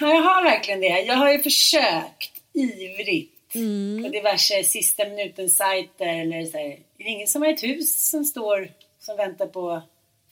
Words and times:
Jag 0.00 0.22
har 0.22 0.42
verkligen 0.42 0.80
det. 0.80 1.00
Jag 1.00 1.16
har 1.16 1.32
ju 1.32 1.42
försökt 1.42 2.42
ivrigt 2.52 3.54
mm. 3.54 4.02
på 4.02 4.08
diverse 4.08 4.64
sista 4.64 5.04
minuten-sajter 5.04 6.06
eller 6.06 6.44
så 6.44 6.58
här. 6.58 6.78
Det 6.96 7.04
är 7.04 7.08
ingen 7.08 7.28
som 7.28 7.42
har 7.42 7.48
ett 7.48 7.62
hus 7.62 8.10
som 8.10 8.24
står 8.24 8.70
som 9.00 9.16
väntar 9.16 9.46
på 9.46 9.82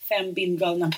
fem 0.08 0.32
bindgalna 0.32 0.92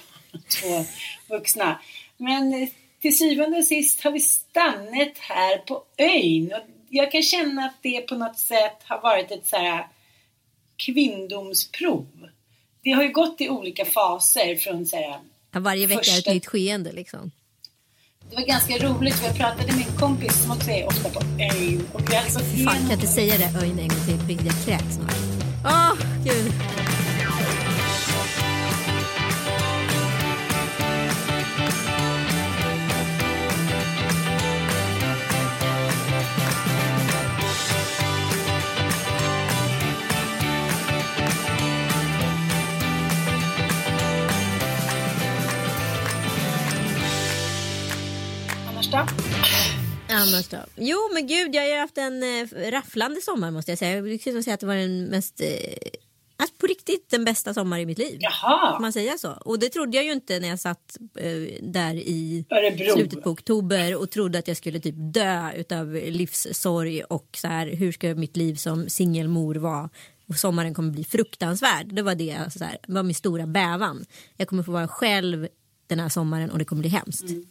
två 0.48 0.84
vuxna. 1.28 1.80
Men 2.16 2.68
till 3.00 3.18
syvende 3.18 3.58
och 3.58 3.64
sist 3.64 4.04
har 4.04 4.10
vi 4.10 4.20
stannat 4.20 5.18
här 5.18 5.58
på 5.58 5.84
ön 5.96 6.52
och 6.52 6.66
jag 6.88 7.12
kan 7.12 7.22
känna 7.22 7.64
att 7.64 7.82
det 7.82 8.00
på 8.00 8.14
något 8.14 8.38
sätt 8.38 8.76
har 8.84 9.00
varit 9.00 9.30
ett 9.30 9.46
så 9.46 9.56
här 9.56 9.86
kvinndomsprov. 10.76 12.28
Det 12.82 12.90
har 12.90 13.02
ju 13.02 13.12
gått 13.12 13.40
i 13.40 13.48
olika 13.48 13.84
faser 13.84 14.56
från 14.56 14.86
så 14.86 14.96
här, 14.96 15.20
Varje 15.52 15.86
vecka 15.86 15.98
första... 15.98 16.30
ett 16.30 16.34
nytt 16.34 16.46
skeende 16.46 16.92
liksom. 16.92 17.30
Det 18.30 18.36
var 18.36 18.42
ganska 18.42 18.78
roligt 18.78 19.14
för 19.14 19.26
jag 19.26 19.36
pratade 19.36 19.72
med 19.72 19.86
en 19.86 19.96
kompis 19.98 20.42
som 20.42 20.50
också 20.50 20.70
är 20.70 20.86
ofta 20.86 21.08
på 21.08 21.20
ön. 21.20 21.86
Och 21.92 22.00
vi 22.10 22.16
alltså 22.16 22.38
Fan, 22.38 22.64
kan 22.64 22.88
jag 22.88 22.92
inte 22.92 23.06
säga 23.06 23.34
det 23.38 23.58
ön 23.58 23.78
en 23.78 23.88
gång 23.88 24.26
till? 24.26 24.46
Jag 24.46 24.64
kräks 24.64 24.94
snart. 24.94 25.14
Åh, 25.64 25.92
oh, 25.92 25.96
gud. 26.24 26.52
Då? 49.00 49.06
Annars 50.14 50.48
då? 50.48 50.58
Jo 50.76 50.98
men 51.14 51.26
gud 51.26 51.54
jag 51.54 51.62
har 51.62 51.78
haft 51.78 51.98
en 51.98 52.22
äh, 52.22 52.70
rafflande 52.70 53.20
sommar 53.20 53.50
måste 53.50 53.70
jag 53.70 53.78
säga. 53.78 54.06
Jag 54.06 54.20
skulle 54.20 54.42
säga 54.42 54.54
att 54.54 54.60
det 54.60 54.66
var 54.66 54.76
den 54.76 55.04
mest 55.04 55.40
äh, 55.40 55.46
Alltså 56.36 56.56
på 56.56 56.66
riktigt 56.66 57.10
den 57.10 57.24
bästa 57.24 57.54
sommaren 57.54 57.82
i 57.82 57.86
mitt 57.86 57.98
liv. 57.98 58.18
Jaha. 58.20 58.72
Kan 58.72 58.82
man 58.82 58.92
säga 58.92 59.18
så? 59.18 59.30
Och 59.30 59.58
det 59.58 59.68
trodde 59.68 59.96
jag 59.96 60.04
ju 60.04 60.12
inte 60.12 60.40
när 60.40 60.48
jag 60.48 60.60
satt 60.60 60.96
eh, 61.16 61.62
där 61.62 61.94
i 61.94 62.44
Örebro. 62.50 62.94
slutet 62.94 63.22
på 63.22 63.30
oktober 63.30 63.96
och 63.96 64.10
trodde 64.10 64.38
att 64.38 64.48
jag 64.48 64.56
skulle 64.56 64.80
typ 64.80 64.94
dö 64.98 65.52
utav 65.52 65.94
livssorg 65.94 67.02
och 67.02 67.28
så 67.36 67.48
här 67.48 67.66
hur 67.66 67.92
ska 67.92 68.14
mitt 68.14 68.36
liv 68.36 68.54
som 68.54 68.88
singelmor 68.88 69.54
vara? 69.54 69.90
Och 70.28 70.36
sommaren 70.36 70.74
kommer 70.74 70.90
bli 70.90 71.04
fruktansvärd. 71.04 71.94
Det 71.94 72.02
var 72.02 72.14
det 72.14 72.52
så 72.52 72.64
här, 72.64 72.78
var 72.88 73.02
min 73.02 73.14
stora 73.14 73.46
bävan. 73.46 74.04
Jag 74.36 74.48
kommer 74.48 74.62
få 74.62 74.72
vara 74.72 74.88
själv 74.88 75.48
den 75.86 76.00
här 76.00 76.08
sommaren 76.08 76.50
och 76.50 76.58
det 76.58 76.64
kommer 76.64 76.80
bli 76.80 76.90
hemskt. 76.90 77.30
Mm. 77.30 77.46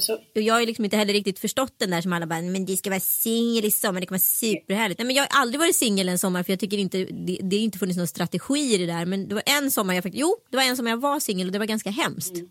Så... 0.00 0.18
Jag 0.32 0.54
har 0.54 0.66
liksom 0.66 0.84
inte 0.84 0.96
heller 0.96 1.12
riktigt 1.12 1.38
förstått 1.38 1.74
den 1.78 1.90
där 1.90 2.00
som 2.00 2.12
alla 2.12 2.26
bara, 2.26 2.42
men 2.42 2.66
det 2.66 2.76
ska 2.76 2.90
vara 2.90 3.00
singel 3.00 3.64
i 3.64 3.70
sommar, 3.70 4.00
det 4.00 4.06
kommer 4.06 4.18
vara 4.18 4.52
superhärligt. 4.52 4.98
Nej 4.98 5.06
men 5.06 5.16
jag 5.16 5.22
har 5.22 5.40
aldrig 5.40 5.60
varit 5.60 5.76
singel 5.76 6.08
en 6.08 6.18
sommar 6.18 6.42
för 6.42 6.52
jag 6.52 6.60
tycker 6.60 6.78
inte, 6.78 6.98
det, 7.04 7.38
det 7.42 7.56
har 7.56 7.62
inte 7.62 7.78
funnits 7.78 7.98
någon 7.98 8.06
strategi 8.06 8.74
i 8.74 8.78
det 8.78 8.86
där. 8.86 9.06
Men 9.06 9.28
det 9.28 9.34
var 9.34 9.42
en 9.46 9.70
sommar 9.70 9.94
jag 9.94 10.02
faktiskt, 10.02 10.20
jo 10.20 10.36
det 10.50 10.56
var 10.56 10.64
en 10.64 10.76
sommar 10.76 10.90
jag 10.90 11.00
var 11.00 11.20
singel 11.20 11.46
och 11.46 11.52
det 11.52 11.58
var 11.58 11.66
ganska 11.66 11.90
hemskt. 11.90 12.34
Mm. 12.34 12.48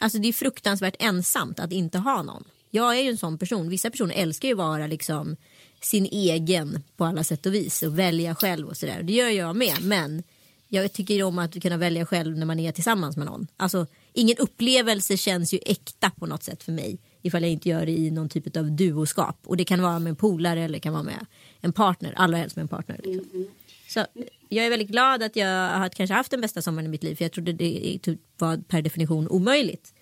Alltså 0.00 0.18
det 0.18 0.28
är 0.28 0.32
fruktansvärt 0.32 0.96
ensamt 0.98 1.60
att 1.60 1.72
inte 1.72 1.98
ha 1.98 2.22
någon. 2.22 2.44
Jag 2.70 2.98
är 2.98 3.02
ju 3.02 3.10
en 3.10 3.18
sån 3.18 3.38
person, 3.38 3.68
vissa 3.68 3.90
personer 3.90 4.14
älskar 4.14 4.48
ju 4.48 4.54
att 4.54 4.58
vara 4.58 4.86
liksom 4.86 5.36
sin 5.80 6.06
egen 6.06 6.82
på 6.96 7.04
alla 7.04 7.24
sätt 7.24 7.46
och 7.46 7.54
vis 7.54 7.82
och 7.82 7.98
välja 7.98 8.34
själv 8.34 8.68
och 8.68 8.76
sådär. 8.76 9.02
Det 9.02 9.12
gör 9.12 9.28
jag 9.28 9.56
med 9.56 9.82
men 9.82 10.22
jag 10.68 10.92
tycker 10.92 11.22
om 11.22 11.38
att 11.38 11.62
kunna 11.62 11.76
välja 11.76 12.06
själv 12.06 12.38
när 12.38 12.46
man 12.46 12.60
är 12.60 12.72
tillsammans 12.72 13.16
med 13.16 13.26
någon. 13.26 13.46
Alltså 13.56 13.86
ingen 14.12 14.36
upplevelse 14.38 15.16
känns 15.16 15.54
ju 15.54 15.58
äkta 15.66 16.10
på 16.10 16.26
något 16.26 16.42
sätt 16.42 16.62
för 16.62 16.72
mig 16.72 16.98
ifall 17.22 17.42
jag 17.42 17.52
inte 17.52 17.68
gör 17.68 17.86
det 17.86 17.92
i 17.92 18.10
någon 18.10 18.28
typ 18.28 18.56
av 18.56 18.70
duoskap. 18.70 19.36
Och 19.44 19.56
det 19.56 19.64
kan 19.64 19.82
vara 19.82 19.98
med 19.98 20.10
en 20.10 20.16
polare 20.16 20.60
eller 20.64 20.74
det 20.74 20.80
kan 20.80 20.92
vara 20.92 21.02
med 21.02 21.26
en 21.60 21.72
partner, 21.72 22.12
allra 22.16 22.36
helst 22.38 22.56
med 22.56 22.62
en 22.62 22.68
partner. 22.68 23.00
Liksom. 23.04 23.30
Mm. 23.34 23.48
Så 23.88 24.06
jag 24.48 24.66
är 24.66 24.70
väldigt 24.70 24.88
glad 24.88 25.22
att 25.22 25.36
jag 25.36 25.68
har 25.78 25.88
kanske 25.88 26.14
haft 26.14 26.30
den 26.30 26.40
bästa 26.40 26.62
sommaren 26.62 26.86
i 26.86 26.88
mitt 26.88 27.02
liv 27.02 27.14
för 27.14 27.24
jag 27.24 27.32
trodde 27.32 27.52
det 27.52 27.98
typ 28.02 28.20
var 28.38 28.56
per 28.56 28.82
definition 28.82 29.28
omöjligt. 29.28 29.94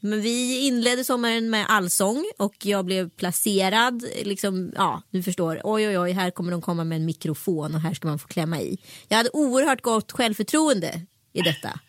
Men 0.00 0.20
vi 0.20 0.66
inledde 0.66 1.04
sommaren 1.04 1.50
med 1.50 1.66
allsång 1.68 2.24
och 2.38 2.66
jag 2.66 2.84
blev 2.84 3.10
placerad. 3.10 4.04
Liksom, 4.22 4.72
ja, 4.76 5.02
du 5.10 5.22
förstår. 5.22 5.60
Oj, 5.64 5.88
oj, 5.88 5.98
oj, 5.98 6.12
här 6.12 6.30
kommer 6.30 6.52
de 6.52 6.62
komma 6.62 6.84
med 6.84 6.96
en 6.96 7.04
mikrofon 7.04 7.74
och 7.74 7.80
här 7.80 7.94
ska 7.94 8.08
man 8.08 8.18
få 8.18 8.28
klämma 8.28 8.60
i. 8.60 8.78
Jag 9.08 9.16
hade 9.16 9.30
oerhört 9.32 9.82
gott 9.82 10.12
självförtroende 10.12 11.00
i 11.32 11.40
detta. 11.40 11.80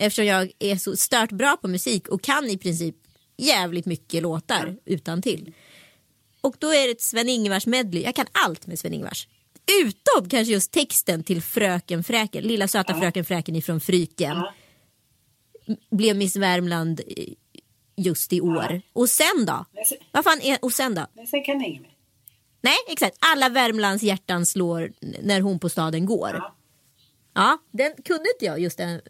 Eftersom 0.00 0.26
jag 0.26 0.50
är 0.58 0.76
så 0.76 0.96
stört 0.96 1.32
bra 1.32 1.56
på 1.56 1.68
musik 1.68 2.08
och 2.08 2.22
kan 2.22 2.46
i 2.46 2.58
princip 2.58 2.96
jävligt 3.36 3.86
mycket 3.86 4.22
låtar 4.22 4.76
utan 4.84 5.22
till. 5.22 5.54
Och 6.40 6.56
då 6.58 6.68
är 6.68 6.86
det 6.86 6.90
ett 6.90 7.00
Sven-Ingvars 7.00 7.66
medley. 7.66 8.02
Jag 8.02 8.14
kan 8.14 8.26
allt 8.32 8.66
med 8.66 8.78
Sven-Ingvars. 8.78 9.28
Utom 9.84 10.28
kanske 10.28 10.52
just 10.52 10.72
texten 10.72 11.24
till 11.24 11.42
Fröken 11.42 12.04
Fräken, 12.04 12.44
Lilla 12.44 12.68
söta. 12.68 12.94
Fröken 12.94 13.24
Fräken 13.24 13.56
ifrån 13.56 13.80
Fryken. 13.80 14.42
Blev 15.90 16.16
Miss 16.16 16.36
Värmland 16.36 17.00
just 17.96 18.32
i 18.32 18.40
år. 18.40 18.82
Och 18.92 19.08
sen 19.08 19.44
då? 19.46 19.64
Vad 20.12 20.24
fan 20.24 20.40
är 20.40 20.58
och 20.62 20.72
sen 20.72 20.94
då? 20.94 21.06
Sen 21.30 21.44
kan 21.44 21.64
ingen 21.64 21.86
Nej, 22.60 22.76
exakt. 22.88 23.16
Alla 23.20 23.48
Värmlands 23.48 24.02
hjärtan 24.02 24.46
slår 24.46 24.92
när 25.22 25.40
hon 25.40 25.58
på 25.58 25.68
staden 25.68 26.06
går. 26.06 26.42
Ja, 27.34 27.58
den 27.70 27.92
kunde 28.04 28.24
inte 28.34 28.44
jag 28.44 28.60
just 28.60 28.78
den 28.78 29.00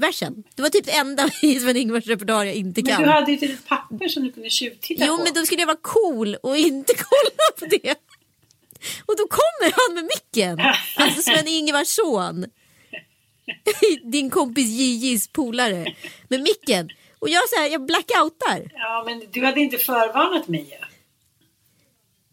versen. 0.00 0.44
Det 0.54 0.62
var 0.62 0.68
typ 0.68 0.84
det 0.84 0.92
enda 0.92 1.30
i 1.42 1.60
Sven-Ingvars 1.60 2.06
repertoar 2.06 2.44
jag 2.44 2.54
inte 2.54 2.82
kan. 2.82 3.00
Men 3.00 3.08
du 3.08 3.14
hade 3.14 3.32
ju 3.32 3.52
ett 3.52 3.66
papper 3.66 4.08
som 4.08 4.24
du 4.24 4.32
kunde 4.32 4.50
tjuvtitta 4.50 5.04
jo, 5.06 5.16
på. 5.16 5.20
Jo, 5.20 5.24
men 5.24 5.34
då 5.34 5.46
skulle 5.46 5.60
jag 5.60 5.66
vara 5.66 5.78
cool 5.82 6.34
och 6.34 6.56
inte 6.56 6.92
kolla 6.96 7.58
på 7.58 7.66
det. 7.66 7.94
Och 9.06 9.16
då 9.16 9.26
kommer 9.28 9.72
han 9.72 9.94
med 9.94 10.04
micken. 10.04 10.60
Alltså 10.96 11.22
Sven-Ingvars 11.22 11.88
son. 11.88 12.46
Din 14.12 14.30
kompis 14.30 14.66
Jijis 14.66 15.28
polare. 15.28 15.94
Med 16.28 16.40
micken. 16.40 16.90
Och 17.18 17.28
jag, 17.28 17.48
så 17.48 17.56
här, 17.56 17.68
jag 17.68 17.86
blackoutar. 17.86 18.70
Ja, 18.74 19.02
men 19.06 19.22
du 19.32 19.44
hade 19.44 19.60
inte 19.60 19.78
förvarnat 19.78 20.48
mig. 20.48 20.80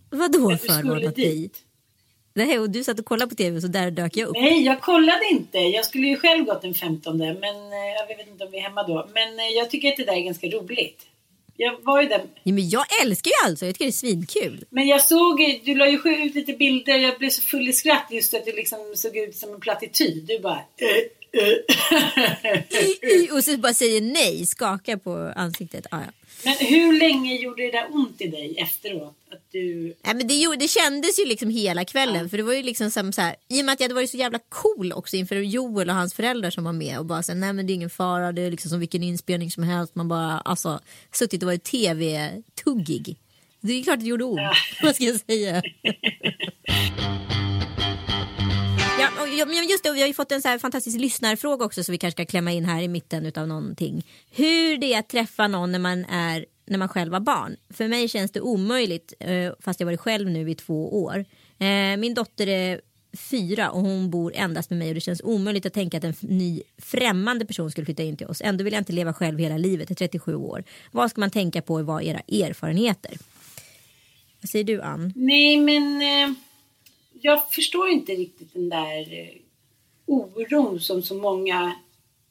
Vadå 0.10 0.58
förvarnat 0.58 1.16
dig? 1.16 1.52
Nej, 2.38 2.60
och 2.60 2.70
du 2.70 2.84
satt 2.84 3.00
och 3.00 3.06
kollade 3.06 3.30
på 3.30 3.36
tv 3.36 3.62
så 3.62 3.68
där 3.68 3.92
dök 3.92 4.18
jag 4.18 4.30
upp. 4.30 4.36
Nej, 4.36 4.66
jag 4.66 4.82
kollade 4.82 5.26
inte. 5.32 5.58
Jag 5.58 5.86
skulle 5.86 6.08
ju 6.08 6.18
själv 6.18 6.46
gått 6.46 6.62
den 6.62 6.74
15 6.74 7.18
men 7.18 7.34
eh, 7.34 7.40
jag 8.00 8.18
vet 8.18 8.28
inte 8.28 8.44
om 8.44 8.52
vi 8.52 8.58
är 8.58 8.62
hemma 8.62 8.84
då. 8.84 9.10
Men 9.14 9.40
eh, 9.40 9.46
jag 9.46 9.70
tycker 9.70 9.90
att 9.90 9.98
det 9.98 10.04
där 10.04 10.14
är 10.14 10.22
ganska 10.22 10.48
roligt. 10.48 11.06
Jag 11.56 11.84
var 11.84 12.02
ju 12.02 12.08
där. 12.08 12.22
Ja, 12.44 12.54
men 12.54 12.70
jag 12.70 12.86
älskar 13.02 13.30
ju 13.30 13.50
alltså, 13.50 13.66
jag 13.66 13.76
tycker 13.76 13.86
det 13.86 13.90
är 13.90 13.92
svinkul. 13.92 14.66
Men 14.70 14.88
jag 14.88 15.02
såg, 15.02 15.62
du 15.66 15.76
la 15.76 15.90
ju 15.90 15.98
ut 15.98 16.36
lite 16.36 16.54
bilder, 16.54 16.98
jag 16.98 17.18
blev 17.18 17.30
så 17.30 17.42
full 17.42 17.70
i 17.70 17.74
skratt 17.74 18.08
just 18.12 18.34
att 18.34 18.46
du 18.46 18.52
liksom 18.52 18.80
såg 18.96 19.18
ut 19.18 19.36
som 19.36 19.54
en 19.54 19.60
plattityd. 19.60 20.26
Du 20.28 20.40
bara... 20.40 20.60
Äh. 21.32 23.36
och 23.36 23.44
så 23.44 23.58
bara 23.58 23.74
säger 23.74 24.02
nej, 24.02 24.46
skakar 24.46 24.98
på 24.98 25.34
ansiktet. 25.36 25.86
Ah, 25.92 26.00
ja. 26.00 26.12
Men 26.44 26.56
hur 26.60 27.00
länge 27.00 27.36
gjorde 27.36 27.64
det 27.64 27.72
där 27.72 27.88
ont 27.92 28.22
i 28.22 28.28
dig 28.28 28.56
efteråt? 28.58 29.18
Att 29.32 29.52
du... 29.52 29.96
Nej, 30.04 30.16
men 30.16 30.28
det, 30.28 30.56
det 30.60 30.68
kändes 30.68 31.20
ju 31.20 31.26
liksom 31.26 31.50
hela 31.50 31.86
kvällen. 31.86 32.24
Ja. 32.24 32.30
För 32.30 32.38
det 32.38 32.44
var 32.44 32.54
ju 32.54 32.64
liksom 32.64 32.92
som 32.92 33.14
så 33.14 33.22
här, 33.22 33.36
I 33.48 33.62
och 33.62 33.66
med 33.66 33.74
att 33.74 33.80
jag 33.80 33.86
hade 33.86 33.96
varit 33.96 34.10
så 34.10 34.18
jävla 34.18 34.40
cool 34.50 34.92
också 34.94 35.16
inför 35.16 35.36
Joel 35.36 35.90
och 35.90 35.96
hans 35.96 36.14
föräldrar 36.14 36.50
som 36.50 36.64
var 36.64 36.74
med. 36.74 37.00
Och 37.00 37.06
bara 37.06 37.24
så 37.24 37.34
nej 37.34 37.54
men 37.54 37.68
det 37.68 37.74
är 37.74 37.76
ingen 37.76 37.90
fara. 37.90 38.32
Det 38.32 38.42
är 38.42 38.52
liksom 38.52 38.70
som 38.70 38.80
vilken 38.80 39.04
inspelning 39.04 39.52
som 39.52 39.64
helst. 39.64 39.96
Man 39.96 40.08
bara 40.08 40.40
alltså 40.40 40.80
suttit 41.12 41.44
och 41.44 41.48
varit 41.48 41.64
tv-tuggig. 41.64 43.18
Det 43.62 43.74
är 43.74 43.84
klart 43.84 44.00
det 44.00 44.06
gjorde 44.06 44.24
ont. 44.24 44.40
Ja. 44.40 44.54
Vad 44.84 44.96
ska 44.96 45.04
jag 45.04 45.20
säga? 45.20 45.62
Ja, 49.00 49.46
men 49.46 49.68
just 49.68 49.84
det, 49.84 49.92
vi 49.92 50.02
har 50.02 50.08
ju 50.08 50.14
fått 50.14 50.32
en 50.32 50.42
så 50.42 50.48
här 50.48 50.60
fantastisk 50.60 51.00
lyssnarfråga 51.00 51.66
också 51.66 51.84
så 51.84 51.92
vi 51.92 51.98
kanske 51.98 52.24
ska 52.24 52.30
klämma 52.30 52.52
in 52.52 52.66
här 52.66 52.82
i 52.82 52.88
mitten 52.88 53.32
av 53.36 53.48
någonting. 53.48 54.06
Hur 54.32 54.78
det 54.78 54.94
är 54.94 55.00
att 55.00 55.10
träffa 55.10 55.48
någon 55.48 55.72
när 55.72 55.80
man 55.80 56.06
är 56.06 56.46
när 56.66 56.78
man 56.78 56.90
själv 56.90 57.12
var 57.12 57.20
barn. 57.20 57.56
För 57.70 57.88
mig 57.88 58.08
känns 58.08 58.32
det 58.32 58.42
omöjligt 58.42 59.14
eh, 59.20 59.52
fast 59.60 59.80
jag 59.80 59.88
varit 59.88 60.00
själv 60.00 60.30
nu 60.30 60.52
i 60.52 60.56
två 60.56 61.04
år. 61.04 61.26
Eh, 61.60 61.98
min 61.98 62.14
dotter 62.14 62.48
är 62.48 62.82
fyra 63.18 63.70
och 63.70 63.82
hon 63.82 64.10
bor 64.10 64.32
endast 64.36 64.70
med 64.70 64.80
mig 64.80 64.88
och 64.88 64.96
det 64.96 65.02
känns 65.02 65.22
omöjligt 65.22 65.66
att 65.66 65.74
tänka 65.74 65.98
att 65.98 66.04
en 66.04 66.14
ny 66.22 66.62
främmande 66.78 67.46
person 67.46 67.72
skulle 67.72 67.86
flytta 67.86 68.04
in 68.04 68.18
till 68.18 68.28
oss. 68.28 68.42
Ändå 68.42 68.64
vill 68.64 68.74
jag 68.74 68.82
inte 68.82 68.94
leva 68.94 69.14
själv 69.14 69.40
hela 69.40 69.58
livet, 69.58 69.90
jag 69.90 70.02
är 70.02 70.08
37 70.08 70.36
år. 70.36 70.64
Vad 70.92 71.10
ska 71.12 71.20
man 71.20 71.32
tänka 71.32 71.62
på 71.62 71.74
och 71.74 71.86
vad 71.86 72.04
är 72.04 72.06
era 72.06 72.48
erfarenheter? 72.48 73.18
Vad 74.42 74.50
säger 74.50 74.66
du 74.66 74.82
Ann? 74.82 75.14
Nej 75.16 75.58
men 75.58 76.02
eh, 76.02 76.36
jag 77.22 77.52
förstår 77.52 77.90
inte 77.90 78.12
riktigt 78.12 78.54
den 78.54 78.70
där 78.70 79.14
eh, 79.14 79.42
oron 80.06 80.80
som 80.80 81.02
så 81.02 81.16
många, 81.16 81.76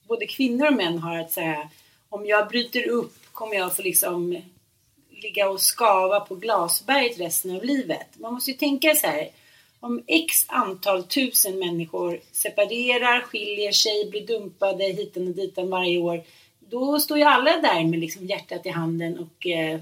både 0.08 0.26
kvinnor 0.26 0.66
och 0.66 0.76
män 0.76 0.98
har 0.98 1.18
att 1.18 1.32
säga 1.32 1.70
om 2.08 2.26
jag 2.26 2.48
bryter 2.48 2.88
upp 2.88 3.32
kommer 3.32 3.54
jag 3.54 3.76
få 3.76 3.82
liksom 3.82 4.42
ligga 5.10 5.50
och 5.50 5.60
skava 5.60 6.20
på 6.20 6.34
glasberget 6.34 7.20
resten 7.20 7.56
av 7.56 7.64
livet. 7.64 8.06
Man 8.18 8.34
måste 8.34 8.50
ju 8.50 8.56
tänka 8.56 8.94
så 8.94 9.06
här. 9.06 9.28
Om 9.80 10.02
x 10.06 10.44
antal 10.48 11.04
tusen 11.04 11.58
människor 11.58 12.20
separerar, 12.32 13.20
skiljer 13.20 13.72
sig, 13.72 14.10
blir 14.10 14.26
dumpade 14.26 14.84
hiten 14.84 15.28
och 15.28 15.34
ditan 15.34 15.70
varje 15.70 15.98
år. 15.98 16.22
Då 16.58 17.00
står 17.00 17.18
ju 17.18 17.24
alla 17.24 17.60
där 17.60 17.84
med 17.84 17.98
liksom 17.98 18.26
hjärtat 18.26 18.66
i 18.66 18.68
handen 18.68 19.18
och 19.18 19.46
eh, 19.46 19.80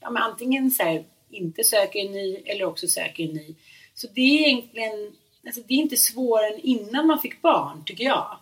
ja, 0.00 0.10
men 0.10 0.22
antingen 0.22 0.70
så 0.70 0.82
här, 0.82 1.04
inte 1.30 1.64
söker 1.64 2.00
en 2.00 2.12
ny 2.12 2.36
eller 2.44 2.64
också 2.64 2.88
söker 2.88 3.24
en 3.24 3.34
ny. 3.34 3.54
Så 4.00 4.06
det 4.14 4.20
är 4.20 4.48
egentligen, 4.48 4.92
alltså 5.46 5.62
det 5.68 5.74
är 5.74 5.78
inte 5.78 5.96
svårare 5.96 6.54
än 6.54 6.60
innan 6.60 7.06
man 7.06 7.18
fick 7.18 7.42
barn 7.42 7.84
tycker 7.84 8.04
jag. 8.04 8.36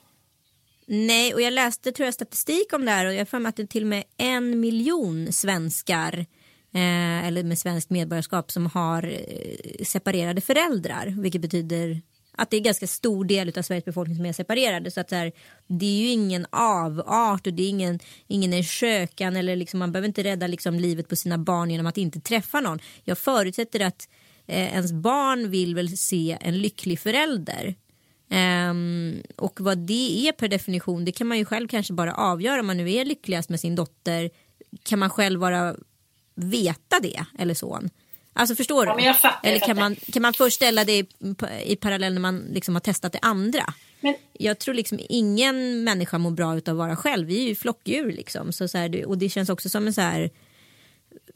Nej, 0.86 1.34
och 1.34 1.40
jag 1.40 1.52
läste 1.52 1.92
tror 1.92 2.04
jag 2.04 2.14
statistik 2.14 2.72
om 2.72 2.84
det 2.84 2.90
här 2.90 3.06
och 3.06 3.14
jag 3.14 3.26
har 3.32 3.46
att 3.46 3.56
det 3.56 3.62
är 3.62 3.66
till 3.66 3.82
och 3.82 3.88
med 3.88 4.04
en 4.16 4.60
miljon 4.60 5.32
svenskar 5.32 6.18
eh, 6.74 7.26
eller 7.26 7.42
med 7.42 7.58
svenskt 7.58 7.90
medborgarskap 7.90 8.50
som 8.50 8.66
har 8.66 9.02
eh, 9.02 9.84
separerade 9.84 10.40
föräldrar, 10.40 11.14
vilket 11.22 11.40
betyder 11.40 12.00
att 12.32 12.50
det 12.50 12.56
är 12.56 12.60
ganska 12.60 12.86
stor 12.86 13.24
del 13.24 13.52
av 13.58 13.62
Sveriges 13.62 13.84
befolkning 13.84 14.16
som 14.16 14.26
är 14.26 14.32
separerade. 14.32 14.90
Så 14.90 15.00
att 15.00 15.08
så 15.08 15.16
här, 15.16 15.32
det 15.66 15.86
är 15.86 16.00
ju 16.00 16.08
ingen 16.08 16.46
avart 16.50 17.46
och 17.46 17.52
det 17.52 17.62
är 17.62 17.68
ingen, 17.68 17.98
ingen 18.26 18.52
är 18.52 18.62
skökan 18.62 19.36
eller 19.36 19.56
liksom, 19.56 19.78
man 19.78 19.92
behöver 19.92 20.08
inte 20.08 20.24
rädda 20.24 20.46
liksom 20.46 20.74
livet 20.74 21.08
på 21.08 21.16
sina 21.16 21.38
barn 21.38 21.70
genom 21.70 21.86
att 21.86 21.98
inte 21.98 22.20
träffa 22.20 22.60
någon. 22.60 22.78
Jag 23.04 23.18
förutsätter 23.18 23.80
att 23.80 24.08
eh, 24.48 24.74
ens 24.74 24.92
barn 24.92 25.50
vill 25.50 25.74
väl 25.74 25.98
se 25.98 26.38
en 26.40 26.58
lycklig 26.58 27.00
förälder. 27.00 27.74
Um, 28.70 29.22
och 29.36 29.60
vad 29.60 29.78
det 29.78 30.28
är 30.28 30.32
per 30.32 30.48
definition 30.48 31.04
det 31.04 31.12
kan 31.12 31.26
man 31.26 31.38
ju 31.38 31.44
själv 31.44 31.68
kanske 31.68 31.92
bara 31.92 32.14
avgöra 32.14 32.60
om 32.60 32.66
man 32.66 32.76
nu 32.76 32.92
är 32.92 33.04
lyckligast 33.04 33.48
med 33.48 33.60
sin 33.60 33.74
dotter. 33.74 34.30
Kan 34.82 34.98
man 34.98 35.10
själv 35.10 35.40
bara 35.40 35.74
veta 36.34 37.00
det 37.00 37.24
eller 37.38 37.54
så? 37.54 37.82
Alltså 38.32 38.54
förstår 38.54 38.86
du? 38.86 39.04
Ja, 39.04 39.14
fattar, 39.14 39.48
eller 39.48 39.58
kan 39.58 39.76
man, 39.76 39.96
kan 39.96 40.22
man 40.22 40.34
först 40.34 40.56
ställa 40.56 40.84
det 40.84 40.98
i, 40.98 41.06
i 41.64 41.76
parallell 41.76 42.12
när 42.14 42.20
man 42.20 42.38
liksom 42.38 42.74
har 42.74 42.80
testat 42.80 43.12
det 43.12 43.18
andra? 43.22 43.74
Men, 44.00 44.14
jag 44.32 44.58
tror 44.58 44.74
liksom 44.74 44.98
ingen 45.08 45.84
människa 45.84 46.18
mår 46.18 46.30
bra 46.30 46.46
av 46.46 46.56
att 46.56 46.68
vara 46.68 46.96
själv. 46.96 47.26
Vi 47.26 47.44
är 47.44 47.48
ju 47.48 47.54
flockdjur 47.54 48.12
liksom. 48.12 48.52
Så, 48.52 48.68
så 48.68 48.78
här, 48.78 49.06
och 49.06 49.18
det 49.18 49.28
känns 49.28 49.48
också 49.48 49.68
som 49.68 49.86
en 49.86 49.92
så 49.92 50.00
här 50.00 50.30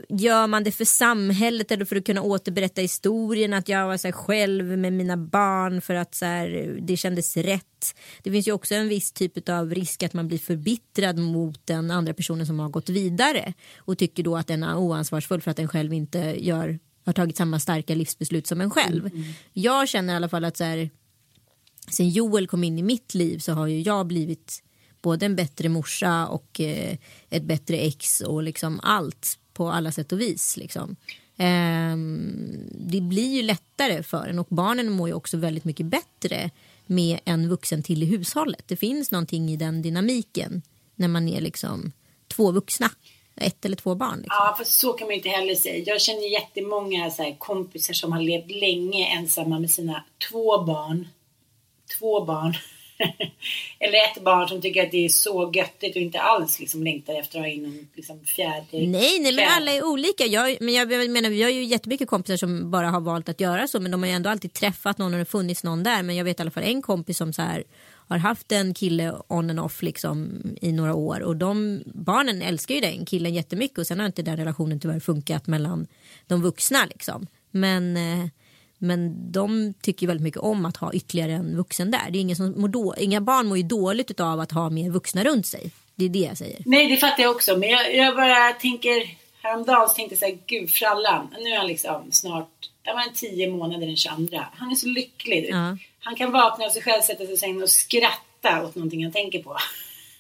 gör 0.09 0.47
man 0.47 0.65
det 0.65 0.73
för 0.73 0.85
samhället 0.85 1.71
eller 1.71 1.85
för 1.85 1.97
att 1.97 2.07
kunna 2.07 2.23
återberätta 2.23 2.81
historien 2.81 3.55
att 3.55 3.69
jag 3.69 3.87
var 3.87 3.97
så 3.97 4.13
själv 4.13 4.79
med 4.79 4.93
mina 4.93 5.17
barn 5.17 5.81
för 5.81 5.95
att 5.95 6.15
så 6.15 6.25
här, 6.25 6.79
det 6.81 6.97
kändes 6.97 7.37
rätt. 7.37 7.95
Det 8.23 8.31
finns 8.31 8.49
ju 8.49 8.53
också 8.53 8.75
en 8.75 8.89
viss 8.89 9.13
typ 9.13 9.49
av 9.49 9.75
risk 9.75 10.03
att 10.03 10.13
man 10.13 10.29
blir 10.29 10.39
förbittrad 10.39 11.19
mot 11.19 11.67
den 11.67 11.91
andra 11.91 12.15
personen 12.15 12.47
som 12.47 12.59
har 12.59 12.69
gått 12.69 12.89
vidare 12.89 13.53
och 13.79 13.99
tycker 13.99 14.23
då 14.23 14.37
att 14.37 14.47
den 14.47 14.63
är 14.63 14.77
oansvarsfull 14.77 15.41
för 15.41 15.51
att 15.51 15.57
den 15.57 15.69
själv 15.69 15.93
inte 15.93 16.19
gör, 16.19 16.79
har 17.07 17.13
tagit 17.13 17.37
samma 17.37 17.61
starka 17.61 17.95
livsbeslut 17.95 18.47
som 18.47 18.61
en 18.61 18.71
själv. 18.71 19.07
Mm. 19.07 19.19
mm. 19.19 19.33
Jag 19.53 19.89
känner 19.89 20.13
i 20.13 20.17
alla 20.17 20.29
fall 20.29 20.45
att 20.45 20.57
så 20.57 20.65
här, 20.65 20.91
sen 21.89 22.11
Joel 22.11 22.47
kom 22.47 22.65
in 22.65 22.79
i 22.79 22.83
mitt 22.83 23.15
liv 23.15 23.39
så 23.39 23.53
har 23.53 23.67
ju 23.67 23.81
jag 23.81 24.07
blivit 24.07 24.63
både 25.03 25.27
en 25.27 25.37
bättre 25.37 25.69
morsa 25.69 26.27
och 26.27 26.61
eh, 26.61 26.97
ett 27.31 27.45
bättre 27.45 27.77
ex 27.77 28.21
och 28.21 28.43
liksom 28.43 28.81
allt 28.83 29.39
på 29.55 29.69
alla 29.69 29.93
sätt 29.93 30.13
och 30.13 30.21
vis. 30.21 30.57
Liksom. 30.57 30.97
Ehm, 31.37 32.69
det 32.71 33.01
blir 33.01 33.37
ju 33.37 33.43
lättare 33.43 34.03
för 34.03 34.27
en 34.27 34.39
och 34.39 34.47
barnen 34.51 34.91
mår 34.91 35.09
ju 35.09 35.15
också 35.15 35.37
väldigt 35.37 35.65
mycket 35.65 35.87
bättre 35.87 36.51
med 36.87 37.21
en 37.25 37.49
vuxen 37.49 37.83
till 37.83 38.03
i 38.03 38.07
hushållet. 38.07 38.65
Det 38.69 38.77
finns 38.77 39.11
någonting 39.11 39.51
i 39.51 39.57
den 39.57 39.83
dynamiken 39.83 40.63
när 40.95 41.09
man 41.09 41.29
är 41.29 41.41
liksom 41.41 41.93
två 42.29 42.51
vuxna. 42.51 42.91
Ett 43.37 43.65
eller 43.65 43.77
två 43.77 43.95
barn. 43.95 44.17
Liksom. 44.17 44.37
Ja, 44.39 44.55
för 44.59 44.65
så 44.65 44.93
kan 44.93 45.07
man 45.07 45.15
inte 45.15 45.29
heller 45.29 45.55
säga. 45.55 45.85
Jag 45.87 46.01
känner 46.01 46.33
jättemånga 46.33 47.11
så 47.11 47.23
här, 47.23 47.37
kompisar 47.39 47.95
som 47.95 48.13
har 48.13 48.21
levt 48.21 48.51
länge 48.51 49.07
ensamma 49.07 49.59
med 49.59 49.71
sina 49.71 50.05
två 50.31 50.65
barn. 50.65 51.09
Två 51.99 52.25
barn. 52.25 52.57
Eller 53.79 53.99
ett 53.99 54.25
barn 54.25 54.49
som 54.49 54.61
tycker 54.61 54.83
att 54.83 54.91
det 54.91 55.05
är 55.05 55.09
så 55.09 55.53
göttigt 55.55 55.97
och 55.97 56.03
inte 56.03 56.21
alls 56.21 56.61
liksom 56.61 56.83
längtar 56.83 57.21
efter 57.21 57.39
att 57.39 57.45
ha 57.45 57.49
in 57.49 57.65
en 57.65 57.89
liksom, 57.95 58.25
fjärde. 58.25 58.67
Nej, 58.73 59.19
nej, 59.21 59.35
men 59.35 59.49
alla 59.49 59.73
är 59.73 59.85
olika. 59.85 60.27
Jag, 60.27 60.57
men 60.61 60.75
jag 60.75 60.89
menar, 61.11 61.31
vi 61.31 61.43
har 61.43 61.51
ju 61.51 61.65
jättemycket 61.65 62.09
kompisar 62.09 62.37
som 62.37 62.71
bara 62.71 62.91
har 62.91 63.01
valt 63.01 63.29
att 63.29 63.41
göra 63.41 63.69
så, 63.69 63.81
men 63.81 63.91
de 63.91 64.03
har 64.03 64.09
ju 64.09 64.15
ändå 64.15 64.31
alltid 64.31 64.53
träffat 64.53 64.99
någon 64.99 65.13
och 65.13 65.19
det 65.19 65.25
funnits 65.25 65.65
någon 65.65 65.83
där. 65.83 66.03
Men 66.03 66.17
jag 66.17 66.25
vet 66.25 66.41
i 66.41 66.43
alla 66.43 66.51
fall 66.51 66.63
en 66.63 66.83
kompis 66.83 67.17
som 67.17 67.33
så 67.33 67.43
här 67.43 67.65
har 68.13 68.19
haft 68.19 68.53
en 68.53 68.75
kille 68.75 69.13
on 69.29 69.51
and 69.51 69.61
off 69.61 69.83
liksom 69.83 70.43
i 70.61 70.73
några 70.73 70.95
år 70.95 71.23
och 71.23 71.37
de 71.37 71.83
barnen 71.87 72.43
älskar 72.43 72.75
ju 72.75 72.81
den 72.81 73.07
killen 73.07 73.35
jättemycket 73.35 73.79
och 73.79 73.87
sen 73.87 73.99
har 73.99 74.07
inte 74.07 74.23
den 74.23 74.37
relationen 74.37 74.81
tyvärr 74.81 75.01
funkat 75.01 75.47
mellan 75.47 75.87
de 76.27 76.43
vuxna 76.43 76.87
liksom. 76.87 77.27
Men 77.51 77.97
eh, 77.97 78.27
men 78.83 79.33
de 79.33 79.75
tycker 79.83 80.07
väldigt 80.07 80.25
mycket 80.25 80.41
om 80.41 80.67
att 80.67 80.77
ha 80.77 80.93
ytterligare 80.93 81.33
en 81.33 81.57
vuxen 81.57 81.91
där. 81.91 82.11
Det 82.11 82.19
är 82.19 82.21
ingen 82.21 82.37
som 82.37 82.61
mår 82.61 82.69
då, 82.69 82.95
inga 82.99 83.21
barn 83.21 83.47
mår 83.47 83.57
ju 83.57 83.63
dåligt 83.63 84.21
av 84.21 84.41
att 84.41 84.53
ha 84.53 84.71
mer 84.71 84.91
vuxna 84.91 85.25
runt 85.25 85.47
sig. 85.47 85.71
Det 85.95 86.05
är 86.05 86.09
det 86.09 86.19
jag 86.19 86.39
säger. 86.39 86.63
Nej, 86.67 86.89
det 86.89 86.97
fattar 86.97 87.23
jag 87.23 87.33
också. 87.33 87.57
Men 87.57 87.69
jag, 87.69 87.95
jag 87.95 88.17
bara 88.17 88.53
tänker, 88.53 89.17
häromdagen 89.43 89.89
så 89.89 89.95
tänkte 89.95 90.13
jag 90.15 90.19
så 90.19 90.27
här, 90.27 90.39
gud 90.47 90.71
frallan, 90.71 91.35
nu 91.39 91.51
är 91.51 91.57
han 91.57 91.67
liksom 91.67 92.13
snart, 92.13 92.71
jag 92.83 92.95
var 92.95 93.15
tio 93.15 93.51
månader 93.51 93.87
den 93.87 93.97
22. 93.97 94.41
Han 94.55 94.71
är 94.71 94.75
så 94.75 94.87
lycklig. 94.87 95.47
Ja. 95.51 95.77
Han 96.01 96.17
kan 96.17 96.33
vakna 96.33 96.65
av 96.65 96.71
sig 96.71 96.83
själv, 96.83 97.03
sätta 97.03 97.25
sig 97.25 97.35
i 97.35 97.37
sängen 97.37 97.63
och 97.63 97.71
skratta 97.71 98.65
åt 98.65 98.75
någonting 98.75 99.05
han 99.05 99.13
tänker 99.13 99.43
på. 99.43 99.57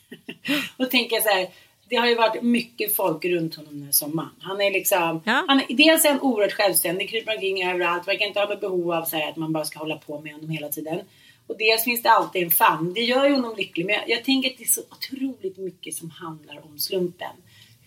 och 0.77 0.91
tänka 0.91 1.21
så 1.21 1.29
här, 1.29 1.49
det 1.93 1.99
har 1.99 2.07
ju 2.07 2.15
varit 2.15 2.43
mycket 2.43 2.97
folk 2.97 3.25
runt 3.25 3.55
honom 3.55 3.75
den 3.75 3.83
här 3.83 3.93
sommaren. 3.93 4.31
Han 4.41 4.61
är 4.61 4.71
liksom, 4.71 5.23
ja. 5.25 5.45
han 5.49 5.63
dels 5.69 6.05
är 6.05 6.09
han 6.09 6.21
oerhört 6.21 6.53
självständig, 6.53 7.11
kryper 7.11 7.35
omkring 7.35 7.69
överallt, 7.69 8.09
verkar 8.09 8.27
inte 8.27 8.41
ha 8.41 8.47
något 8.47 8.61
behov 8.61 8.93
av 8.93 9.05
så 9.05 9.17
här, 9.17 9.29
att 9.29 9.37
man 9.37 9.53
bara 9.53 9.65
ska 9.65 9.79
hålla 9.79 9.97
på 9.97 10.21
med 10.21 10.33
honom 10.33 10.51
hela 10.51 10.69
tiden. 10.69 11.01
Och 11.47 11.59
dels 11.59 11.85
finns 11.85 12.03
det 12.03 12.11
alltid 12.11 12.43
en 12.43 12.51
famn. 12.51 12.93
Det 12.95 13.01
gör 13.01 13.27
ju 13.27 13.33
honom 13.35 13.55
lycklig. 13.57 13.87
Men 13.87 13.95
jag, 13.95 14.09
jag, 14.09 14.25
tänker 14.25 14.51
att 14.51 14.59
det 14.59 14.65
är 14.65 14.69
så 14.69 14.81
otroligt 14.81 15.59
mycket 15.59 15.95
som 15.95 16.11
handlar 16.11 16.65
om 16.65 16.79
slumpen. 16.79 17.37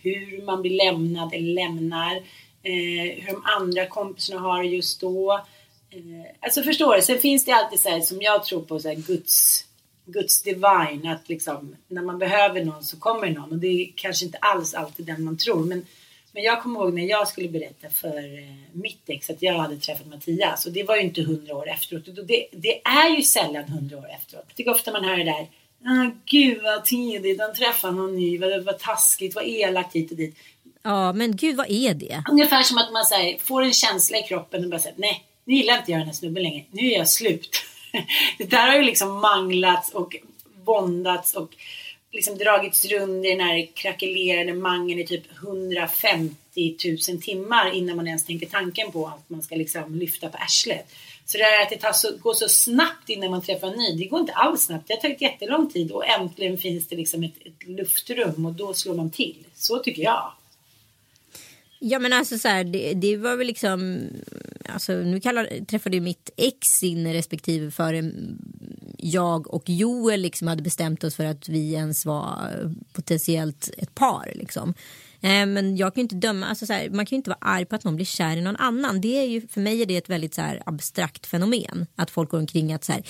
Hur 0.02 0.46
man 0.46 0.62
blir 0.62 0.78
lämnad 0.86 1.34
eller 1.34 1.54
lämnar. 1.54 2.16
Eh, 2.64 3.24
hur 3.24 3.28
de 3.28 3.44
andra 3.60 3.86
kompisarna 3.86 4.42
har 4.42 4.64
det 4.64 4.70
just 4.70 5.02
då. 5.02 5.34
Eh, 5.90 6.00
alltså 6.40 6.64
förstår 6.64 6.96
du? 6.96 7.02
Sen 7.02 7.20
finns 7.20 7.46
det 7.46 7.52
alltid 7.52 7.80
så 7.80 7.90
här, 7.90 8.00
som 8.00 8.22
jag 8.22 8.46
tror 8.46 8.62
på, 8.62 8.80
så 8.80 8.88
här, 8.88 8.96
Guds 8.96 9.66
Guds 10.06 10.42
divine, 10.42 11.12
att 11.12 11.30
liksom 11.30 11.76
när 11.88 12.02
man 12.02 12.20
behöver 12.20 12.66
någon 12.66 12.84
så 12.84 13.00
kommer 13.00 13.30
någon 13.30 13.52
och 13.52 13.58
det 13.58 13.68
är 13.68 13.92
kanske 13.96 14.26
inte 14.26 14.38
alls 14.38 14.74
alltid 14.74 15.06
den 15.06 15.24
man 15.24 15.38
tror. 15.38 15.66
Men, 15.66 15.86
men 16.32 16.44
jag 16.44 16.62
kommer 16.62 16.80
ihåg 16.80 16.94
när 16.94 17.06
jag 17.06 17.28
skulle 17.28 17.50
berätta 17.50 17.90
för 17.90 18.18
eh, 18.18 18.56
mitt 18.72 19.04
ex 19.08 19.30
att 19.30 19.42
jag 19.42 19.54
hade 19.54 19.78
träffat 19.78 20.08
Mattias 20.08 20.66
och 20.66 20.72
det 20.72 20.84
var 20.84 20.96
ju 20.96 21.02
inte 21.02 21.22
hundra 21.22 21.56
år 21.56 21.70
efteråt. 21.70 22.08
Och 22.08 22.26
det, 22.26 22.48
det 22.52 22.82
är 22.82 23.16
ju 23.16 23.22
sällan 23.22 23.64
hundra 23.64 23.98
år 23.98 24.10
efteråt. 24.10 24.46
Jag 24.48 24.56
tycker 24.56 24.72
ofta 24.72 24.92
man 24.92 25.04
hör 25.06 25.18
det 25.18 25.24
där 25.24 25.48
Ah, 25.88 26.12
gud 26.26 26.64
vad 26.64 26.86
tidigt, 26.86 27.42
han 27.42 27.54
träffade 27.54 27.94
någon 27.94 28.16
ny, 28.16 28.38
vad, 28.38 28.64
vad 28.64 28.80
taskigt, 28.80 29.36
vad 29.36 29.44
elakt 29.48 29.96
hit 29.96 30.12
och 30.12 30.18
dit. 30.18 30.38
Ja, 30.84 31.14
men 31.14 31.36
gud 31.36 31.56
vad 31.56 31.70
är 31.70 31.94
det? 31.94 32.24
Ungefär 32.32 32.64
som 32.64 32.78
att 32.78 32.92
man 32.92 33.06
här, 33.12 33.38
får 33.40 33.62
en 33.62 33.74
känsla 33.74 34.18
i 34.18 34.24
kroppen 34.24 34.64
och 34.64 34.70
bara 34.70 34.80
säger 34.80 34.96
nej, 34.98 35.24
nu 35.46 35.56
gillar 35.56 35.78
inte 35.78 35.92
jag 35.92 36.00
den 36.00 36.08
här 36.08 36.14
snubben 36.14 36.44
längre, 36.44 36.64
nu 36.72 36.92
är 36.92 36.98
jag 36.98 37.10
slut. 37.10 37.66
det 38.38 38.44
där 38.44 38.68
har 38.68 38.75
ju 38.75 38.84
liksom 38.84 39.20
manglats 39.20 39.90
och 39.90 40.16
våndats 40.64 41.34
och 41.34 41.56
liksom 42.12 42.38
dragits 42.38 42.86
runt 42.86 43.25
i 43.25 43.30
den 43.30 43.40
här 43.40 43.68
krackelerade 43.74 44.54
mangen 44.54 45.00
i 45.00 45.08
typ 45.08 45.24
150 45.44 46.75
000 47.10 47.22
timmar 47.22 47.72
innan 47.74 47.96
man 47.96 48.08
ens 48.08 48.25
tänker 48.25 48.46
tanken 48.46 48.92
på 48.92 49.08
att 49.08 49.30
man 49.30 49.42
ska 49.42 49.56
liksom 49.56 49.96
lyfta 49.96 50.30
på 50.30 50.38
arslet. 50.38 50.92
Så 51.25 51.38
det 51.38 51.44
här 51.44 51.62
att 51.62 51.70
det 51.70 51.78
tar 51.78 51.92
så, 51.92 52.18
går 52.18 52.34
så 52.34 52.50
snabbt 52.50 53.10
innan 53.10 53.32
man 53.32 53.42
träffar 53.42 53.68
en 53.68 53.78
ny, 53.78 53.98
det 53.98 54.06
går 54.06 54.20
inte 54.20 54.34
alls 54.34 54.62
snabbt. 54.62 54.88
Det 54.88 54.94
har 54.94 55.02
tagit 55.02 55.22
jättelång 55.22 55.72
tid 55.72 55.92
och 55.92 56.08
äntligen 56.08 56.58
finns 56.58 56.88
det 56.88 56.96
liksom 56.96 57.24
ett, 57.24 57.38
ett 57.46 57.68
luftrum 57.68 58.46
och 58.46 58.54
då 58.54 58.74
slår 58.74 58.96
man 58.96 59.12
till. 59.12 59.36
Så 59.56 59.80
tycker 59.80 60.04
jag. 60.04 60.32
Ja 61.79 62.00
men 62.00 62.13
alltså 62.13 62.38
så 62.38 62.48
här, 62.48 62.63
det, 62.63 62.94
det, 62.94 63.17
var 63.17 63.36
väl 63.38 63.48
liksom, 63.48 64.00
alltså 64.70 64.94
nu 64.94 65.20
kallar, 65.20 65.65
träffade 65.65 65.96
ju 65.96 66.01
mitt 66.01 66.29
ex 66.38 66.67
sin 66.67 67.13
respektive 67.13 67.72
före 67.72 68.12
jag 68.98 69.53
och 69.53 69.70
Joel 69.70 70.22
liksom 70.22 70.48
hade 70.48 70.63
bestämt 70.63 71.03
oss 71.03 71.15
för 71.15 71.25
att 71.25 71.50
vi 71.50 71.74
ens 71.74 72.05
var 72.05 72.58
eh, 72.62 72.72
potentiellt 72.94 73.70
ett 73.77 73.96
par 73.96 74.32
liksom. 74.36 74.74
Eh, 75.25 75.46
men 75.46 75.77
jag 75.77 75.94
kan 75.94 76.01
ju 76.01 76.03
inte 76.03 76.15
döma, 76.15 76.46
alltså 76.46 76.65
så 76.65 76.74
här, 76.74 76.89
man 76.89 77.05
kan 77.05 77.15
ju 77.15 77.17
inte 77.17 77.29
vara 77.29 77.39
arg 77.41 77.65
på 77.65 77.75
att 77.75 77.84
någon 77.84 77.96
blir 77.96 78.05
kär 78.05 78.38
i 78.38 78.41
någon 78.41 78.55
annan. 78.55 79.01
Det 79.01 79.17
är 79.20 79.25
ju, 79.25 79.48
för 79.48 79.62
mig 79.62 79.82
är 79.82 79.86
det 79.86 79.98
ett 79.98 80.10
väldigt 80.10 80.34
så 80.34 80.41
här, 80.41 80.62
abstrakt 80.65 81.25
fenomen. 81.25 81.86
Att 81.96 82.12
folk 82.12 82.29
går 82.29 82.38
omkring 82.38 82.74
att 82.74 82.84
så 82.84 82.91
här, 82.91 83.03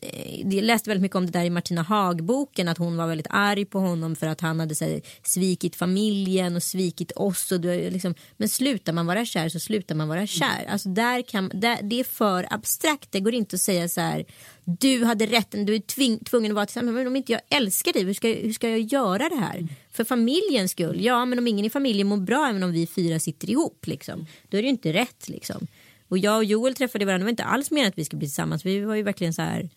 eh, 0.00 0.40
jag 0.40 0.64
läste 0.64 0.90
väldigt 0.90 1.02
mycket 1.02 1.16
om 1.16 1.26
det 1.26 1.32
där 1.32 1.44
i 1.44 1.50
Martina 1.50 1.82
Haag-boken 1.82 2.68
att 2.68 2.78
hon 2.78 2.96
var 2.96 3.06
väldigt 3.06 3.26
arg 3.30 3.64
på 3.64 3.78
honom 3.78 4.16
för 4.16 4.26
att 4.26 4.40
han 4.40 4.60
hade 4.60 4.74
så 4.74 4.84
här, 4.84 5.00
svikit 5.22 5.76
familjen 5.76 6.56
och 6.56 6.62
svikit 6.62 7.12
oss. 7.16 7.52
Och 7.52 7.60
du, 7.60 7.90
liksom, 7.90 8.14
men 8.36 8.48
slutar 8.48 8.92
man 8.92 9.06
vara 9.06 9.24
kär 9.24 9.48
så 9.48 9.60
slutar 9.60 9.94
man 9.94 10.08
vara 10.08 10.26
kär. 10.26 10.66
Alltså 10.68 10.88
där 10.88 11.22
kan, 11.22 11.50
där, 11.54 11.78
det 11.82 12.00
är 12.00 12.04
för 12.04 12.46
abstrakt. 12.50 13.12
Det 13.12 13.20
går 13.20 13.34
inte 13.34 13.56
att 13.56 13.60
säga 13.60 13.88
så 13.88 14.00
här 14.00 14.24
du 14.64 15.04
hade 15.04 15.26
rätten, 15.26 15.66
du 15.66 15.74
är 15.74 15.80
tving, 15.80 16.18
tvungen 16.18 16.50
att 16.50 16.54
vara 16.54 16.66
tillsammans. 16.66 16.94
Men 16.94 17.06
om 17.06 17.16
inte 17.16 17.32
jag 17.32 17.40
älskar 17.48 17.92
dig, 17.92 18.04
hur 18.04 18.14
ska, 18.14 18.28
hur 18.28 18.52
ska 18.52 18.70
jag 18.70 18.80
göra 18.80 19.28
det 19.28 19.36
här? 19.36 19.68
För 19.92 20.04
familjens 20.04 20.70
skull, 20.70 21.04
ja 21.04 21.24
men 21.24 21.38
om 21.38 21.46
ingen 21.46 21.64
i 21.64 21.70
familjen 21.70 22.06
mår 22.06 22.16
bra 22.16 22.48
även 22.48 22.62
om 22.62 22.72
vi 22.72 22.86
fyra 22.86 23.18
sitter 23.18 23.50
ihop 23.50 23.86
liksom, 23.86 24.26
då 24.48 24.56
är 24.56 24.62
det 24.62 24.66
ju 24.66 24.70
inte 24.70 24.92
rätt 24.92 25.28
liksom. 25.28 25.66
Och 26.08 26.18
jag 26.18 26.36
och 26.36 26.44
Joel 26.44 26.74
träffade 26.74 27.04
varandra, 27.04 27.18
det 27.18 27.24
var 27.24 27.30
inte 27.30 27.44
alls 27.44 27.70
meningen 27.70 27.88
att 27.88 27.98
vi 27.98 28.04
skulle 28.04 28.18
bli 28.18 28.28
tillsammans. 28.28 28.66
Vi 28.66 28.80
var 28.80 28.94
ju 28.94 29.02
verkligen 29.02 29.32
så 29.32 29.42
här, 29.42 29.70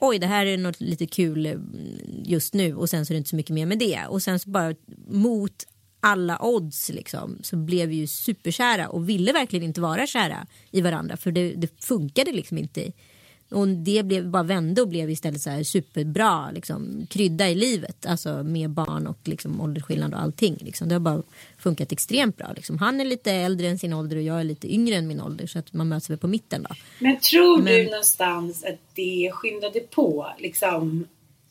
oj 0.00 0.18
det 0.18 0.26
här 0.26 0.46
är 0.46 0.58
något 0.58 0.80
lite 0.80 1.06
kul 1.06 1.46
eh, 1.46 1.54
just 2.24 2.54
nu 2.54 2.74
och 2.74 2.90
sen 2.90 3.06
så 3.06 3.12
är 3.12 3.14
det 3.14 3.18
inte 3.18 3.30
så 3.30 3.36
mycket 3.36 3.54
mer 3.54 3.66
med 3.66 3.78
det. 3.78 4.06
Och 4.08 4.22
sen 4.22 4.38
så 4.38 4.50
bara 4.50 4.74
mot 5.08 5.66
alla 6.00 6.38
odds 6.42 6.88
liksom, 6.88 7.38
så 7.42 7.56
blev 7.56 7.88
vi 7.88 7.96
ju 7.96 8.06
superkära 8.06 8.88
och 8.88 9.08
ville 9.08 9.32
verkligen 9.32 9.64
inte 9.64 9.80
vara 9.80 10.06
kära 10.06 10.46
i 10.70 10.80
varandra 10.80 11.16
för 11.16 11.32
det, 11.32 11.52
det 11.52 11.84
funkade 11.84 12.32
liksom 12.32 12.58
inte 12.58 12.92
och 13.50 13.68
det 13.68 14.02
blev, 14.02 14.28
bara 14.28 14.42
vände 14.42 14.82
och 14.82 14.88
blev 14.88 15.10
istället 15.10 15.40
så 15.40 15.64
superbra 15.64 16.50
liksom, 16.50 17.06
krydda 17.10 17.48
i 17.48 17.54
livet. 17.54 18.06
Alltså 18.06 18.42
med 18.42 18.70
barn 18.70 19.06
och 19.06 19.18
liksom, 19.24 19.60
åldersskillnad 19.60 20.14
och 20.14 20.20
allting. 20.20 20.56
Liksom. 20.60 20.88
Det 20.88 20.94
har 20.94 21.00
bara 21.00 21.22
funkat 21.58 21.92
extremt 21.92 22.36
bra. 22.36 22.52
Liksom. 22.56 22.78
Han 22.78 23.00
är 23.00 23.04
lite 23.04 23.32
äldre 23.32 23.68
än 23.68 23.78
sin 23.78 23.92
ålder 23.92 24.16
och 24.16 24.22
jag 24.22 24.40
är 24.40 24.44
lite 24.44 24.74
yngre 24.74 24.94
än 24.94 25.06
min 25.06 25.20
ålder. 25.20 25.46
Så 25.46 25.58
att 25.58 25.72
man 25.72 25.88
möts 25.88 26.10
väl 26.10 26.18
på 26.18 26.28
mitten 26.28 26.62
då. 26.68 26.74
Men 26.98 27.20
tror 27.20 27.62
Men... 27.62 27.72
du 27.74 27.84
någonstans 27.84 28.64
att 28.64 28.80
det 28.94 29.30
skyndade 29.32 29.80
på? 29.80 30.26
Liksom, 30.38 31.06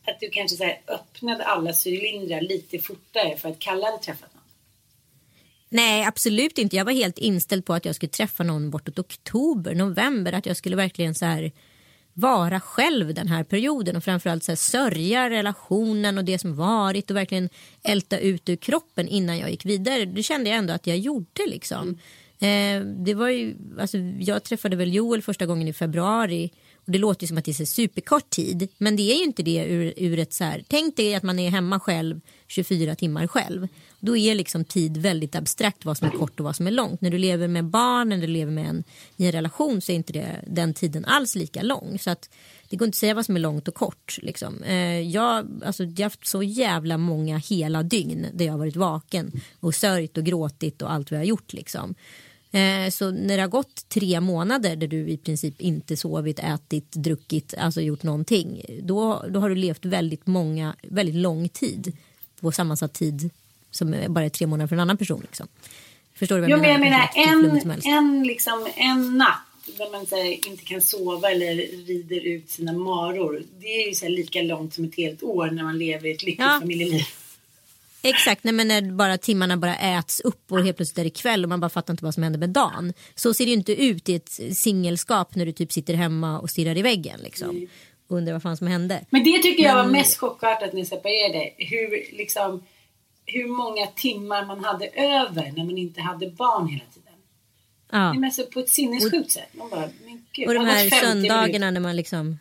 att 0.08 0.20
du 0.20 0.30
kanske 0.30 0.58
så 0.58 0.64
här, 0.64 0.82
öppnade 0.88 1.44
alla 1.44 1.74
cylindrar 1.86 2.42
lite 2.42 2.80
fortare 2.80 3.38
för 3.38 3.50
att 3.50 3.60
Kalle 3.60 3.86
hade 3.86 3.98
träffat 3.98 4.34
någon? 4.34 4.44
Nej, 5.70 6.06
absolut 6.06 6.58
inte. 6.58 6.76
Jag 6.76 6.86
var 6.86 6.92
helt 6.92 7.18
inställd 7.18 7.66
på 7.66 7.74
att 7.74 7.86
jag 7.86 7.96
skulle 7.96 8.10
träffa 8.10 8.44
någon 8.44 8.70
bortåt 8.70 9.00
oktober, 9.00 9.76
november. 9.76 10.34
Att 10.34 10.46
jag 10.46 10.58
skulle 10.58 10.76
verkligen 10.76 11.16
så 11.16 11.26
här 11.26 11.52
vara 12.20 12.60
själv 12.60 13.14
den 13.14 13.28
här 13.28 13.44
perioden 13.44 13.96
och 13.96 14.04
framförallt 14.04 14.44
så 14.44 14.52
här, 14.52 14.56
sörja 14.58 15.30
relationen 15.30 16.18
och 16.18 16.26
det 16.26 16.40
som 16.40 16.56
varit 16.56 17.12
och 17.12 17.18
verkligen 17.18 17.50
älta 17.84 18.20
ut 18.20 18.50
ur 18.50 18.56
kroppen 18.56 19.08
innan 19.08 19.38
jag 19.38 19.52
gick 19.52 19.66
vidare. 19.66 20.06
Det 20.06 20.24
kände 20.24 20.50
jag 20.50 20.60
ändå 20.60 20.74
att 20.74 20.88
jag 20.88 20.98
gjorde 20.98 21.46
liksom. 21.48 22.00
Mm. 22.40 22.88
Eh, 22.88 23.04
det 23.06 23.14
var 23.14 23.30
ju, 23.30 23.56
alltså, 23.80 23.98
jag 24.20 24.44
träffade 24.44 24.76
väl 24.76 24.94
Joel 24.94 25.22
första 25.22 25.46
gången 25.46 25.68
i 25.68 25.74
februari 25.74 26.52
det 26.88 26.98
låter 26.98 27.24
ju 27.24 27.28
som 27.28 27.38
att 27.38 27.46
det 27.46 27.60
är 27.60 27.66
superkort 27.66 28.30
tid 28.30 28.68
men 28.78 28.96
det 28.96 29.12
är 29.12 29.18
ju 29.18 29.24
inte 29.24 29.44
det 29.44 29.66
ur, 29.66 29.94
ur 29.98 30.20
ett 30.20 30.34
så 30.34 30.44
här, 30.44 30.64
tänk 30.68 30.96
dig 30.96 31.16
att 31.16 31.24
man 31.24 31.40
är 31.40 31.50
hemma 31.50 31.80
själv 31.80 32.22
24 32.48 32.96
timmar 32.96 33.28
själv. 33.28 33.68
Då 34.00 34.18
är 34.18 34.36
liksom 34.36 34.66
tid 34.66 34.98
väldigt 34.98 35.36
abstrakt 35.36 35.86
vad 35.86 35.98
som 35.98 36.08
är 36.08 36.12
kort 36.12 36.40
och 36.40 36.44
vad 36.44 36.56
som 36.56 36.68
är 36.68 36.72
långt. 36.72 37.02
När 37.02 37.10
du 37.10 37.18
lever 37.18 37.48
med 37.48 37.66
barn 37.66 38.12
eller 38.12 38.28
du 38.28 38.34
lever 38.34 38.52
med 38.52 38.70
en, 38.70 38.84
i 39.18 39.26
en 39.26 39.32
relation 39.32 39.82
så 39.82 39.92
är 39.92 39.96
inte 39.96 40.14
det, 40.14 40.44
den 40.48 40.74
tiden 40.74 41.06
alls 41.06 41.36
lika 41.36 41.62
lång. 41.62 42.00
Så 42.00 42.10
att 42.10 42.30
det 42.70 42.76
går 42.76 42.86
inte 42.86 42.96
att 42.96 43.00
säga 43.00 43.14
vad 43.14 43.26
som 43.26 43.36
är 43.36 43.40
långt 43.40 43.68
och 43.68 43.76
kort. 43.76 44.20
Liksom. 44.22 44.64
Eh, 44.64 45.00
jag, 45.00 45.48
alltså, 45.66 45.84
jag 45.84 45.98
har 45.98 46.04
haft 46.04 46.28
så 46.28 46.44
jävla 46.44 46.98
många 46.98 47.38
hela 47.38 47.84
dygn 47.84 48.28
där 48.34 48.46
jag 48.46 48.54
har 48.54 48.60
varit 48.60 48.76
vaken 48.76 49.42
och 49.60 49.76
sörjt 49.76 50.18
och 50.18 50.24
gråtit 50.24 50.82
och 50.82 50.92
allt 50.92 51.12
vi 51.12 51.16
har 51.16 51.24
gjort. 51.24 51.54
Liksom. 51.54 51.96
Eh, 52.58 52.90
så 52.90 53.12
när 53.12 53.36
det 53.36 53.44
har 53.44 53.50
gått 53.50 53.90
tre 53.90 54.20
månader 54.20 54.76
där 54.76 54.88
du 54.88 55.10
i 55.10 55.18
princip 55.18 55.62
inte 55.62 55.98
sovit, 55.98 56.40
ätit, 56.40 56.92
druckit, 56.92 57.54
alltså 57.58 57.82
gjort 57.82 58.04
någonting. 58.04 58.66
Då, 58.82 59.26
då 59.30 59.40
har 59.40 59.50
du 59.50 59.56
levt 59.56 59.86
väldigt 59.86 60.28
många, 60.28 60.76
väldigt 60.82 61.16
lång 61.16 61.50
tid 61.50 61.98
på 62.42 62.52
sammansatt 62.52 62.94
tid 62.94 63.30
som 63.72 63.96
bara 64.08 64.26
är 64.26 64.30
tre 64.30 64.48
månader 64.48 64.68
för 64.68 64.76
en 64.76 64.80
annan 64.80 64.98
person. 64.98 65.22
Liksom. 65.22 65.48
Förstår 66.14 66.36
du 66.36 66.42
vad 66.42 66.50
jag 66.50 66.58
jo, 66.58 66.62
menar? 66.62 66.80
Men 66.80 66.92
jag 66.92 67.38
menar 67.38 67.84
en, 67.86 67.94
en, 67.94 68.24
liksom, 68.24 68.68
en 68.76 69.18
natt 69.18 69.42
där 69.78 69.92
man 69.92 70.06
här, 70.12 70.48
inte 70.48 70.66
kan 70.66 70.82
sova 70.82 71.32
eller 71.32 71.56
rider 71.88 72.28
ut 72.28 72.50
sina 72.50 72.74
maror. 72.74 73.44
Det 73.60 73.68
är 73.68 73.88
ju 73.88 73.94
så 73.94 74.06
här, 74.06 74.12
lika 74.12 74.42
långt 74.42 74.74
som 74.74 74.86
ett 74.86 74.96
helt 74.96 75.24
år 75.24 75.52
när 75.52 75.64
man 75.64 75.78
lever 75.78 76.10
ett 76.10 76.24
lyckligt 76.24 76.40
ja. 76.40 76.58
familjeliv. 76.62 77.06
Exakt, 78.10 78.44
nej, 78.44 78.54
men 78.54 78.68
när 78.68 78.82
bara 78.82 79.18
timmarna 79.18 79.58
bara 79.58 79.76
äts 79.76 80.20
upp 80.20 80.52
och 80.52 80.64
helt 80.64 80.78
plötsligt 80.78 80.98
är 80.98 81.04
det 81.04 81.10
kväll 81.10 81.44
och 81.44 81.50
man 81.50 81.60
bara 81.60 81.70
fattar 81.70 81.94
inte 81.94 82.04
vad 82.04 82.14
som 82.14 82.24
händer 82.24 82.40
med 82.40 82.50
dagen. 82.50 82.94
Så 83.16 83.34
ser 83.34 83.46
det 83.46 83.52
ju 83.52 83.58
inte 83.58 83.84
ut 83.84 84.10
i 84.10 84.16
ett 84.16 84.40
singelskap 84.58 85.36
när 85.36 85.46
du 85.46 85.52
typ 85.52 85.72
sitter 85.72 85.94
hemma 85.94 86.40
och 86.40 86.50
stirrar 86.50 86.78
i 86.78 86.82
väggen. 86.82 87.20
Liksom. 87.24 87.50
Mm. 87.50 87.68
Och 88.10 88.18
undrar 88.18 88.34
vad 88.34 88.42
fan 88.42 88.58
som 88.58 88.68
hände. 88.68 89.06
Men 89.10 89.24
det 89.24 89.40
tycker 89.40 89.64
jag 89.64 89.76
var 89.76 89.86
mest 89.86 90.18
chockartat 90.18 90.74
när 90.74 90.80
ni 90.80 90.86
separerade. 90.86 91.50
Hur, 91.58 92.18
liksom, 92.18 92.64
hur 93.26 93.48
många 93.48 93.88
timmar 93.88 94.46
man 94.46 94.64
hade 94.64 94.88
över 94.88 95.52
när 95.56 95.64
man 95.64 95.78
inte 95.78 96.02
hade 96.02 96.30
barn 96.30 96.68
hela 96.68 96.86
tiden. 96.94 97.14
Ja. 97.92 98.14
Men 98.14 98.24
alltså 98.24 98.44
på 98.44 98.60
ett 98.60 98.70
sinnessjukt 98.70 99.32
sätt. 99.32 99.50
Man 99.54 99.70
bara, 99.70 99.90
men 100.06 100.26
gud, 100.32 100.48
och 100.48 100.54
de 100.54 100.66
här 100.66 100.90
söndagarna 100.90 101.72
när 101.72 101.82
man 101.82 101.96
liksom 101.96 102.38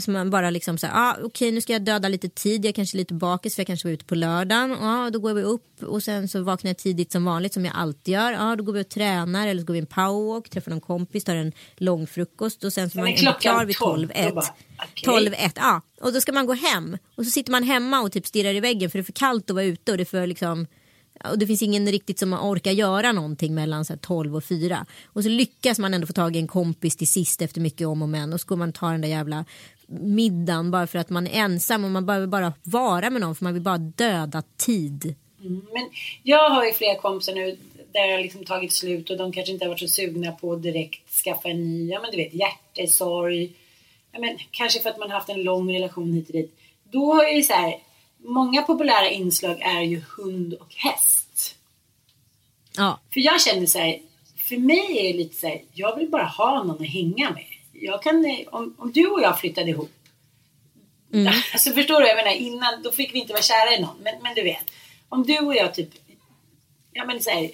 så 0.00 0.10
man 0.10 0.30
bara 0.30 0.50
liksom 0.50 0.78
så 0.78 0.86
här, 0.86 0.94
ah, 0.94 1.12
okej 1.12 1.24
okay, 1.26 1.52
nu 1.52 1.60
ska 1.60 1.72
jag 1.72 1.84
döda 1.84 2.08
lite 2.08 2.28
tid, 2.28 2.64
jag 2.64 2.68
är 2.68 2.72
kanske 2.72 2.96
lite 2.96 3.14
bakis 3.14 3.54
för 3.54 3.60
jag 3.60 3.66
kanske 3.66 3.88
var 3.88 3.92
ute 3.92 4.04
på 4.04 4.14
lördagen. 4.14 4.72
Ah, 4.72 5.10
då 5.10 5.18
går 5.18 5.34
vi 5.34 5.42
upp 5.42 5.82
och 5.82 6.02
sen 6.02 6.28
så 6.28 6.42
vaknar 6.42 6.68
jag 6.68 6.78
tidigt 6.78 7.12
som 7.12 7.24
vanligt 7.24 7.54
som 7.54 7.64
jag 7.64 7.74
alltid 7.76 8.14
gör. 8.14 8.36
Ah, 8.38 8.56
då 8.56 8.64
går 8.64 8.72
vi 8.72 8.82
och 8.82 8.88
tränar 8.88 9.48
eller 9.48 9.60
så 9.60 9.66
går 9.66 9.74
vi 9.74 9.80
en 9.80 9.86
powerwalk, 9.86 10.50
träffar 10.50 10.70
någon 10.70 10.80
kompis, 10.80 11.24
tar 11.24 11.36
en 11.36 11.52
lång 11.76 12.06
frukost 12.06 12.64
och 12.64 12.72
sen 12.72 12.90
så 12.90 12.98
är 12.98 13.02
man 13.02 13.12
är 13.12 13.40
klar 13.40 13.64
vid 13.64 13.76
12-1. 13.76 14.28
Okay. 14.28 15.28
12-1, 15.28 15.52
ja. 15.54 15.82
Och 16.00 16.12
då 16.12 16.20
ska 16.20 16.32
man 16.32 16.46
gå 16.46 16.52
hem 16.52 16.98
och 17.16 17.24
så 17.24 17.30
sitter 17.30 17.52
man 17.52 17.62
hemma 17.62 18.00
och 18.00 18.12
typ 18.12 18.26
stirrar 18.26 18.54
i 18.54 18.60
väggen 18.60 18.90
för 18.90 18.98
det 18.98 19.02
är 19.02 19.04
för 19.04 19.12
kallt 19.12 19.50
att 19.50 19.54
vara 19.54 19.64
ute 19.64 19.92
och 19.92 19.98
det 19.98 20.02
är 20.02 20.04
för 20.04 20.26
liksom 20.26 20.66
och 21.24 21.38
det 21.38 21.46
finns 21.46 21.62
ingen 21.62 21.86
riktigt 21.86 22.18
som 22.18 22.32
orkar 22.32 22.70
göra 22.70 23.12
någonting 23.12 23.54
mellan 23.54 23.84
så 23.84 23.96
12 23.96 24.36
och 24.36 24.44
4. 24.44 24.86
Och 25.06 25.22
så 25.22 25.28
lyckas 25.28 25.78
man 25.78 25.94
ändå 25.94 26.06
få 26.06 26.12
tag 26.12 26.36
i 26.36 26.38
en 26.38 26.46
kompis 26.46 26.96
till 26.96 27.08
sist 27.08 27.42
efter 27.42 27.60
mycket 27.60 27.86
om 27.86 28.02
och 28.02 28.08
men 28.08 28.32
och 28.32 28.40
så 28.40 28.46
går 28.46 28.56
man 28.56 28.72
ta 28.72 28.90
den 28.90 29.00
där 29.00 29.08
jävla 29.08 29.44
middagen 29.88 30.70
bara 30.70 30.86
för 30.86 30.98
att 30.98 31.10
man 31.10 31.26
är 31.26 31.44
ensam 31.44 31.84
och 31.84 31.90
man 31.90 32.06
behöver 32.06 32.26
bara 32.26 32.52
vara 32.62 33.10
med 33.10 33.20
någon 33.20 33.34
för 33.34 33.44
man 33.44 33.54
vill 33.54 33.62
bara 33.62 33.78
döda 33.78 34.42
tid. 34.56 35.14
Mm, 35.40 35.66
men 35.72 35.90
jag 36.22 36.50
har 36.50 36.64
ju 36.64 36.72
flera 36.72 37.00
kompisar 37.00 37.34
nu 37.34 37.56
där 37.92 38.12
har 38.12 38.18
liksom 38.18 38.44
tagit 38.44 38.72
slut 38.72 39.10
och 39.10 39.16
de 39.16 39.32
kanske 39.32 39.52
inte 39.52 39.64
har 39.64 39.68
varit 39.68 39.80
så 39.80 39.88
sugna 39.88 40.32
på 40.32 40.52
att 40.52 40.62
direkt 40.62 41.10
skaffa 41.24 41.48
en 41.48 41.64
ny, 41.64 41.88
ja 41.88 42.00
men 42.00 42.10
du 42.10 42.16
vet 42.16 42.34
hjärtesorg. 42.34 43.52
Ja, 44.12 44.20
men, 44.20 44.38
kanske 44.50 44.80
för 44.80 44.90
att 44.90 44.98
man 44.98 45.10
har 45.10 45.18
haft 45.18 45.28
en 45.28 45.42
lång 45.42 45.74
relation 45.74 46.12
hit 46.12 46.26
och 46.26 46.32
dit. 46.32 46.58
Då 46.84 47.22
är 47.22 47.36
det 47.36 47.42
så 47.42 47.52
här, 47.52 47.78
många 48.18 48.62
populära 48.62 49.10
inslag 49.10 49.60
är 49.60 49.82
ju 49.82 50.02
hund 50.16 50.54
och 50.54 50.74
häst. 50.74 51.56
Ja. 52.76 53.00
För 53.12 53.20
jag 53.20 53.40
känner 53.40 53.66
så 53.66 53.78
här, 53.78 53.98
för 54.36 54.56
mig 54.56 54.98
är 54.98 55.12
det 55.12 55.18
lite 55.18 55.36
så 55.36 55.46
här, 55.46 55.62
jag 55.72 55.96
vill 55.96 56.08
bara 56.10 56.24
ha 56.24 56.64
någon 56.64 56.82
att 56.82 56.88
hänga 56.88 57.30
med 57.30 57.44
jag 57.80 58.02
kan, 58.02 58.44
om, 58.50 58.74
om 58.78 58.92
du 58.92 59.06
och 59.06 59.20
jag 59.20 59.40
flyttade 59.40 59.70
ihop. 59.70 59.90
Mm. 61.12 61.26
Alltså 61.52 61.70
förstår 61.70 62.00
du? 62.00 62.06
Jag 62.06 62.16
menar 62.16 62.32
innan, 62.32 62.82
då 62.82 62.92
fick 62.92 63.14
vi 63.14 63.18
inte 63.18 63.32
vara 63.32 63.42
kära 63.42 63.74
i 63.74 63.80
någon. 63.80 63.96
Men, 64.02 64.14
men 64.22 64.34
du 64.34 64.42
vet. 64.42 64.64
Om 65.08 65.22
du 65.22 65.38
och 65.38 65.54
jag 65.54 65.74
typ, 65.74 65.88
ja 66.92 67.04
men 67.04 67.20
så 67.22 67.30
här, 67.30 67.50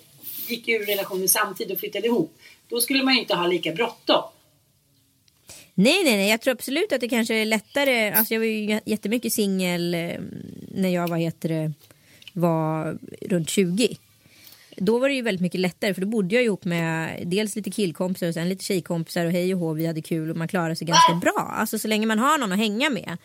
gick 0.48 0.68
ur 0.68 0.86
relationen 0.86 1.28
samtidigt 1.28 1.72
och 1.72 1.80
flyttade 1.80 2.06
ihop. 2.06 2.38
Då 2.68 2.80
skulle 2.80 3.02
man 3.02 3.14
ju 3.14 3.20
inte 3.20 3.34
ha 3.34 3.46
lika 3.46 3.72
bråttom. 3.72 4.22
Nej, 5.74 6.04
nej, 6.04 6.16
nej. 6.16 6.30
Jag 6.30 6.40
tror 6.40 6.52
absolut 6.52 6.92
att 6.92 7.00
det 7.00 7.08
kanske 7.08 7.34
är 7.34 7.44
lättare. 7.44 8.12
Alltså 8.12 8.34
jag 8.34 8.40
var 8.40 8.46
ju 8.46 8.80
jättemycket 8.84 9.32
singel 9.32 9.94
eh, 9.94 10.20
när 10.68 10.88
jag 10.88 11.08
var, 11.08 11.16
heter 11.16 11.48
det, 11.48 11.72
var 12.32 12.98
runt 13.20 13.50
20 13.50 13.96
då 14.76 14.98
var 14.98 15.08
det 15.08 15.14
ju 15.14 15.22
väldigt 15.22 15.40
mycket 15.40 15.60
lättare 15.60 15.94
för 15.94 16.00
då 16.00 16.06
bodde 16.06 16.34
jag 16.34 16.44
ihop 16.44 16.64
med 16.64 17.22
dels 17.26 17.56
lite 17.56 17.70
killkompisar 17.70 18.28
och 18.28 18.34
sen 18.34 18.48
lite 18.48 18.64
tjejkompisar 18.64 19.26
och 19.26 19.32
hej 19.32 19.54
och 19.54 19.60
hå 19.60 19.72
vi 19.72 19.86
hade 19.86 20.02
kul 20.02 20.30
och 20.30 20.36
man 20.36 20.48
klarade 20.48 20.76
sig 20.76 20.86
ganska 20.86 21.14
bra. 21.14 21.54
Alltså 21.56 21.78
så 21.78 21.88
länge 21.88 22.06
man 22.06 22.18
har 22.18 22.38
någon 22.38 22.52
att 22.52 22.58
hänga 22.58 22.90
med. 22.90 23.16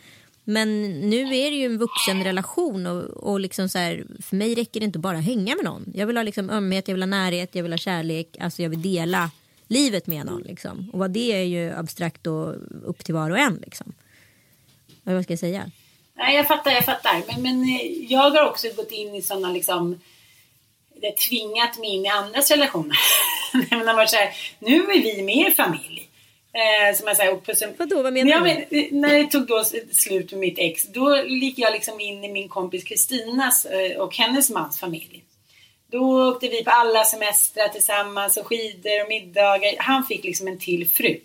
Men 0.44 0.82
nu 1.10 1.22
är 1.22 1.52
det 1.52 1.58
ju 1.58 1.66
en 1.66 1.78
vuxen 1.78 2.24
relation 2.24 2.88
och, 2.88 3.04
och 3.04 3.40
liksom 3.40 3.70
så 3.70 3.78
här, 3.78 4.06
för 4.22 4.36
mig 4.36 4.56
räcker 4.56 4.80
det 4.80 4.86
inte 4.86 5.00
bara 5.00 5.18
att 5.18 5.26
hänga 5.26 5.56
med 5.56 5.66
någon. 5.66 5.92
Jag 5.94 6.08
vill 6.08 6.18
ha 6.18 6.24
liksom 6.24 6.50
ömhet, 6.50 6.88
jag 6.88 6.96
vill 6.96 7.02
ha 7.02 7.08
närhet, 7.08 7.56
jag 7.56 7.64
vill 7.64 7.74
ha 7.74 7.78
kärlek, 7.78 8.38
alltså 8.40 8.62
jag 8.62 8.70
vill 8.70 8.82
dela 8.82 9.32
livet 9.68 10.08
med 10.08 10.26
någon. 10.26 10.42
Liksom. 10.42 10.90
Och 10.94 11.00
vad 11.00 11.12
det 11.12 11.32
är 11.32 11.44
ju 11.44 11.72
abstrakt 11.72 12.28
och 12.28 12.56
upp 12.84 13.06
till 13.06 13.14
var 13.14 13.30
och 13.32 13.40
en. 13.40 13.56
Liksom. 13.66 13.94
Vad 15.04 15.24
ska 15.24 15.34
jag 15.34 15.40
säga? 15.40 15.72
Nej, 16.14 16.36
jag 16.36 16.48
fattar, 16.48 16.72
jag 16.72 16.86
fattar. 16.86 17.24
Men, 17.28 17.42
men 17.42 17.66
jag 18.10 18.32
har 18.32 18.50
också 18.50 18.68
gått 18.76 18.92
in 18.92 19.16
i 19.16 19.22
sådana 19.22 19.52
liksom 19.52 20.00
det 21.02 21.18
tvingat 21.18 21.80
mig 21.80 21.90
in 21.90 22.06
i 22.06 22.10
andras 22.10 22.52
relationer. 22.52 22.98
men 23.70 23.86
man 23.86 24.08
så 24.08 24.16
här, 24.16 24.30
nu 24.60 24.76
är 24.76 25.02
vi 25.02 25.24
mer 25.24 25.52
familj. 25.52 26.06
Eh, 26.54 26.98
som 26.98 27.08
jag 27.08 27.18
säger, 27.18 27.34
och 27.34 27.44
Vadå, 27.78 28.04
vad 28.04 28.14
menar 28.14 28.40
du? 28.40 28.44
Men, 28.44 29.02
när 29.02 29.14
det 29.14 29.26
tog 29.26 29.48
då 29.48 29.64
slut 29.92 30.32
med 30.32 30.40
mitt 30.40 30.60
ex, 30.60 30.88
då 30.88 31.18
gick 31.28 31.60
jag 31.60 31.74
liksom 31.74 32.00
in 32.00 32.24
i 32.24 32.32
min 32.34 32.50
kompis 32.50 32.84
Kristinas 32.84 33.66
eh, 33.66 33.98
och 33.98 34.16
hennes 34.16 34.50
mans 34.50 34.80
familj. 34.80 35.24
Då 35.92 36.30
åkte 36.30 36.48
vi 36.48 36.64
på 36.64 36.70
alla 36.70 37.04
semestrar 37.04 37.68
tillsammans 37.68 38.38
och 38.38 38.48
skidor 38.48 39.02
och 39.04 39.10
middagar. 39.10 39.76
Han 39.78 40.06
fick 40.06 40.24
liksom 40.24 40.48
en 40.48 40.60
till 40.60 40.90
fru. 40.90 41.20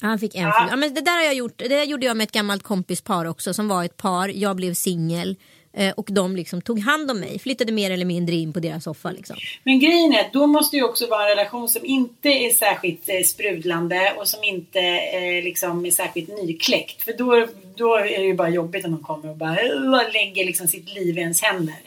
Han 0.00 0.18
fick 0.18 0.34
en 0.34 0.42
ja. 0.42 0.52
fru. 0.52 0.70
Ja, 0.70 0.76
men 0.76 0.94
det 0.94 1.00
där 1.00 1.16
har 1.16 1.24
jag 1.24 1.34
gjort. 1.34 1.58
Det 1.58 1.84
gjorde 1.84 2.06
jag 2.06 2.16
med 2.16 2.24
ett 2.24 2.32
gammalt 2.32 2.62
kompispar 2.62 3.24
också 3.24 3.54
som 3.54 3.68
var 3.68 3.84
ett 3.84 3.96
par. 3.96 4.28
Jag 4.28 4.56
blev 4.56 4.74
singel. 4.74 5.36
Eh, 5.78 5.92
och 5.96 6.08
de 6.10 6.36
liksom 6.36 6.62
tog 6.62 6.80
hand 6.80 7.10
om 7.10 7.20
mig, 7.20 7.38
flyttade 7.38 7.72
mer 7.72 7.90
eller 7.90 8.04
mindre 8.04 8.34
in 8.34 8.52
på 8.52 8.60
deras 8.60 8.84
soffa. 8.84 9.10
Liksom. 9.10 9.36
Men 9.62 9.80
grejen 9.80 10.12
är 10.12 10.20
att 10.20 10.32
då 10.32 10.46
måste 10.46 10.76
ju 10.76 10.82
också 10.82 11.06
vara 11.06 11.22
en 11.22 11.28
relation 11.28 11.68
som 11.68 11.84
inte 11.84 12.28
är 12.28 12.50
särskilt 12.50 13.08
eh, 13.08 13.22
sprudlande 13.24 14.12
och 14.18 14.28
som 14.28 14.44
inte 14.44 14.80
eh, 14.80 15.44
liksom 15.44 15.86
är 15.86 15.90
särskilt 15.90 16.28
nykläckt. 16.28 17.02
För 17.02 17.12
då, 17.12 17.46
då 17.76 17.96
är 17.96 18.18
det 18.18 18.26
ju 18.26 18.34
bara 18.34 18.48
jobbigt 18.48 18.84
om 18.84 18.90
de 18.90 19.02
kommer 19.02 19.30
och 19.30 19.36
bara 19.36 19.60
och 19.60 20.12
lägger 20.12 20.44
liksom 20.44 20.68
sitt 20.68 20.94
liv 20.94 21.18
i 21.18 21.20
ens 21.20 21.42
händer. 21.42 21.80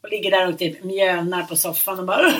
Och 0.00 0.10
ligger 0.10 0.30
där 0.30 0.48
och 0.48 0.58
typ 0.58 0.84
mjönar 0.84 1.42
på 1.42 1.56
soffan 1.56 1.98
och 1.98 2.06
bara 2.06 2.34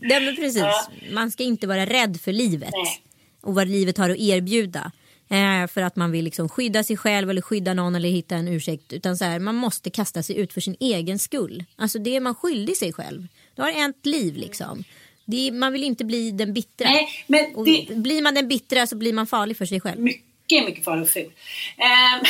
Ja 0.00 0.20
men 0.20 0.36
precis, 0.36 0.62
ja. 0.62 0.84
man 1.12 1.30
ska 1.30 1.42
inte 1.42 1.66
vara 1.66 1.86
rädd 1.86 2.20
för 2.20 2.32
livet. 2.32 2.70
Nej. 2.72 3.02
Och 3.40 3.54
vad 3.54 3.68
livet 3.68 3.98
har 3.98 4.10
att 4.10 4.18
erbjuda. 4.18 4.92
Eh, 5.32 5.66
för 5.66 5.82
att 5.82 5.96
man 5.96 6.12
vill 6.12 6.24
liksom 6.24 6.48
skydda 6.48 6.84
sig 6.84 6.96
själv 6.96 7.30
eller 7.30 7.42
skydda 7.42 7.74
någon 7.74 7.94
eller 7.94 8.08
hitta 8.08 8.36
en 8.36 8.48
ursäkt. 8.48 8.92
Utan 8.92 9.16
så 9.16 9.24
här, 9.24 9.38
man 9.38 9.54
måste 9.54 9.90
kasta 9.90 10.22
sig 10.22 10.38
ut 10.38 10.52
för 10.52 10.60
sin 10.60 10.76
egen 10.80 11.18
skull. 11.18 11.64
Alltså 11.76 11.98
det 11.98 12.16
är 12.16 12.20
man 12.20 12.34
skyldig 12.34 12.76
sig 12.76 12.92
själv. 12.92 13.26
Du 13.54 13.62
har 13.62 13.90
ett 13.90 14.06
liv 14.06 14.36
liksom. 14.36 14.84
Är, 15.26 15.52
man 15.52 15.72
vill 15.72 15.84
inte 15.84 16.04
bli 16.04 16.30
den 16.30 16.52
bittra. 16.52 16.88
Nej, 16.88 17.08
men 17.26 17.64
det... 17.64 17.96
Blir 17.96 18.22
man 18.22 18.34
den 18.34 18.48
bittra 18.48 18.86
så 18.86 18.96
blir 18.96 19.12
man 19.12 19.26
farlig 19.26 19.56
för 19.56 19.66
sig 19.66 19.80
själv. 19.80 20.00
Mycket, 20.00 20.66
mycket 20.66 20.84
farlig 20.84 21.02
och 21.02 21.08
ful. 21.08 21.26
Um... 21.78 22.26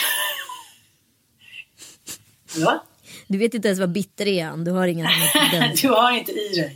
ja? 2.62 2.84
Du 3.26 3.38
vet 3.38 3.54
inte 3.54 3.68
ens 3.68 3.80
vad 3.80 3.92
bitter 3.92 4.28
är 4.28 4.64
Du 4.64 4.70
har 4.70 4.86
ingen 4.86 5.06
Du 5.82 5.88
har 5.88 6.12
inte 6.12 6.32
i 6.32 6.56
dig. 6.56 6.74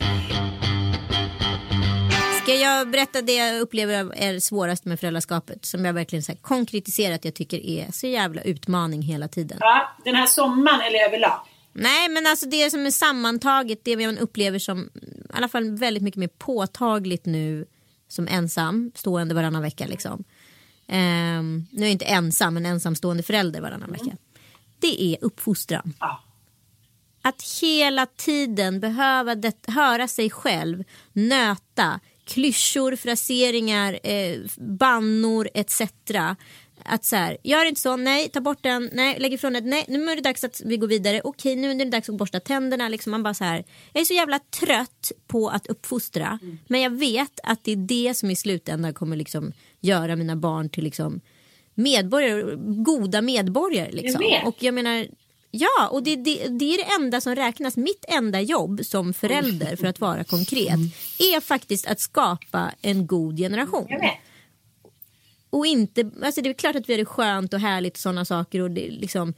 Ska 2.46 2.54
jag 2.54 2.90
berätta 2.90 3.22
det 3.22 3.34
jag 3.34 3.60
upplever 3.60 4.12
är 4.16 4.40
svårast 4.40 4.84
med 4.84 5.00
föräldraskapet? 5.00 5.64
Som 5.64 5.84
jag 5.84 5.92
verkligen 5.92 6.22
så 6.22 6.32
här 6.32 6.38
konkretiserat 6.38 7.24
jag 7.24 7.34
tycker 7.34 7.66
är 7.66 7.92
så 7.92 8.06
jävla 8.06 8.42
utmaning 8.42 9.02
hela 9.02 9.28
tiden. 9.28 9.58
Ja, 9.60 9.96
den 10.04 10.14
här 10.14 10.26
sommaren 10.26 10.80
eller 10.80 10.98
överlag? 10.98 11.40
Nej 11.72 12.08
men 12.08 12.26
alltså 12.26 12.48
det 12.48 12.70
som 12.70 12.86
är 12.86 12.90
sammantaget, 12.90 13.80
det 13.84 13.96
man 13.96 14.18
upplever 14.18 14.58
som 14.58 14.80
i 14.84 15.32
alla 15.32 15.48
fall 15.48 15.78
väldigt 15.78 16.02
mycket 16.02 16.18
mer 16.18 16.28
påtagligt 16.28 17.26
nu 17.26 17.66
som 18.08 18.28
ensam 18.28 18.92
stående 18.94 19.34
varannan 19.34 19.62
vecka 19.62 19.86
liksom. 19.86 20.24
Um, 20.88 21.66
nu 21.70 21.80
är 21.80 21.86
jag 21.86 21.90
inte 21.90 22.04
ensam 22.04 22.54
men 22.54 22.66
ensamstående 22.66 23.22
förälder 23.22 23.60
varannan 23.60 23.88
mm. 23.88 23.92
vecka. 23.92 24.16
Det 24.78 25.02
är 25.02 25.24
uppfostran. 25.24 25.94
Ja. 26.00 26.22
Att 27.22 27.42
hela 27.62 28.06
tiden 28.06 28.80
behöva 28.80 29.34
det, 29.34 29.66
höra 29.68 30.08
sig 30.08 30.30
själv 30.30 30.84
nöta 31.12 32.00
klyschor, 32.26 32.97
fraseringar, 32.97 33.99
eh, 34.02 34.39
bannor 34.56 35.49
etc. 35.54 35.82
Att 36.84 37.04
så 37.04 37.17
här, 37.17 37.36
gör 37.43 37.65
inte 37.65 37.80
så, 37.80 37.97
nej, 37.97 38.28
ta 38.28 38.41
bort 38.41 38.62
den, 38.62 38.91
nej, 38.93 39.19
lägg 39.19 39.32
ifrån 39.32 39.52
den, 39.52 39.71
nej, 39.71 39.84
nu 39.89 40.10
är 40.10 40.17
det 40.17 40.23
dags 40.23 40.45
att 40.45 40.62
vi 40.65 40.76
går 40.76 40.89
vidare, 40.89 41.21
okej, 41.25 41.56
nu 41.56 41.71
är 41.71 41.75
det 41.75 41.84
dags 41.84 42.08
att 42.08 42.17
borsta 42.17 42.41
tänderna. 42.41 42.89
Liksom 42.89 43.10
man 43.10 43.23
bara 43.23 43.34
så 43.34 43.45
här, 43.45 43.65
jag 43.93 44.00
är 44.00 44.04
så 44.04 44.15
jävla 44.15 44.39
trött 44.39 45.12
på 45.26 45.49
att 45.49 45.67
uppfostra, 45.67 46.39
mm. 46.43 46.58
men 46.69 46.80
jag 46.80 46.91
vet 46.91 47.41
att 47.43 47.65
det 47.65 47.73
är 47.73 47.76
det 47.76 48.15
som 48.15 48.30
i 48.30 48.36
slutändan 48.36 48.95
kommer 48.95 49.17
liksom 49.17 49.52
göra 49.80 50.17
mina 50.17 50.36
barn 50.36 50.69
till 50.69 50.84
liksom 50.84 51.21
medborgare, 51.75 52.56
goda 52.84 53.23
medborgare. 53.23 53.93
Liksom. 53.93 54.23
Jag 54.23 54.47
och 54.47 54.56
jag 54.58 54.75
menar, 54.75 55.06
Ja, 55.58 55.88
och 55.88 56.02
det, 56.02 56.16
det, 56.16 56.49
det, 56.49 56.75
är 56.75 56.78
det 56.78 57.04
enda 57.04 57.21
som 57.21 57.34
räknas. 57.34 57.76
Mitt 57.76 58.04
enda 58.08 58.40
jobb 58.40 58.80
som 58.84 59.14
förälder, 59.14 59.76
för 59.76 59.86
att 59.86 60.00
vara 60.00 60.25
konkret, 60.25 60.78
är 61.19 61.40
faktiskt 61.40 61.86
att 61.86 62.00
skapa 62.00 62.73
en 62.82 63.06
god 63.06 63.36
generation. 63.36 63.88
Och 65.50 65.66
inte, 65.66 66.10
alltså 66.23 66.42
det 66.42 66.49
är 66.49 66.52
klart 66.52 66.76
att 66.76 66.88
vi 66.88 66.92
har 66.92 66.99
det 66.99 67.04
skönt 67.04 67.54
och 67.54 67.60
härligt 67.60 67.95
och 67.95 68.00
sådana 68.00 68.25
saker. 68.25 68.60
Och 68.60 68.71
det, 68.71 68.90
liksom, 68.90 69.34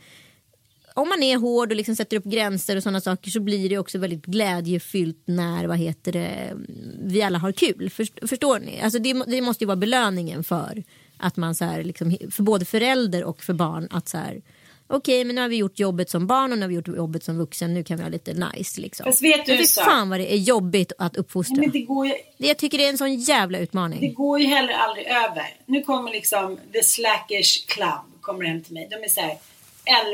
om 0.95 1.09
man 1.09 1.23
är 1.23 1.37
hård 1.37 1.71
och 1.71 1.77
liksom 1.77 1.97
sätter 1.97 2.17
upp 2.17 2.25
gränser 2.25 2.77
och 2.77 2.83
sådana 2.83 3.01
saker 3.01 3.31
så 3.31 3.41
blir 3.41 3.69
det 3.69 3.79
också 3.79 3.99
väldigt 3.99 4.27
glädjefyllt 4.27 5.23
när 5.25 5.67
vad 5.67 5.79
heter 5.79 6.13
det, 6.13 6.57
vi 7.03 7.23
alla 7.23 7.39
har 7.39 7.53
kul. 7.53 7.91
Förstår 8.27 8.61
ni? 8.61 8.81
Alltså 8.81 8.99
det, 8.99 9.13
det 9.27 9.41
måste 9.41 9.65
ju 9.65 9.67
vara 9.67 9.77
belöningen 9.77 10.45
för 10.45 10.85
att 11.17 11.37
man 11.37 11.55
så 11.55 11.65
här, 11.65 11.85
liksom, 11.85 12.17
för 12.31 12.43
både 12.43 12.65
förälder 12.65 13.25
och 13.25 13.43
för 13.43 13.53
barn 13.53 13.89
att 13.91 14.09
så 14.09 14.19
här, 14.19 14.43
okej 14.89 15.25
men 15.25 15.35
nu 15.35 15.41
har 15.41 15.49
vi 15.49 15.57
gjort 15.57 15.79
jobbet 15.79 16.11
som 16.11 16.27
barn 16.27 16.53
och 16.53 16.59
nu 16.59 16.65
har 16.65 16.69
vi 16.69 16.75
gjort 16.75 16.89
jobbet 16.89 17.25
som 17.25 17.39
vuxen. 17.39 17.75
Nu 17.75 17.85
kan 17.85 17.97
vi 17.97 18.03
ha 18.03 18.11
lite 18.11 18.33
nice 18.33 18.81
liksom. 18.81 19.05
Fast 19.05 19.23
vet 19.23 19.47
du 19.47 19.67
så? 19.67 19.81
fan 19.81 20.11
vad 20.11 20.21
det 20.21 20.33
är 20.33 20.37
jobbigt 20.37 20.93
att 20.99 21.17
uppfostra. 21.17 21.57
men 21.57 21.71
det 21.71 21.81
går 21.81 22.07
ju... 22.07 22.15
Jag 22.37 22.57
tycker 22.57 22.79
det 22.79 22.85
är 22.85 22.91
en 22.91 22.99
sån 22.99 23.15
jävla 23.15 23.59
utmaning. 23.59 24.01
Det 24.01 24.09
går 24.09 24.41
ju 24.41 24.47
heller 24.47 24.73
aldrig 24.73 25.07
över. 25.07 25.57
Nu 25.67 25.83
kommer 25.83 26.11
liksom 26.11 26.59
the 26.73 26.83
slackers 26.83 27.67
club 27.67 28.19
kommer 28.21 28.45
hem 28.45 28.63
till 28.63 28.75
mig. 28.75 28.89
De 28.91 29.05
är 29.05 29.09
så 29.09 29.21
här 29.21 29.39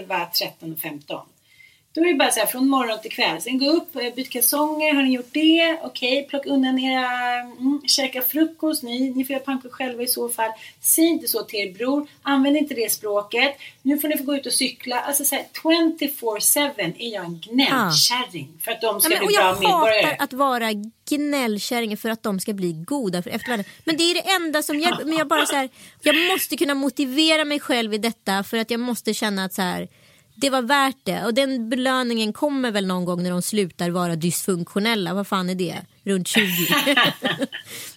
11, 0.01 0.27
13 0.39 0.73
och 0.73 0.79
15. 0.79 1.27
Då 1.95 2.01
är 2.01 2.07
det 2.07 2.15
bara 2.15 2.31
så 2.31 2.41
här 2.41 2.47
från 2.47 2.69
morgon 2.69 2.99
till 3.03 3.11
kväll. 3.11 3.41
Sen 3.41 3.59
gå 3.59 3.67
upp, 3.67 3.97
eh, 3.97 4.15
byt 4.17 4.31
kalsonger, 4.31 4.95
har 4.95 5.03
ni 5.03 5.15
gjort 5.15 5.33
det? 5.33 5.79
Okej, 5.83 6.19
okay, 6.19 6.29
plocka 6.29 6.49
undan 6.49 6.79
era, 6.79 7.41
mm, 7.41 7.81
käka 7.87 8.23
frukost. 8.23 8.83
Ni, 8.83 9.11
ni 9.11 9.25
får 9.25 9.33
göra 9.33 9.45
pannkakor 9.45 9.71
själva 9.71 10.03
i 10.03 10.07
så 10.07 10.29
fall. 10.29 10.51
Säg 10.81 11.05
inte 11.05 11.29
så 11.29 11.43
till 11.43 11.59
er 11.59 11.73
bror. 11.73 12.07
Använd 12.23 12.57
inte 12.57 12.75
det 12.75 12.93
språket. 12.93 13.57
Nu 13.83 13.99
får 13.99 14.09
ni 14.09 14.19
få 14.19 14.25
gå 14.25 14.35
ut 14.37 14.47
och 14.47 14.53
cykla. 14.53 15.01
Alltså 15.01 15.25
så 15.25 15.35
här, 15.35 15.45
24-7 15.63 16.95
är 16.99 17.15
jag 17.15 17.25
en 17.25 17.41
gnällkärring. 17.41 18.49
För 18.65 18.73
att 18.73 18.81
de 18.81 19.01
ska 19.01 19.13
ja, 19.13 19.19
men, 19.19 19.27
bli 19.27 19.37
bra 19.37 19.53
medborgare. 19.53 19.97
Jag 19.97 20.09
hatar 20.09 20.25
att 20.25 20.33
vara 20.33 20.71
gnällkärring 21.09 21.97
för 21.97 22.09
att 22.09 22.23
de 22.23 22.41
ska 22.41 22.53
bli 22.53 22.73
goda 22.73 23.23
för 23.23 23.31
eftervärlden. 23.31 23.67
Men 23.85 23.97
det 23.97 24.03
är 24.03 24.15
det 24.15 24.31
enda 24.31 24.63
som 24.63 24.81
hjälper. 24.81 25.05
Men 25.05 25.17
jag 25.17 25.29
bara 25.29 25.47
så 25.47 25.57
här, 25.57 25.69
jag 26.03 26.17
måste 26.33 26.57
kunna 26.57 26.75
motivera 26.75 27.45
mig 27.45 27.61
själv 27.61 27.95
i 27.95 27.99
detta 27.99 28.45
för 28.45 28.57
att 28.57 28.71
jag 28.71 28.81
måste 28.81 29.15
känna 29.15 29.45
att 29.45 29.53
så 29.55 29.63
här 29.63 29.89
det 30.45 30.51
var 30.51 30.63
värt 30.63 30.97
det. 31.03 31.25
Och 31.25 31.35
den 31.35 31.69
belöningen 31.69 32.33
kommer 32.33 32.71
väl 32.71 32.87
någon 32.87 33.05
gång 33.05 33.23
när 33.23 33.31
de 33.31 33.43
slutar 33.43 33.91
vara 33.91 34.17
dysfunktionella. 34.17 35.15
Vad 35.15 35.27
fan 35.27 35.51
är 35.51 35.55
det? 35.55 35.77
Runt 36.03 36.29
20. 36.29 36.43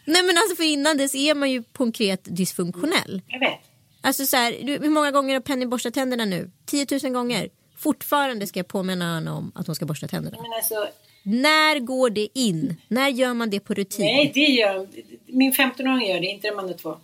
Nej 0.06 0.24
men 0.24 0.38
alltså 0.38 0.56
för 0.56 0.64
innan 0.64 0.98
dess 0.98 1.16
är 1.16 1.36
man 1.36 1.52
ju 1.52 1.64
konkret 1.64 2.22
dysfunktionell. 2.24 3.22
Jag 3.28 3.40
vet. 3.40 3.60
Alltså 4.02 4.26
så 4.26 4.38
här, 4.38 4.80
hur 4.82 4.90
många 4.90 5.12
gånger 5.12 5.34
har 5.34 5.42
Penny 5.42 5.66
borstat 5.66 5.94
tänderna 5.94 6.26
nu? 6.26 6.52
10 6.66 6.88
000 7.04 7.14
gånger. 7.14 7.50
Fortfarande 7.78 8.48
ska 8.48 8.60
jag 8.60 8.68
påminna 8.68 9.14
henne 9.16 9.32
om 9.32 9.52
att 9.56 9.68
hon 9.68 9.76
ska 9.76 9.86
borsta 9.86 10.08
tänderna. 10.08 10.38
Men 10.42 10.54
alltså... 10.54 10.88
När 11.24 11.80
går 11.80 12.10
det 12.10 12.28
in? 12.34 12.76
När 12.88 13.10
gör 13.10 13.34
man 13.34 13.50
det 13.50 13.60
på 13.60 13.74
rutin? 13.74 14.06
Nej, 14.06 14.32
det 14.34 14.40
gör 14.40 14.88
Min 15.26 15.54
15-åring 15.54 16.10
gör 16.10 16.20
det, 16.20 16.28
inte 16.28 16.48
de 16.48 16.60
andra 16.60 16.74
två. 16.74 16.98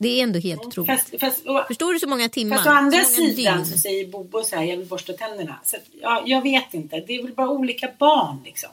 Det 0.00 0.08
är 0.08 0.22
ändå 0.22 0.38
helt 0.38 0.66
otroligt. 0.66 0.90
Fast, 0.90 1.20
fast, 1.20 1.46
och, 1.46 1.66
Förstår 1.66 1.92
du 1.92 1.98
så 1.98 2.08
många 2.08 2.28
timmar? 2.28 2.56
Fast 2.56 2.68
å 2.68 2.70
andra 2.70 3.04
sidan 3.04 3.56
dygn. 3.56 3.66
så 3.66 3.78
säger 3.78 4.06
Bobo 4.06 4.42
så 4.42 4.56
här, 4.56 4.64
jag 4.64 4.76
vill 4.76 4.86
borsta 4.86 5.12
tänderna. 5.12 5.60
Så 5.64 5.76
ja, 6.02 6.22
jag 6.26 6.42
vet 6.42 6.74
inte, 6.74 7.00
det 7.00 7.14
är 7.14 7.22
väl 7.22 7.32
bara 7.32 7.48
olika 7.48 7.90
barn 7.98 8.42
liksom. 8.44 8.70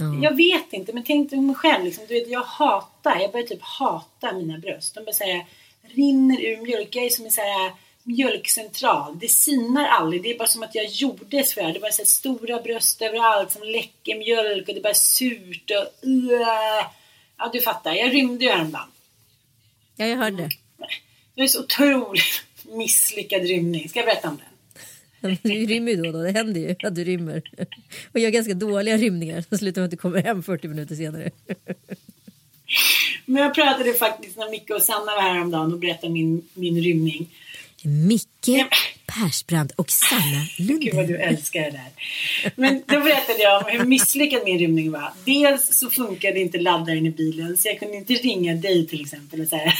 Mm. 0.00 0.22
Jag 0.22 0.36
vet 0.36 0.72
inte, 0.72 0.92
men 0.92 1.04
tänk 1.04 1.30
dig 1.30 1.40
mig 1.40 1.54
själv. 1.54 1.84
Liksom, 1.84 2.04
du 2.08 2.14
vet, 2.14 2.28
jag 2.28 2.40
hatar, 2.40 3.20
jag 3.20 3.32
börjar 3.32 3.46
typ 3.46 3.62
hata 3.62 4.32
mina 4.32 4.58
bröst. 4.58 4.94
De 4.94 5.04
bara 5.04 5.12
säger 5.12 5.46
rinner 5.82 6.40
ur 6.40 6.62
mjölk. 6.62 6.96
Jag 6.96 7.04
är 7.04 7.10
som 7.10 7.24
en 7.24 7.32
så 7.32 7.40
här 7.40 7.72
mjölkcentral. 8.02 9.18
Det 9.18 9.28
sinar 9.28 9.88
aldrig. 9.88 10.22
Det 10.22 10.30
är 10.30 10.38
bara 10.38 10.48
som 10.48 10.62
att 10.62 10.74
jag 10.74 10.86
gjordes 10.86 11.54
för 11.54 11.62
det. 11.62 11.72
Det 11.72 11.80
bara 11.80 11.92
så 11.92 12.02
här 12.02 12.06
stora 12.06 12.60
bröst 12.60 13.02
överallt 13.02 13.52
som 13.52 13.62
läcker 13.62 14.18
mjölk 14.18 14.68
och 14.68 14.74
det 14.74 14.80
är 14.80 14.82
bara 14.82 14.94
surt 14.94 15.70
och 15.70 16.08
uh. 16.08 16.86
Ja, 17.36 17.50
du 17.52 17.60
fattar. 17.60 17.94
Jag 17.94 18.14
rymde 18.14 18.44
ju 18.44 18.50
häromdagen. 18.50 18.88
Ja, 19.96 20.06
jag 20.06 20.16
hörde. 20.16 20.48
Det 21.34 21.42
är 21.42 21.46
så 21.46 21.60
otroligt 21.60 22.42
misslyckad 22.64 23.42
rymning. 23.42 23.88
Ska 23.88 23.98
jag 23.98 24.06
berätta 24.06 24.28
om 24.28 24.36
den? 24.36 24.48
Du 25.42 25.66
rymmer 25.66 25.92
ju 25.92 26.02
då 26.02 26.06
och 26.06 26.12
då. 26.12 26.22
Det 26.22 26.30
händer 26.30 26.60
ju 26.60 26.74
att 26.82 26.94
du 26.94 27.04
rymmer. 27.04 27.42
Och 28.12 28.20
gör 28.20 28.30
ganska 28.30 28.54
dåliga 28.54 28.96
rymningar 28.96 29.44
som 29.48 29.58
slutar 29.58 29.80
med 29.80 29.84
att 29.84 29.90
du 29.90 29.96
kommer 29.96 30.22
hem 30.22 30.42
40 30.42 30.68
minuter 30.68 30.94
senare. 30.94 31.30
Men 33.26 33.42
jag 33.42 33.54
pratade 33.54 33.94
faktiskt 33.94 34.36
när 34.36 34.50
Micke 34.50 34.70
och 34.70 34.82
Sanna 34.82 35.04
var 35.04 35.22
här 35.22 35.34
häromdagen 35.34 35.72
och 35.72 35.78
berättade 35.78 36.12
min, 36.12 36.48
min 36.54 36.82
rymning. 36.82 37.30
Micke 37.82 38.66
Persbrandt 39.06 39.72
och 39.76 39.90
Sanna 39.90 40.46
Gud 40.56 40.94
vad 40.94 41.08
du 41.08 41.16
älskar 41.16 41.60
det 41.60 41.70
där. 41.70 41.90
Men 42.56 42.82
då 42.86 43.00
berättade 43.00 43.42
jag 43.42 43.62
om 43.62 43.70
hur 43.70 43.84
misslyckad 43.84 44.42
min 44.44 44.58
rymning 44.58 44.92
var. 44.92 45.12
Dels 45.24 45.78
så 45.78 45.90
funkade 45.90 46.40
inte 46.40 46.58
laddaren 46.58 47.06
i 47.06 47.10
bilen 47.10 47.56
så 47.56 47.68
jag 47.68 47.78
kunde 47.78 47.96
inte 47.96 48.12
ringa 48.12 48.54
dig 48.54 48.86
till 48.86 49.00
exempel. 49.00 49.40
Och 49.40 49.48
så 49.48 49.56
här. 49.56 49.74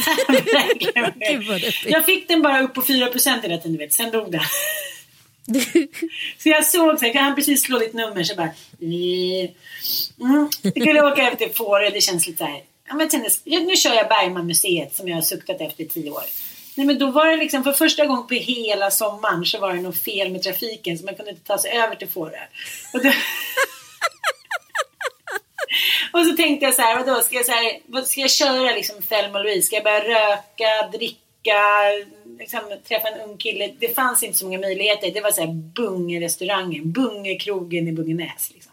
Jag 1.90 2.04
fick 2.04 2.28
den 2.28 2.42
bara 2.42 2.60
upp 2.62 2.74
på 2.74 2.82
4 2.82 3.06
procent 3.06 3.44
hela 3.44 3.56
tiden, 3.56 3.72
du 3.72 3.78
vet. 3.78 3.92
Sen 3.92 4.10
dog 4.10 4.32
den. 4.32 4.40
Så 6.38 6.48
jag 6.48 6.66
såg 6.66 6.98
så 6.98 7.04
här, 7.04 7.12
kan 7.12 7.24
han 7.24 7.34
precis 7.34 7.62
slå 7.62 7.78
ditt 7.78 7.92
nummer 7.92 8.24
så 8.24 8.34
bara... 8.34 8.50
Mm. 8.80 9.48
Jag 10.62 10.82
skulle 10.82 11.02
åka 11.02 11.36
till 11.36 11.50
Fårö, 11.54 11.90
det 11.90 12.00
känns 12.00 12.26
lite 12.26 12.38
så 12.38 12.44
här... 12.44 12.62
Ja, 12.88 12.94
men 12.94 13.00
jag 13.00 13.12
kände, 13.12 13.28
ja, 13.44 13.60
nu 13.60 13.76
kör 13.76 13.94
jag 13.94 14.08
Bergmanmuseet 14.08 14.96
som 14.96 15.08
jag 15.08 15.16
har 15.16 15.22
suktat 15.22 15.60
efter 15.60 15.84
i 15.84 15.88
tio 15.88 16.10
år. 16.10 16.22
Nej 16.76 16.86
men 16.86 16.98
då 16.98 17.10
var 17.10 17.26
det 17.26 17.36
liksom 17.36 17.64
för 17.64 17.72
första 17.72 18.06
gången 18.06 18.26
på 18.26 18.34
hela 18.34 18.90
sommaren 18.90 19.44
så 19.44 19.58
var 19.58 19.74
det 19.74 19.80
något 19.80 19.98
fel 19.98 20.32
med 20.32 20.42
trafiken 20.42 20.98
så 20.98 21.04
man 21.04 21.14
kunde 21.14 21.30
inte 21.30 21.46
ta 21.46 21.58
sig 21.58 21.70
över 21.70 21.94
till 21.94 22.08
Fårö. 22.08 22.38
Och, 22.92 23.02
då... 23.02 23.08
och 26.18 26.26
så 26.26 26.36
tänkte 26.36 26.66
jag 26.66 26.74
så 26.74 26.82
här, 26.82 27.04
vadå, 27.04 27.20
ska 27.20 27.36
jag, 27.36 27.46
så 27.46 27.52
här, 27.52 27.78
vad 27.86 28.06
ska 28.06 28.20
jag 28.20 28.30
köra 28.30 28.74
liksom 28.74 29.02
Thelma 29.02 29.38
och 29.38 29.44
Louise? 29.44 29.66
Ska 29.66 29.76
jag 29.76 29.84
börja 29.84 30.00
röka, 30.00 30.88
dricka, 30.92 31.62
liksom, 32.38 32.60
träffa 32.88 33.08
en 33.08 33.20
ung 33.20 33.36
kille? 33.36 33.74
Det 33.78 33.94
fanns 33.94 34.22
inte 34.22 34.38
så 34.38 34.44
många 34.44 34.58
möjligheter. 34.58 35.10
Det 35.10 35.20
var 35.20 35.30
så 35.30 35.40
här 35.40 35.48
Bunge-restaurangen, 35.48 36.92
Bunge-krogen 36.92 37.88
i 37.88 37.92
Bungenäs. 37.92 38.50
Liksom. 38.54 38.72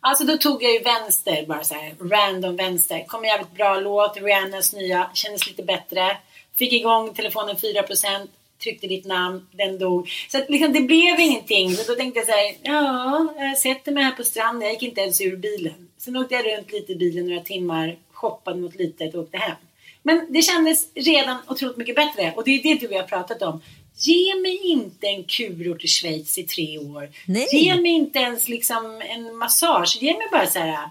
Alltså 0.00 0.24
då 0.24 0.36
tog 0.36 0.62
jag 0.62 0.72
ju 0.72 0.78
vänster, 0.78 1.46
bara 1.46 1.64
så 1.64 1.74
här 1.74 1.94
random 2.00 2.56
vänster. 2.56 3.04
Kom 3.06 3.24
en 3.24 3.28
jävligt 3.28 3.52
bra 3.52 3.80
låt, 3.80 4.16
Rihannas 4.16 4.72
nya, 4.72 5.10
kändes 5.14 5.46
lite 5.46 5.62
bättre. 5.62 6.16
Fick 6.58 6.72
igång 6.72 7.14
telefonen 7.14 7.56
4%, 7.56 8.26
tryckte 8.62 8.86
ditt 8.86 9.06
namn, 9.06 9.46
den 9.52 9.78
dog. 9.78 10.10
Så 10.28 10.38
att 10.38 10.50
liksom, 10.50 10.72
det 10.72 10.80
blev 10.80 11.20
ingenting. 11.20 11.76
Så 11.76 11.92
då 11.92 11.96
tänkte 11.96 12.18
jag 12.20 12.26
så 12.26 12.32
här, 12.32 12.54
ja, 12.62 13.34
jag 13.38 13.58
sätter 13.58 13.92
mig 13.92 14.04
här 14.04 14.12
på 14.12 14.24
stranden. 14.24 14.62
Jag 14.62 14.72
gick 14.72 14.82
inte 14.82 15.00
ens 15.00 15.20
ur 15.20 15.36
bilen. 15.36 15.88
Sen 15.98 16.16
åkte 16.16 16.34
jag 16.34 16.46
runt 16.46 16.72
lite 16.72 16.92
i 16.92 16.96
bilen 16.96 17.26
några 17.26 17.42
timmar, 17.42 17.96
shoppade 18.12 18.60
något 18.60 18.74
litet 18.74 19.14
och 19.14 19.22
åkte 19.22 19.38
hem. 19.38 19.56
Men 20.02 20.26
det 20.30 20.42
kändes 20.42 20.88
redan 20.94 21.36
otroligt 21.48 21.76
mycket 21.76 21.96
bättre. 21.96 22.32
Och 22.36 22.44
det 22.44 22.50
är 22.50 22.62
det 22.62 22.74
du 22.74 22.86
och 22.86 22.92
jag 22.92 23.00
har 23.00 23.08
pratat 23.08 23.42
om. 23.42 23.60
Ge 23.96 24.34
mig 24.34 24.60
inte 24.64 25.06
en 25.06 25.24
kurort 25.24 25.84
i 25.84 25.88
Schweiz 25.88 26.38
i 26.38 26.42
tre 26.42 26.78
år. 26.78 27.10
Nej. 27.26 27.48
Ge 27.52 27.74
mig 27.74 27.92
inte 27.92 28.18
ens 28.18 28.48
liksom 28.48 29.02
en 29.08 29.36
massage. 29.36 29.98
Ge 30.00 30.16
mig 30.16 30.26
bara 30.32 30.46
så 30.46 30.58
här, 30.58 30.90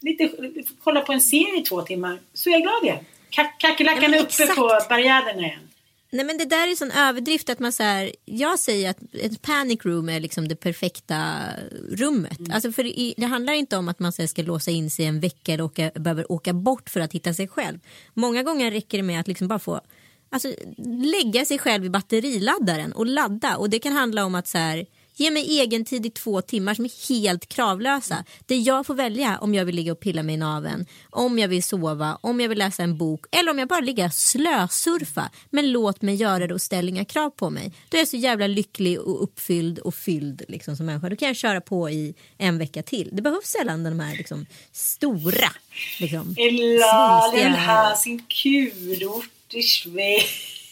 lite, 0.00 0.30
kolla 0.84 1.00
på 1.00 1.12
en 1.12 1.20
serie 1.20 1.60
i 1.60 1.62
två 1.62 1.82
timmar. 1.82 2.18
Så 2.34 2.50
är 2.50 2.52
jag 2.52 2.62
glad 2.62 2.84
igen. 2.84 3.04
Ka- 3.30 3.58
Kackerlackan 3.58 4.14
är 4.14 4.18
uppe 4.18 4.46
på 4.46 4.78
barriärerna 4.88 5.46
igen. 5.46 5.60
Nej 6.10 6.24
men 6.24 6.38
det 6.38 6.44
där 6.44 6.68
är 6.68 6.74
sån 6.74 6.90
överdrift 6.90 7.50
att 7.50 7.58
man 7.58 7.72
så 7.72 7.82
här, 7.82 8.12
jag 8.24 8.58
säger 8.58 8.90
att 8.90 8.98
ett 9.12 9.42
panic 9.42 9.84
room 9.84 10.08
är 10.08 10.20
liksom 10.20 10.48
det 10.48 10.56
perfekta 10.56 11.38
rummet. 11.90 12.38
Mm. 12.38 12.52
Alltså 12.52 12.72
för 12.72 12.86
i, 12.86 13.14
det 13.16 13.26
handlar 13.26 13.52
inte 13.52 13.76
om 13.76 13.88
att 13.88 13.98
man 13.98 14.12
så 14.12 14.22
här, 14.22 14.26
ska 14.26 14.42
låsa 14.42 14.70
in 14.70 14.90
sig 14.90 15.04
en 15.04 15.20
vecka 15.20 15.52
eller 15.52 15.64
åka, 15.64 15.90
behöver 15.94 16.32
åka 16.32 16.52
bort 16.52 16.90
för 16.90 17.00
att 17.00 17.12
hitta 17.12 17.34
sig 17.34 17.48
själv. 17.48 17.78
Många 18.14 18.42
gånger 18.42 18.70
räcker 18.70 18.98
det 18.98 19.02
med 19.04 19.20
att 19.20 19.28
liksom 19.28 19.48
bara 19.48 19.58
få 19.58 19.80
alltså, 20.30 20.54
lägga 20.86 21.44
sig 21.44 21.58
själv 21.58 21.84
i 21.84 21.90
batteriladdaren 21.90 22.92
och 22.92 23.06
ladda. 23.06 23.56
Och 23.56 23.70
det 23.70 23.78
kan 23.78 23.92
handla 23.92 24.24
om 24.24 24.34
att 24.34 24.48
så 24.48 24.58
här, 24.58 24.86
ge 25.18 25.30
mig 25.30 25.60
egen 25.60 25.84
tid 25.84 26.06
i 26.06 26.10
två 26.10 26.42
timmar 26.42 26.74
som 26.74 26.84
är 26.84 27.08
helt 27.08 27.48
kravlösa. 27.48 28.24
Det 28.46 28.56
jag 28.56 28.86
får 28.86 28.94
välja 28.94 29.38
om 29.40 29.54
jag 29.54 29.64
vill 29.64 29.74
ligga 29.74 29.92
och 29.92 30.00
pilla 30.00 30.22
mig 30.22 30.34
i 30.34 30.38
naveln, 30.38 30.86
om 31.10 31.38
jag 31.38 31.48
vill 31.48 31.62
sova, 31.62 32.18
om 32.20 32.40
jag 32.40 32.48
vill 32.48 32.58
läsa 32.58 32.82
en 32.82 32.98
bok 32.98 33.24
eller 33.30 33.50
om 33.50 33.58
jag 33.58 33.68
bara 33.68 33.80
ligger 33.80 34.06
och 34.06 34.12
slösurfa. 34.14 35.30
Men 35.50 35.72
låt 35.72 36.02
mig 36.02 36.14
göra 36.14 36.46
det 36.46 36.54
och 36.54 36.62
ställ 36.62 36.88
inga 36.88 37.04
krav 37.04 37.30
på 37.30 37.50
mig. 37.50 37.72
Då 37.88 37.96
är 37.96 38.00
jag 38.00 38.08
så 38.08 38.16
jävla 38.16 38.46
lycklig 38.46 39.00
och 39.00 39.22
uppfylld 39.22 39.78
och 39.78 39.94
fylld 39.94 40.42
liksom, 40.48 40.76
som 40.76 40.86
människa. 40.86 41.08
Då 41.08 41.16
kan 41.16 41.28
jag 41.28 41.36
köra 41.36 41.60
på 41.60 41.90
i 41.90 42.14
en 42.38 42.58
vecka 42.58 42.82
till. 42.82 43.08
Det 43.12 43.22
behövs 43.22 43.46
sällan 43.46 43.84
de 43.84 44.00
här 44.00 44.16
liksom, 44.16 44.46
stora 44.72 45.52
liksom, 46.00 46.34
vill 46.34 46.82
svulstiga- 46.82 47.66
ha 47.66 47.96
sin 47.96 48.22
kurort 48.28 49.54
i 49.54 49.62
Schweiz. 49.62 50.24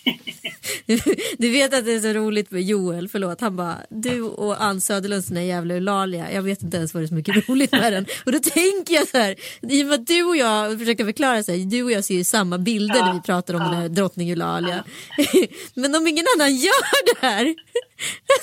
Du 1.39 1.51
vet 1.51 1.75
att 1.75 1.85
det 1.85 1.93
är 1.93 2.01
så 2.01 2.13
roligt 2.13 2.51
med 2.51 2.63
Joel, 2.63 3.09
förlåt. 3.09 3.41
Han 3.41 3.57
bara, 3.57 3.77
du 3.89 4.23
och 4.23 4.63
Ann 4.63 4.81
Söderlund 4.81 5.25
sån 5.25 5.35
där 5.35 5.43
jävla 5.43 5.75
Eulalia. 5.75 6.33
Jag 6.33 6.43
vet 6.43 6.63
inte 6.63 6.77
ens 6.77 6.95
vad 6.95 7.03
det 7.03 7.07
är 7.07 7.09
så 7.09 7.15
mycket 7.15 7.49
roligt 7.49 7.73
med 7.73 7.93
den. 7.93 8.07
Och 8.27 8.33
då 8.33 8.39
tänker 8.39 8.95
jag 8.95 9.09
så 9.09 9.19
här, 9.19 9.37
i 9.63 9.83
och 9.83 9.87
med 9.87 9.95
att 9.95 10.07
du 10.07 10.23
och 10.23 10.37
jag 10.37 10.79
försöker 10.79 11.05
förklara 11.05 11.43
sig, 11.43 11.65
du 11.65 11.83
och 11.83 11.93
jag 11.93 12.05
ser 12.05 12.15
ju 12.15 12.25
samma 12.25 12.59
bilder 12.59 13.01
när 13.01 13.15
vi 13.15 13.21
pratar 13.21 13.55
om 13.55 13.61
den 13.61 13.75
här 13.75 13.89
drottning 13.89 14.31
Eulalia. 14.31 14.85
Men 15.75 15.95
om 15.95 16.07
ingen 16.07 16.27
annan 16.37 16.57
gör 16.57 17.15
det 17.15 17.27
här, 17.27 17.45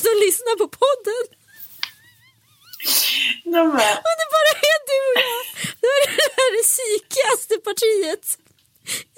som 0.03 0.13
lyssnar 0.25 0.57
på 0.57 0.67
podden, 0.67 1.23
De 3.43 3.51
bara, 3.51 3.93
om 4.09 4.13
det 4.21 4.29
bara 4.35 4.53
är 4.73 4.79
du 4.91 4.99
och 5.09 5.17
jag, 5.27 5.41
då 5.81 5.87
är 5.87 6.01
det 6.07 6.31
här 6.37 6.49
det 6.57 6.63
psykigaste 6.73 7.53
partiet 7.69 8.25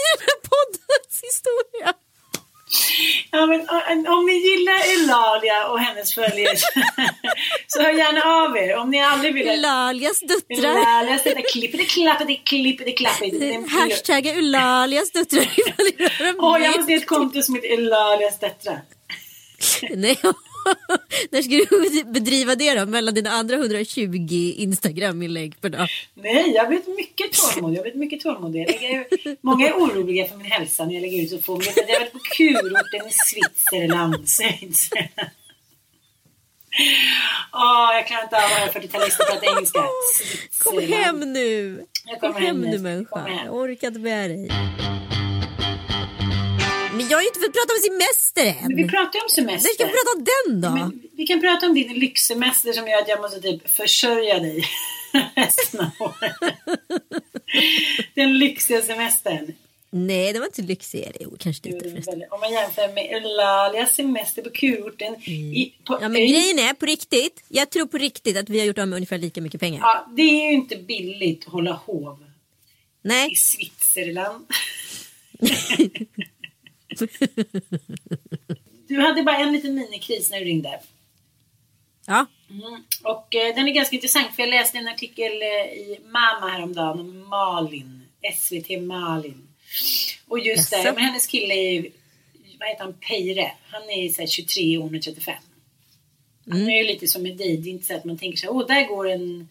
i 0.01 0.03
den 0.12 0.19
här 0.27 0.39
poddens 0.49 1.15
historia. 1.27 1.93
Ja, 3.32 3.45
men, 3.45 3.60
om 4.08 4.25
ni 4.25 4.34
gillar 4.34 4.80
Eulalia 4.93 5.67
och 5.67 5.80
hennes 5.80 6.13
följare 6.13 6.58
så 7.67 7.82
hör 7.82 7.91
gärna 7.91 8.21
av 8.21 8.58
er. 8.58 8.75
Om 8.75 8.89
ni 8.89 9.01
aldrig 9.01 9.34
vill 9.34 9.47
Eulalias 9.47 10.19
döttrar. 10.19 10.75
I 11.82 11.86
klappet 11.86 12.30
i 12.30 12.36
klippet 12.36 12.88
i 12.88 12.91
klappet. 12.91 13.34
Hashtagga 13.71 14.34
Eulalias 14.34 15.12
döttrar 15.12 15.47
Åh, 16.38 16.62
jag 16.62 16.75
måste 16.75 16.91
ge 16.91 16.97
ett 16.97 17.08
konto 17.08 17.41
som 17.41 17.56
heter 17.56 17.67
Eulalias 17.67 18.39
döttrar. 18.39 18.82
Nej, 19.95 20.19
när 21.32 21.41
ska 21.41 21.51
du 21.51 22.04
bedriva 22.12 22.56
det 22.56 22.73
då? 22.80 22.86
Mellan 22.86 23.13
dina 23.13 23.30
andra 23.30 23.56
120 23.56 24.54
Instagram-inlägg 24.58 25.62
per 25.62 25.69
dag? 25.69 25.88
Nej, 26.13 26.51
jag 26.51 26.69
vet 26.69 26.88
mycket 26.88 27.34
tålmodig. 27.34 27.78
Jag 27.78 27.84
vet 27.84 27.95
mycket 27.95 28.21
tålmodig. 28.21 28.62
Jag 28.62 28.67
lägger, 28.67 29.06
många 29.41 29.67
är 29.67 29.73
oroliga 29.73 30.28
för 30.28 30.38
min 30.38 30.51
hälsa 30.51 30.86
när 30.86 30.93
jag 30.93 31.01
lägger 31.01 31.23
ut 31.23 31.30
så 31.30 31.39
få. 31.39 31.58
Men 31.58 31.65
jag 31.75 31.93
har 31.93 31.99
varit 31.99 32.13
på 32.13 32.19
kurorten 32.19 33.08
i 33.08 33.12
Switzerland. 33.12 34.15
Åh, 37.54 37.89
jag 37.93 38.08
klarar 38.08 38.23
inte 38.23 38.38
av 38.38 38.43
att 38.43 38.51
höra 38.51 38.71
40-talister 38.71 39.25
prata 39.32 39.45
engelska. 39.45 39.84
Kom 40.63 40.80
hem 40.80 41.34
nu! 41.34 41.86
Jag 42.06 42.19
Kom 42.19 42.34
kommer 42.34 42.45
hem 42.45 42.63
hem 42.63 42.71
nu 42.71 42.80
människa. 42.80 43.23
Kom. 43.23 43.32
Jag 43.45 43.56
orkar 43.56 43.88
inte 43.88 43.99
med 43.99 44.30
dig. 44.30 44.49
Men 46.97 47.08
jag 47.10 47.17
har 47.17 47.21
ju 47.21 47.27
inte 47.27 47.39
fått 47.39 47.53
prata 47.53 47.73
om 47.73 47.81
semester 47.89 48.45
än. 48.45 48.67
Men 48.67 48.77
vi 48.77 48.88
pratar 48.89 49.19
ju 49.19 49.23
om 49.23 49.29
semester. 49.29 49.69
När 49.69 49.73
ska 49.73 49.86
vi 49.86 49.91
prata 49.91 50.12
om 50.17 50.23
den 50.34 50.62
då? 50.62 50.69
Men 50.69 51.10
vi 51.17 51.27
kan 51.27 51.41
prata 51.41 51.65
om 51.65 51.73
din 51.73 51.93
lyxsemester 51.93 52.73
som 52.73 52.88
gör 52.88 52.97
att 53.01 53.08
jag 53.08 53.21
måste 53.21 53.41
typ 53.41 53.69
försörja 53.69 54.39
dig 54.39 54.65
resten 55.36 55.79
av 55.79 55.89
året. 55.99 56.36
Den 58.13 58.39
lyxiga 58.39 58.81
semestern. 58.81 59.53
Nej, 59.89 60.34
det 60.34 60.39
var 60.39 60.45
inte 60.45 60.62
lyxig. 60.62 61.12
Jo, 61.19 61.36
kanske 61.39 61.69
lite 61.69 61.89
förresten. 61.89 62.23
Om 62.31 62.39
man 62.39 62.51
jämför 62.53 62.93
med 62.93 63.05
Eulalias 63.12 63.95
semester 63.95 64.41
på 64.41 64.49
kurorten. 64.49 65.15
I, 65.29 65.73
på 65.86 65.93
Mm. 65.93 66.03
Ja, 66.03 66.10
men 66.10 66.21
ön. 66.21 66.27
grejen 66.27 66.60
är 66.60 66.73
på 66.73 66.86
riktigt. 66.86 67.43
Jag 67.47 67.69
tror 67.69 67.86
på 67.86 67.97
riktigt 67.97 68.38
att 68.38 68.49
vi 68.49 68.60
har 68.60 68.65
gjort 68.65 68.77
av 68.77 68.88
med 68.88 68.95
ungefär 68.95 69.17
lika 69.17 69.41
mycket 69.41 69.60
pengar. 69.62 69.79
Ja, 69.81 70.08
det 70.15 70.21
är 70.21 70.49
ju 70.49 70.53
inte 70.53 70.75
billigt 70.75 71.47
att 71.47 71.53
hålla 71.53 71.73
hov 71.73 72.25
Nej, 73.01 73.31
i 73.31 73.36
Switzerland. 73.36 74.45
du 78.88 78.99
hade 79.01 79.23
bara 79.23 79.38
en 79.38 79.51
liten 79.53 79.75
minikris 79.75 80.31
när 80.31 80.39
du 80.39 80.45
ringde. 80.45 80.79
ja. 82.08 82.25
Mm. 82.49 82.84
Och 83.03 83.36
eh, 83.36 83.55
den 83.55 83.67
är 83.67 83.71
ganska 83.71 83.95
intressant 83.95 84.36
för 84.36 84.43
jag 84.43 84.49
läste 84.49 84.77
en 84.77 84.88
artikel 84.88 85.31
eh, 85.41 85.73
i 85.73 85.99
Mama 86.05 86.47
häromdagen 86.51 86.99
om 86.99 87.29
Malin. 87.29 88.01
SVT 88.36 88.81
Malin. 88.81 89.47
Och 90.27 90.39
just 90.39 90.71
det, 90.71 90.84
men 90.95 91.03
hennes 91.03 91.27
kille 91.27 91.53
är 91.53 91.81
vad 92.60 92.69
heter 92.69 92.84
han, 92.84 92.93
Peire. 92.93 93.51
Han 93.71 93.81
är 93.89 94.10
så 94.10 94.21
här 94.21 94.27
23 94.27 94.77
och 94.77 94.84
hon 94.84 94.95
är 94.95 94.99
35. 94.99 95.36
Han 96.49 96.58
Mm. 96.58 96.69
är 96.69 96.77
ju 96.77 96.84
lite 96.84 97.08
som 97.08 97.23
med 97.23 97.38
dig, 97.38 97.58
det 97.58 97.69
är 97.69 97.71
inte 97.71 97.86
så 97.86 97.95
att 97.95 98.05
man 98.05 98.17
tänker 98.17 98.38
så 98.38 98.45
här, 98.45 98.53
åh 98.53 98.67
där 98.67 98.88
går 98.88 99.10
en 99.10 99.49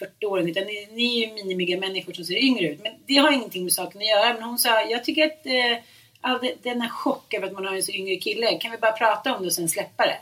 40-åring. 0.00 0.48
Utan 0.50 0.64
ni, 0.64 0.88
ni 0.92 1.22
är 1.22 1.26
ju 1.28 1.34
minimiga 1.34 1.78
människor 1.80 2.12
som 2.12 2.24
ser 2.24 2.36
yngre 2.44 2.68
ut. 2.68 2.80
Men 2.82 2.92
det 3.06 3.16
har 3.16 3.32
ingenting 3.32 3.62
med 3.64 3.72
saken 3.72 4.00
att 4.00 4.06
göra. 4.08 4.34
Men 4.34 4.42
hon 4.42 4.58
sa, 4.58 4.82
jag 4.82 5.04
tycker 5.04 5.26
att 5.26 5.46
eh, 5.46 5.84
all 6.22 6.38
denna 6.62 6.88
chock 6.88 7.34
över 7.34 7.46
att 7.46 7.52
man 7.52 7.66
har 7.66 7.74
en 7.74 7.82
så 7.82 7.92
yngre 7.92 8.16
kille, 8.16 8.58
kan 8.58 8.70
vi 8.70 8.78
bara 8.78 8.92
prata 8.92 9.36
om 9.36 9.42
det 9.42 9.46
och 9.46 9.52
sen 9.52 9.68
släppa 9.68 10.06
det? 10.06 10.18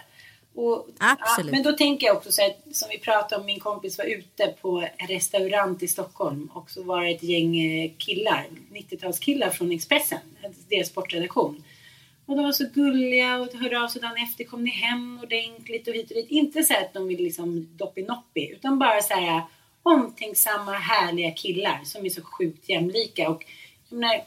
Och, 0.54 0.86
Absolut. 0.98 1.52
Ja, 1.52 1.56
men 1.56 1.62
då 1.62 1.72
tänker 1.72 2.06
jag 2.06 2.16
också 2.16 2.32
så 2.32 2.42
här, 2.42 2.52
som 2.72 2.88
vi 2.90 2.98
pratade 2.98 3.40
om, 3.40 3.46
min 3.46 3.60
kompis 3.60 3.98
var 3.98 4.04
ute 4.04 4.54
på 4.60 4.88
en 4.96 5.06
restaurang 5.06 5.78
i 5.80 5.88
Stockholm 5.88 6.50
och 6.54 6.70
så 6.70 6.82
var 6.82 7.02
det 7.02 7.10
ett 7.10 7.22
gäng 7.22 7.60
eh, 7.60 7.90
killar, 7.98 8.46
90-talskillar 8.72 9.50
från 9.50 9.70
Expressen, 9.70 10.18
deras 10.68 10.88
sportredaktion. 10.88 11.64
Och 12.26 12.36
de 12.36 12.44
var 12.44 12.52
så 12.52 12.66
gulliga 12.74 13.38
och 13.38 13.54
hörde 13.54 13.82
av 13.82 13.88
sig 13.88 14.02
dagen 14.02 14.16
efter, 14.16 14.44
kom 14.44 14.64
ni 14.64 14.70
hem 14.70 15.20
ordentligt 15.22 15.88
och 15.88 15.94
hit 15.94 16.10
och 16.10 16.16
dit. 16.16 16.30
Inte 16.30 16.62
så 16.62 16.74
att 16.74 16.94
de 16.94 17.08
vill 17.08 17.22
liksom 17.24 17.68
doppinoppi, 17.76 18.50
utan 18.52 18.78
bara 18.78 19.02
så 19.02 19.14
här, 19.14 19.42
omtänksamma, 19.82 20.72
härliga 20.72 21.30
killar 21.30 21.80
som 21.84 22.04
är 22.04 22.10
så 22.10 22.22
sjukt 22.22 22.68
jämlika. 22.68 23.28
Och 23.30 23.44
jag 23.88 23.98
menar, 23.98 24.24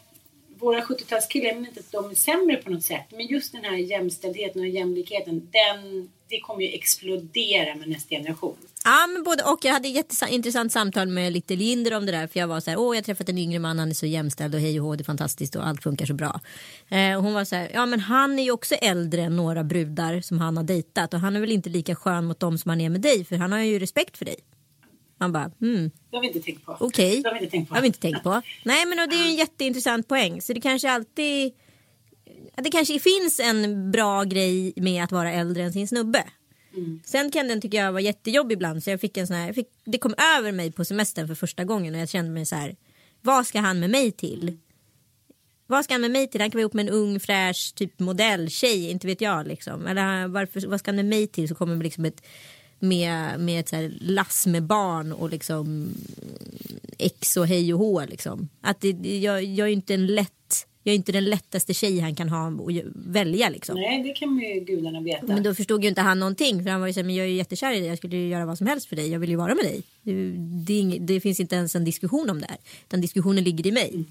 våra 0.63 0.82
70-talskillar, 0.82 1.45
jag 1.45 1.56
menar 1.56 1.67
inte 1.67 1.80
att 1.80 1.91
de 1.91 2.12
är 2.12 2.15
sämre 2.15 2.56
på 2.56 2.69
något 2.69 2.84
sätt, 2.84 3.06
men 3.12 3.26
just 3.26 3.52
den 3.52 3.63
här 3.63 3.78
jämställdheten 3.78 4.62
och 4.62 4.67
jämlikheten, 4.67 5.49
den, 5.52 6.10
det 6.30 6.39
kommer 6.39 6.62
ju 6.62 6.67
explodera 6.67 7.76
med 7.76 7.89
nästa 7.89 8.10
generation. 8.10 8.58
Ja 8.86 9.08
men 9.08 9.23
både 9.23 9.43
och. 9.43 9.65
Jag 9.65 9.73
hade 9.73 9.88
ett 9.88 9.95
jätteintressant 9.95 10.71
samtal 10.71 11.08
med 11.08 11.34
Little 11.34 11.56
Linder 11.56 11.93
om 11.93 12.06
det 12.06 12.12
där. 12.12 12.28
För 12.28 12.39
jag 12.39 12.47
var 12.47 12.60
så 12.60 12.69
här, 12.69 12.80
åh 12.80 12.95
jag 12.95 13.02
har 13.02 13.04
träffat 13.04 13.30
en 13.30 13.38
yngre 13.38 13.60
man, 13.60 13.80
han 13.80 13.89
är 13.89 13.93
så 13.93 14.06
jämställd 14.06 14.56
och 14.56 14.62
hej 14.62 14.80
och 14.80 14.86
hå, 14.86 14.95
det 14.95 15.02
är 15.02 15.06
fantastiskt 15.06 15.56
och 15.56 15.67
allt 15.67 15.84
funkar 15.84 16.06
så 16.06 16.13
bra. 16.13 16.39
Eh, 16.89 17.17
och 17.17 17.23
hon 17.23 17.34
var 17.34 17.45
så 17.45 17.56
här, 17.56 17.71
ja 17.73 17.86
men 17.86 17.99
han 17.99 18.39
är 18.39 18.43
ju 18.43 18.52
också 18.52 18.76
äldre 18.76 19.21
än 19.21 19.36
några 19.36 19.63
brudar 19.63 20.21
som 20.21 20.39
han 20.39 20.58
har 20.58 20.63
dejtat. 20.63 21.13
Och 21.13 21.19
han 21.19 21.36
är 21.36 21.39
väl 21.39 21.52
inte 21.52 21.69
lika 21.69 21.95
skön 21.95 22.26
mot 22.26 22.39
dem 22.39 22.58
som 22.58 22.69
han 22.69 22.82
är 22.82 22.89
med 22.89 23.02
dig, 23.02 23.26
för 23.26 23.36
han 23.36 23.52
har 23.52 23.60
ju 23.60 23.80
respekt 23.80 24.17
för 24.17 24.26
dig. 24.26 24.36
Man 25.23 25.31
bara, 25.31 25.51
hmm. 25.59 25.91
Det 26.09 26.17
har 26.17 26.21
vi 26.21 26.27
inte 26.27 26.39
tänkt 26.39 26.65
på. 26.65 26.77
Okej. 26.79 27.21
Det 27.21 27.29
har 27.29 27.33
vi 27.33 27.39
inte 27.39 27.51
tänkt 27.51 27.69
på. 27.69 27.75
Har 27.75 27.81
vi 27.81 27.88
inte 27.88 27.99
tänkt 27.99 28.23
på. 28.23 28.29
Nej 28.63 28.86
men 28.86 29.09
det 29.09 29.15
är 29.15 29.23
ju 29.23 29.29
en 29.29 29.36
jätteintressant 29.36 30.07
poäng. 30.07 30.41
Så 30.41 30.53
det 30.53 30.62
kanske 30.62 30.91
alltid 30.91 31.53
det 32.55 32.69
kanske 32.71 32.99
finns 32.99 33.39
en 33.39 33.91
bra 33.91 34.23
grej 34.23 34.73
med 34.75 35.03
att 35.03 35.12
vara 35.12 35.31
äldre 35.31 35.63
än 35.63 35.73
sin 35.73 35.88
snubbe. 35.88 36.23
Mm. 36.75 36.99
Sen 37.05 37.31
kan 37.31 37.47
den 37.47 37.62
tycka 37.62 37.77
jag 37.77 37.91
var 37.91 37.99
jättejobbig 37.99 38.53
ibland 38.53 38.83
så 38.83 38.89
jag 38.89 39.01
fick 39.01 39.17
en 39.17 39.27
sån 39.27 39.36
här, 39.36 39.45
jag 39.45 39.55
fick, 39.55 39.67
det 39.86 39.97
kom 39.97 40.15
över 40.38 40.51
mig 40.51 40.71
på 40.71 40.86
semestern 40.86 41.27
för 41.27 41.36
första 41.36 41.63
gången 41.63 41.95
och 41.95 42.01
jag 42.01 42.09
kände 42.09 42.31
mig 42.31 42.45
så 42.45 42.55
här, 42.55 42.75
vad 43.21 43.47
ska 43.47 43.59
han 43.59 43.79
med 43.79 43.89
mig 43.89 44.12
till? 44.12 44.57
Vad 45.67 45.83
ska 45.83 45.93
han 45.93 46.01
med 46.01 46.12
mig 46.12 46.27
till? 46.27 46.41
Han 46.41 46.51
kan 46.51 46.57
vara 46.57 46.62
ihop 46.62 46.73
med 46.73 46.88
en 46.88 46.93
ung 46.93 47.19
fräsch 47.19 47.73
typ 47.75 47.99
modelltjej, 47.99 48.89
inte 48.89 49.07
vet 49.07 49.21
jag 49.21 49.47
liksom. 49.47 49.88
Eller 49.88 50.27
varför, 50.27 50.67
vad 50.67 50.79
ska 50.79 50.89
han 50.91 50.95
med 50.95 51.05
mig 51.05 51.27
till? 51.27 51.47
Så 51.47 51.55
kommer 51.55 51.83
liksom 51.83 52.05
ett 52.05 52.21
med, 52.84 53.39
med 53.39 53.60
ett 53.60 53.69
så 53.69 53.76
här 53.76 53.93
lass 54.02 54.48
med 54.48 54.63
barn 54.63 55.12
och 55.12 55.30
liksom 55.30 55.93
ex 56.98 57.38
och 57.38 57.48
hej 57.48 57.74
och 57.74 57.80
hå 57.80 58.06
liksom. 58.06 58.50
Att 58.62 58.82
det, 58.82 59.19
jag, 59.19 59.43
jag 59.43 59.67
är 59.67 59.72
inte 59.72 59.93
en 59.93 60.08
lätt 60.08 60.67
jag 60.84 60.93
är 60.93 60.96
inte 60.96 61.12
den 61.12 61.26
lättaste 61.26 61.74
tjej 61.74 62.00
han 62.00 62.15
kan 62.15 62.30
ha 62.30 62.48
och 62.48 62.72
välja 62.93 63.50
liksom. 63.50 63.76
Nej, 63.76 64.04
det 64.04 64.13
kan 64.13 64.39
ju 64.39 64.60
gudarna 64.60 65.02
veta. 65.02 65.26
Men 65.26 65.43
då 65.43 65.56
förstod 65.56 65.84
ju 65.84 65.89
inte 65.89 66.02
han 66.02 66.19
någonting 66.19 66.63
för 66.63 66.69
han 66.69 66.80
var 66.80 66.88
ju 66.88 66.93
så 66.93 67.00
här, 67.00 67.06
men 67.06 67.15
jag 67.15 67.26
är 67.26 67.30
ju 67.30 67.36
jättekär 67.36 67.74
i 67.74 67.80
dig, 67.80 67.88
jag 67.88 67.98
skulle 67.98 68.17
ju 68.17 68.28
göra 68.28 68.46
vad 68.46 68.58
som 68.58 68.67
helst 68.67 68.88
för 68.88 68.96
dig, 68.96 69.12
jag 69.12 69.19
vill 69.19 69.30
ju 69.30 69.36
vara 69.36 69.56
med 69.56 69.65
dig. 69.65 69.84
Det, 70.02 70.13
det, 70.65 70.98
det 71.00 71.22
finns 71.22 71.39
inte 71.39 71.56
ens 71.56 71.76
en 71.76 71.86
diskussion 71.86 72.30
om 72.30 72.41
det 72.41 72.48
här, 72.50 72.58
utan 72.88 73.02
diskussionen 73.02 73.43
ligger 73.43 73.67
i 73.67 73.72
mig. 73.72 73.89
Mm. 73.89 74.06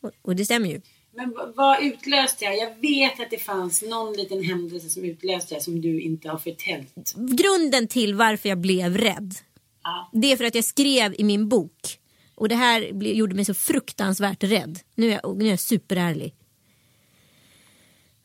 Och, 0.00 0.10
och, 0.22 0.36
det 0.36 0.44
stämmer 0.44 0.68
ju. 0.68 0.80
Men 1.14 1.34
vad 1.54 1.82
utlöste 1.82 2.44
jag? 2.44 2.56
Jag 2.58 2.80
vet 2.80 3.20
att 3.20 3.30
det 3.30 3.38
fanns 3.38 3.82
någon 3.82 4.12
liten 4.12 4.44
händelse 4.44 4.88
som 4.88 5.04
utlöste 5.04 5.54
jag 5.54 5.62
som 5.62 5.80
du 5.80 6.00
inte 6.00 6.28
har 6.28 6.38
förtäljt. 6.38 7.14
Grunden 7.16 7.88
till 7.88 8.14
varför 8.14 8.48
jag 8.48 8.58
blev 8.58 8.98
rädd, 8.98 9.34
Ja. 9.82 10.10
det 10.12 10.32
är 10.32 10.36
för 10.36 10.44
att 10.44 10.54
jag 10.54 10.64
skrev 10.64 11.14
i 11.18 11.24
min 11.24 11.48
bok 11.48 11.98
och 12.34 12.48
det 12.48 12.54
här 12.54 12.80
gjorde 13.02 13.34
mig 13.34 13.44
så 13.44 13.54
fruktansvärt 13.54 14.44
rädd. 14.44 14.78
Nu 14.94 15.10
är 15.12 15.20
jag, 15.22 15.36
nu 15.38 15.46
är 15.46 15.50
jag 15.50 15.60
superärlig. 15.60 16.34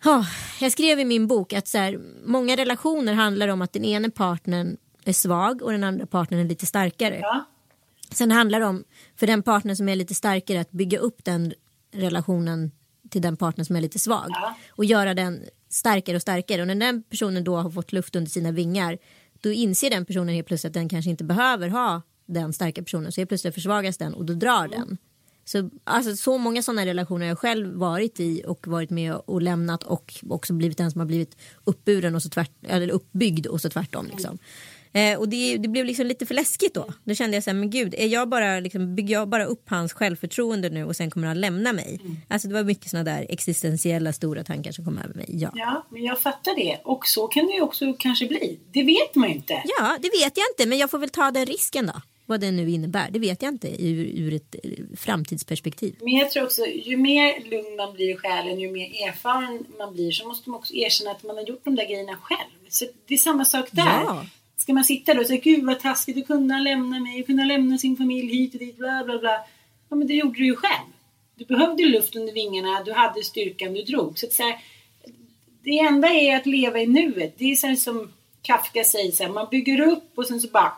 Oh, 0.06 0.28
jag 0.62 0.72
skrev 0.72 1.00
i 1.00 1.06
min 1.06 1.28
bok 1.28 1.54
att 1.54 1.68
så 1.68 1.78
här, 1.78 2.00
många 2.26 2.56
relationer 2.58 3.14
handlar 3.14 3.48
om 3.48 3.62
att 3.62 3.74
den 3.74 3.86
ena 3.86 4.10
partnern 4.10 4.78
är 5.06 5.14
svag 5.14 5.62
och 5.62 5.72
den 5.72 5.84
andra 5.84 6.06
partnern 6.06 6.40
är 6.40 6.46
lite 6.46 6.66
starkare. 6.66 7.20
Ja. 7.22 7.46
Sen 8.12 8.32
handlar 8.32 8.60
det 8.60 8.66
om 8.66 8.84
för 9.16 9.28
den 9.28 9.44
partner 9.44 9.76
som 9.76 9.90
är 9.90 9.96
lite 9.96 10.16
starkare 10.16 10.60
att 10.62 10.72
bygga 10.72 11.00
upp 11.00 11.24
den 11.26 11.54
relationen 11.94 12.72
till 13.10 13.22
den 13.22 13.38
partner 13.38 13.64
som 13.64 13.76
är 13.76 13.82
lite 13.82 14.00
svag. 14.00 14.26
Ja. 14.30 14.56
Och 14.70 14.86
göra 14.86 15.14
den 15.14 15.44
starkare 15.70 16.16
och 16.16 16.22
starkare. 16.22 16.62
Och 16.62 16.68
när 16.68 16.76
den 16.76 17.04
personen 17.04 17.44
då 17.44 17.56
har 17.56 17.70
fått 17.70 17.92
luft 17.92 18.16
under 18.16 18.32
sina 18.32 18.52
vingar 18.52 18.98
då 19.42 19.52
inser 19.52 19.90
den 19.90 20.06
personen 20.06 20.36
helt 20.36 20.48
plötsligt 20.48 20.70
att 20.70 20.74
den 20.74 20.90
kanske 20.90 21.12
inte 21.12 21.24
behöver 21.24 21.68
ha 21.70 22.02
den 22.26 22.54
starka 22.54 22.84
personen. 22.84 23.12
Så 23.12 23.22
helt 23.22 23.30
plötsligt 23.30 23.54
försvagas 23.54 23.98
den 23.98 24.14
och 24.14 24.26
då 24.26 24.34
drar 24.34 24.68
den. 24.68 24.98
Så, 25.46 25.70
alltså, 25.84 26.16
så 26.16 26.38
många 26.38 26.62
sådana 26.62 26.86
relationer 26.86 27.22
har 27.22 27.28
jag 27.28 27.40
själv 27.40 27.74
varit 27.74 28.20
i 28.20 28.44
och 28.48 28.68
varit 28.68 28.90
med 28.90 29.16
och 29.16 29.42
lämnat 29.42 29.84
och 29.84 30.14
också 30.30 30.54
blivit 30.54 30.78
den 30.78 30.92
som 30.92 31.00
har 31.00 31.06
blivit 31.06 31.38
uppburen 31.64 32.16
och 32.16 32.24
så 32.24 32.30
tvärt, 32.30 32.52
eller 32.62 32.90
uppbyggd 32.90 33.48
och 33.48 33.62
så 33.62 33.70
tvärtom. 33.70 34.08
Liksom. 34.08 34.38
Eh, 34.94 35.20
och 35.20 35.30
det, 35.30 35.58
det 35.58 35.68
blev 35.68 35.86
liksom 35.86 36.06
lite 36.06 36.26
för 36.26 36.34
läskigt 36.34 36.74
då. 36.74 36.86
Då 37.04 37.14
kände 37.16 37.38
jag 37.38 37.44
så 37.44 37.50
här, 37.50 37.58
men 37.58 37.70
gud, 37.70 37.96
är 37.98 38.08
jag 38.08 38.30
bara, 38.30 38.60
liksom, 38.60 38.96
bygger 38.96 39.14
jag 39.14 39.28
bara 39.28 39.46
upp 39.46 39.70
hans 39.70 39.94
självförtroende 39.94 40.70
nu 40.70 40.84
och 40.84 40.96
sen 40.96 41.12
kommer 41.12 41.28
han 41.28 41.42
lämna 41.42 41.74
mig? 41.74 42.00
Alltså 42.28 42.48
det 42.48 42.54
var 42.54 42.64
mycket 42.64 42.90
sådana 42.90 43.12
där 43.12 43.26
existentiella 43.30 44.14
stora 44.14 44.44
tankar 44.44 44.72
som 44.72 44.86
kom 44.86 44.98
över 44.98 45.14
mig. 45.14 45.30
Ja. 45.30 45.52
ja, 45.56 45.86
men 45.90 46.04
jag 46.04 46.20
fattar 46.20 46.56
det. 46.56 46.80
Och 46.84 47.08
så 47.08 47.28
kan 47.28 47.48
det 47.48 47.54
ju 47.54 47.62
också 47.62 47.94
kanske 48.00 48.26
bli. 48.28 48.60
Det 48.72 48.84
vet 48.84 49.16
man 49.16 49.30
ju 49.30 49.36
inte. 49.36 49.64
ja, 49.80 49.98
det 50.02 50.10
vet 50.24 50.38
jag 50.38 50.46
inte, 50.52 50.70
men 50.70 50.78
jag 50.78 50.92
får 50.92 50.98
väl 50.98 51.10
ta 51.10 51.32
den 51.32 51.46
risken 51.46 51.86
då. 51.86 52.02
Vad 52.26 52.40
det 52.42 52.52
nu 52.52 52.70
innebär, 52.70 53.10
det 53.12 53.20
vet 53.20 53.42
jag 53.42 53.54
inte 53.54 53.84
ur, 53.86 54.06
ur 54.06 54.34
ett 54.34 54.56
eh, 54.64 54.72
framtidsperspektiv. 54.98 55.96
Men 56.00 56.14
jag 56.14 56.32
tror 56.32 56.44
också, 56.44 56.66
ju 56.66 56.98
mer 56.98 57.50
lugn 57.50 57.76
man 57.76 57.94
blir 57.94 58.14
i 58.14 58.18
själen, 58.18 58.60
ju 58.60 58.72
mer 58.72 59.08
erfaren 59.08 59.66
man 59.78 59.94
blir 59.94 60.12
så 60.12 60.28
måste 60.28 60.50
man 60.50 60.60
också 60.60 60.74
erkänna 60.74 61.12
att 61.12 61.24
man 61.24 61.36
har 61.36 61.44
gjort 61.44 61.66
de 61.66 61.76
där 61.76 61.86
grejerna 61.86 62.18
själv. 62.22 62.50
Så 62.70 62.86
det 63.08 63.14
är 63.14 63.18
samma 63.18 63.46
sak 63.46 63.68
där. 63.72 63.86
Ja. 63.86 64.26
Ska 64.64 64.74
man 64.74 64.84
sitta 64.84 65.14
då 65.14 65.20
och 65.20 65.28
säga, 65.28 65.42
gud 65.44 65.66
vad 65.66 65.80
taskigt, 65.80 66.16
du 66.16 66.24
kunde 66.24 66.60
lämna 66.60 67.00
mig, 67.00 67.24
kunde 67.24 67.46
lämna 67.46 67.78
sin 67.78 67.98
familj 67.98 68.36
hit 68.36 68.54
och 68.54 68.60
dit, 68.60 68.78
bla 68.78 69.04
bla 69.06 69.20
bla. 69.20 69.40
Ja 69.90 69.96
men 69.96 70.08
det 70.08 70.14
gjorde 70.14 70.38
du 70.38 70.46
ju 70.46 70.56
själv. 70.56 70.90
Du 71.36 71.46
behövde 71.46 71.84
luft 71.86 72.16
under 72.16 72.34
vingarna, 72.34 72.84
du 72.84 72.94
hade 72.94 73.24
styrkan, 73.24 73.74
du 73.74 73.82
drog. 73.82 74.20
Så 74.20 74.28
så 74.32 74.44
här, 74.44 74.60
det 75.64 75.80
enda 75.80 76.08
är 76.08 76.38
att 76.38 76.46
leva 76.46 76.80
i 76.80 76.88
nuet. 76.88 77.36
Det 77.38 77.52
är 77.52 77.56
så 77.56 77.76
som 77.76 78.12
Kafka 78.42 78.84
säger, 78.84 79.12
så 79.12 79.24
här, 79.24 79.30
man 79.30 79.48
bygger 79.52 79.80
upp 79.80 80.12
och 80.16 80.28
sen 80.28 80.42
så 80.42 80.48
bara 80.48 80.74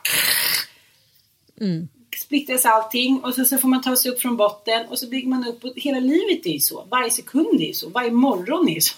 Mm. 1.62 1.88
splittras 2.18 2.66
allting 2.66 3.20
och 3.24 3.34
så, 3.34 3.46
så 3.46 3.58
får 3.58 3.68
man 3.68 3.82
ta 3.82 3.96
sig 3.96 4.12
upp 4.12 4.22
från 4.22 4.38
botten 4.38 4.86
och 4.88 5.00
så 5.00 5.08
bygger 5.08 5.28
man 5.28 5.48
upp 5.48 5.64
och 5.64 5.74
hela 5.76 6.00
livet 6.00 6.46
är 6.46 6.52
ju 6.52 6.60
så. 6.60 6.86
Varje 6.92 7.10
sekund 7.10 7.62
är 7.62 7.68
ju 7.68 7.74
så. 7.74 7.90
Varje 7.90 8.12
morgon 8.12 8.70
är 8.70 8.74
ju 8.74 8.82
så. 8.82 8.96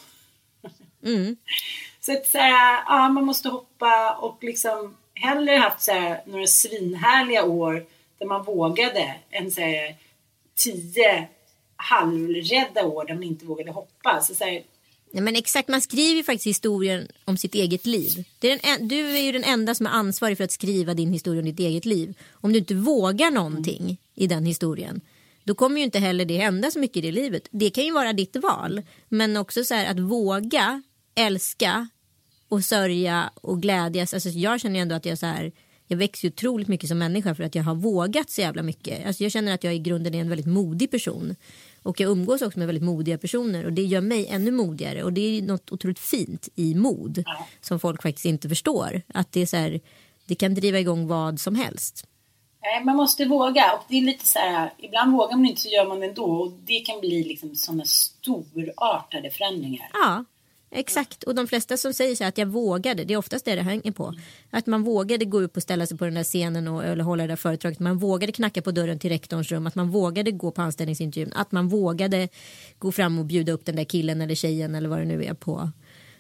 Mm. 1.03 1.37
Så 2.07 2.13
att 2.13 2.25
så 2.27 2.37
här, 2.37 2.83
ja, 2.87 3.09
man 3.09 3.25
måste 3.25 3.49
hoppa 3.49 4.15
och 4.21 4.43
liksom 4.43 4.95
hellre 5.13 5.55
haft 5.55 5.81
så 5.81 5.91
här, 5.91 6.21
några 6.25 6.47
svinhärliga 6.47 7.43
år 7.43 7.85
där 8.19 8.25
man 8.25 8.43
vågade 8.43 9.15
än 9.31 9.51
så 9.51 9.61
här, 9.61 9.95
tio 10.55 11.27
halvrädda 11.75 12.83
år 12.85 13.05
där 13.05 13.13
man 13.13 13.23
inte 13.23 13.45
vågade 13.45 13.71
hoppa. 13.71 14.21
Så, 14.21 14.35
så 14.35 14.43
här, 14.43 14.63
Nej, 15.11 15.23
men 15.23 15.35
exakt, 15.35 15.69
man 15.69 15.81
skriver 15.81 16.17
ju 16.17 16.23
faktiskt 16.23 16.47
historien 16.47 17.07
om 17.25 17.37
sitt 17.37 17.55
eget 17.55 17.85
liv. 17.85 18.25
Det 18.39 18.51
är 18.51 18.59
en- 18.63 18.87
du 18.87 19.09
är 19.17 19.21
ju 19.21 19.31
den 19.31 19.43
enda 19.43 19.75
som 19.75 19.85
är 19.85 19.91
ansvarig 19.91 20.37
för 20.37 20.43
att 20.43 20.51
skriva 20.51 20.93
din 20.93 21.13
historia 21.13 21.39
om 21.39 21.45
ditt 21.45 21.59
eget 21.59 21.85
liv. 21.85 22.13
Om 22.31 22.53
du 22.53 22.59
inte 22.59 22.75
vågar 22.75 23.31
någonting 23.31 23.97
i 24.15 24.27
den 24.27 24.45
historien 24.45 25.01
då 25.43 25.55
kommer 25.55 25.77
ju 25.77 25.83
inte 25.83 25.99
heller 25.99 26.25
det 26.25 26.37
hända 26.37 26.71
så 26.71 26.79
mycket 26.79 26.97
i 26.97 27.01
det 27.01 27.11
livet. 27.11 27.47
Det 27.51 27.69
kan 27.69 27.85
ju 27.85 27.91
vara 27.91 28.13
ditt 28.13 28.35
val. 28.35 28.81
Men 29.09 29.37
också 29.37 29.63
så 29.63 29.73
här 29.73 29.91
att 29.91 29.99
våga 29.99 30.81
älska 31.15 31.87
och 32.49 32.63
sörja 32.65 33.29
och 33.35 33.61
glädjas. 33.61 34.13
Alltså 34.13 34.29
jag 34.29 34.61
känner 34.61 34.79
ändå 34.79 34.95
att 34.95 35.05
jag 35.05 35.17
så 35.17 35.25
här 35.25 35.51
jag 35.87 35.97
växer 35.97 36.27
otroligt 36.27 36.67
mycket 36.67 36.89
som 36.89 36.97
människa 36.97 37.35
för 37.35 37.43
att 37.43 37.55
jag 37.55 37.63
har 37.63 37.75
vågat 37.75 38.29
så 38.29 38.41
jävla 38.41 38.63
mycket. 38.63 39.07
Alltså 39.07 39.23
jag 39.23 39.31
känner 39.31 39.53
att 39.53 39.63
jag 39.63 39.75
i 39.75 39.79
grunden 39.79 40.13
är 40.13 40.21
en 40.21 40.29
väldigt 40.29 40.47
modig 40.47 40.91
person. 40.91 41.35
Och 41.83 41.99
jag 41.99 42.11
umgås 42.11 42.41
också 42.41 42.59
med 42.59 42.67
väldigt 42.67 42.83
modiga 42.83 43.17
personer 43.17 43.65
och 43.65 43.73
det 43.73 43.83
gör 43.83 44.01
mig 44.01 44.27
ännu 44.27 44.51
modigare. 44.51 45.03
Och 45.03 45.13
det 45.13 45.21
är 45.21 45.41
något 45.41 45.71
otroligt 45.71 45.99
fint 45.99 46.49
i 46.55 46.75
mod 46.75 47.23
som 47.61 47.79
folk 47.79 48.01
faktiskt 48.01 48.25
inte 48.25 48.49
förstår. 48.49 49.01
Att 49.07 49.31
det 49.31 49.41
är 49.41 49.45
så 49.45 49.57
här, 49.57 49.79
det 50.25 50.35
kan 50.35 50.53
driva 50.53 50.79
igång 50.79 51.07
vad 51.07 51.39
som 51.39 51.55
helst. 51.55 52.07
nej, 52.61 52.85
man 52.85 52.95
måste 52.95 53.25
våga 53.25 53.73
och 53.73 53.83
det 53.87 53.97
är 53.97 54.01
lite 54.01 54.27
så 54.27 54.39
här, 54.39 54.73
ibland 54.77 55.11
vågar 55.11 55.35
man 55.37 55.45
inte 55.45 55.61
så 55.61 55.69
gör 55.69 55.87
man 55.87 55.99
det 55.99 56.05
ändå 56.05 56.25
och 56.25 56.51
det 56.51 56.79
kan 56.79 56.99
bli 56.99 57.23
liksom 57.23 57.55
sådana 57.55 57.83
storartade 57.85 59.29
förändringar. 59.29 59.89
Ja, 59.93 60.25
exakt. 60.71 61.23
Och 61.23 61.35
de 61.35 61.47
flesta 61.47 61.77
som 61.77 61.93
säger 61.93 62.15
så 62.15 62.23
här 62.23 62.29
att 62.29 62.37
jag 62.37 62.45
vågade, 62.45 63.03
det 63.03 63.13
är 63.13 63.17
oftast 63.17 63.45
det 63.45 63.55
det 63.55 63.61
hänger 63.61 63.91
på. 63.91 64.13
Att 64.49 64.65
man 64.65 64.83
vågade 64.83 65.25
gå 65.25 65.41
upp 65.41 65.57
och 65.57 65.63
ställa 65.63 65.85
sig 65.87 65.97
på 65.97 66.05
den 66.05 66.13
där 66.13 66.23
scenen 66.23 66.67
och, 66.67 66.83
eller 66.83 67.03
hålla 67.03 67.23
det 67.23 67.27
där 67.27 67.35
föredraget. 67.35 67.79
Man 67.79 67.97
vågade 67.97 68.31
knacka 68.31 68.61
på 68.61 68.71
dörren 68.71 68.99
till 68.99 69.09
rektorns 69.09 69.51
rum. 69.51 69.67
Att 69.67 69.75
man 69.75 69.89
vågade 69.89 70.31
gå 70.31 70.51
på 70.51 70.61
anställningsintervjun. 70.61 71.33
Att 71.35 71.51
man 71.51 71.67
vågade 71.67 72.29
gå 72.79 72.91
fram 72.91 73.19
och 73.19 73.25
bjuda 73.25 73.51
upp 73.51 73.65
den 73.65 73.75
där 73.75 73.83
killen 73.83 74.21
eller 74.21 74.35
tjejen 74.35 74.75
eller 74.75 74.89
vad 74.89 74.99
det 74.99 75.05
nu 75.05 75.23
är 75.25 75.33
på 75.33 75.71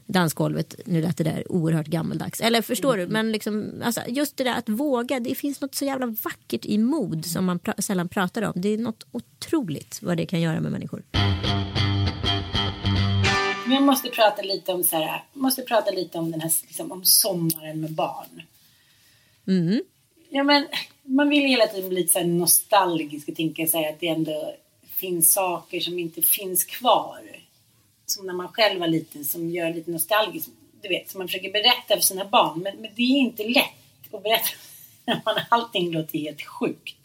dansgolvet. 0.05 0.75
Nu 0.85 1.01
lät 1.01 1.17
det 1.17 1.23
där 1.23 1.51
oerhört 1.51 1.87
gammaldags. 1.87 2.41
Eller 2.41 2.61
förstår 2.61 2.97
du? 2.97 3.07
Men 3.07 3.31
liksom, 3.31 3.81
alltså, 3.83 4.01
just 4.07 4.37
det 4.37 4.43
där 4.43 4.57
att 4.57 4.69
våga. 4.69 5.19
Det 5.19 5.35
finns 5.35 5.61
något 5.61 5.75
så 5.75 5.85
jävla 5.85 6.05
vackert 6.05 6.65
i 6.65 6.77
mod 6.77 7.25
som 7.25 7.45
man 7.45 7.59
pra- 7.59 7.81
sällan 7.81 8.09
pratar 8.09 8.41
om. 8.41 8.53
Det 8.55 8.69
är 8.69 8.77
något 8.77 9.05
otroligt 9.11 9.99
vad 10.01 10.17
det 10.17 10.25
kan 10.25 10.41
göra 10.41 10.59
med 10.59 10.71
människor. 10.71 11.03
Men 13.67 13.75
jag 13.75 13.83
måste 13.83 14.09
prata 14.09 14.41
lite 14.41 14.73
om 14.73 14.83
så 14.83 14.95
här, 14.97 15.23
måste 15.33 15.61
prata 15.61 15.91
lite 15.91 16.17
om 16.17 16.31
den 16.31 16.41
här 16.41 16.51
liksom, 16.67 16.91
om 16.91 17.05
sommaren 17.05 17.81
med 17.81 17.91
barn. 17.91 18.41
Mm. 19.47 19.81
Ja 20.29 20.43
men 20.43 20.67
man 21.03 21.29
vill 21.29 21.45
hela 21.45 21.67
tiden 21.67 21.89
bli 21.89 22.01
lite 22.01 22.13
så 22.13 22.19
här 22.19 22.25
nostalgisk 22.25 23.29
och 23.29 23.35
tänka 23.35 23.67
sig 23.67 23.87
att 23.87 23.99
det 23.99 24.07
ändå 24.07 24.55
finns 24.95 25.33
saker 25.33 25.79
som 25.79 25.99
inte 25.99 26.21
finns 26.21 26.63
kvar. 26.63 27.21
Som 28.05 28.25
när 28.25 28.33
man 28.33 28.47
själv 28.47 28.79
var 28.79 28.87
liten 28.87 29.25
som 29.25 29.49
gör 29.49 29.73
lite 29.73 29.91
nostalgiskt. 29.91 30.49
Du 30.81 30.89
vet, 30.89 31.09
som 31.09 31.17
man 31.17 31.27
försöker 31.27 31.51
berätta 31.51 31.95
för 31.95 32.01
sina 32.01 32.25
barn. 32.25 32.59
Men, 32.59 32.77
men 32.77 32.91
det 32.95 33.01
är 33.01 33.17
inte 33.17 33.43
lätt 33.43 34.13
att 34.13 34.23
berätta. 34.23 34.49
Allting 35.49 35.91
låter 35.91 36.19
helt 36.19 36.41
sjukt. 36.41 36.95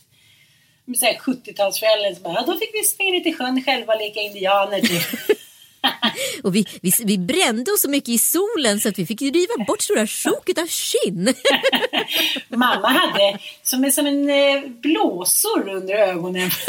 70-talsföräldrar 0.87 2.14
som 2.14 2.22
bara, 2.22 2.35
ja, 2.35 2.44
då 2.46 2.59
fick 2.59 2.75
vi 2.75 2.85
springa 2.85 3.12
ner 3.12 3.20
till 3.20 3.37
sjön 3.37 3.62
själva 3.64 3.94
och 3.94 4.01
leka 4.01 4.20
indianer. 4.20 4.81
Typ. 4.81 5.38
och 6.42 6.57
vi, 6.57 6.66
vi, 6.83 6.92
vi 7.05 7.18
brände 7.18 7.73
oss 7.73 7.83
så 7.83 7.90
mycket 7.90 8.09
i 8.09 8.18
solen 8.18 8.81
så 8.81 8.88
att 8.88 8.99
vi 8.99 9.07
fick 9.07 9.23
riva 9.23 9.64
bort 9.66 9.83
stora 9.83 10.07
sjok 10.07 10.59
av 10.59 10.66
skinn. 10.68 11.35
Mamma 12.49 12.88
hade 12.88 13.38
som 13.62 13.85
en, 13.85 13.92
som 13.92 14.07
en 14.07 14.31
eh, 14.31 14.62
blåsor 14.68 15.68
under 15.68 15.95
ögonen. 15.95 16.51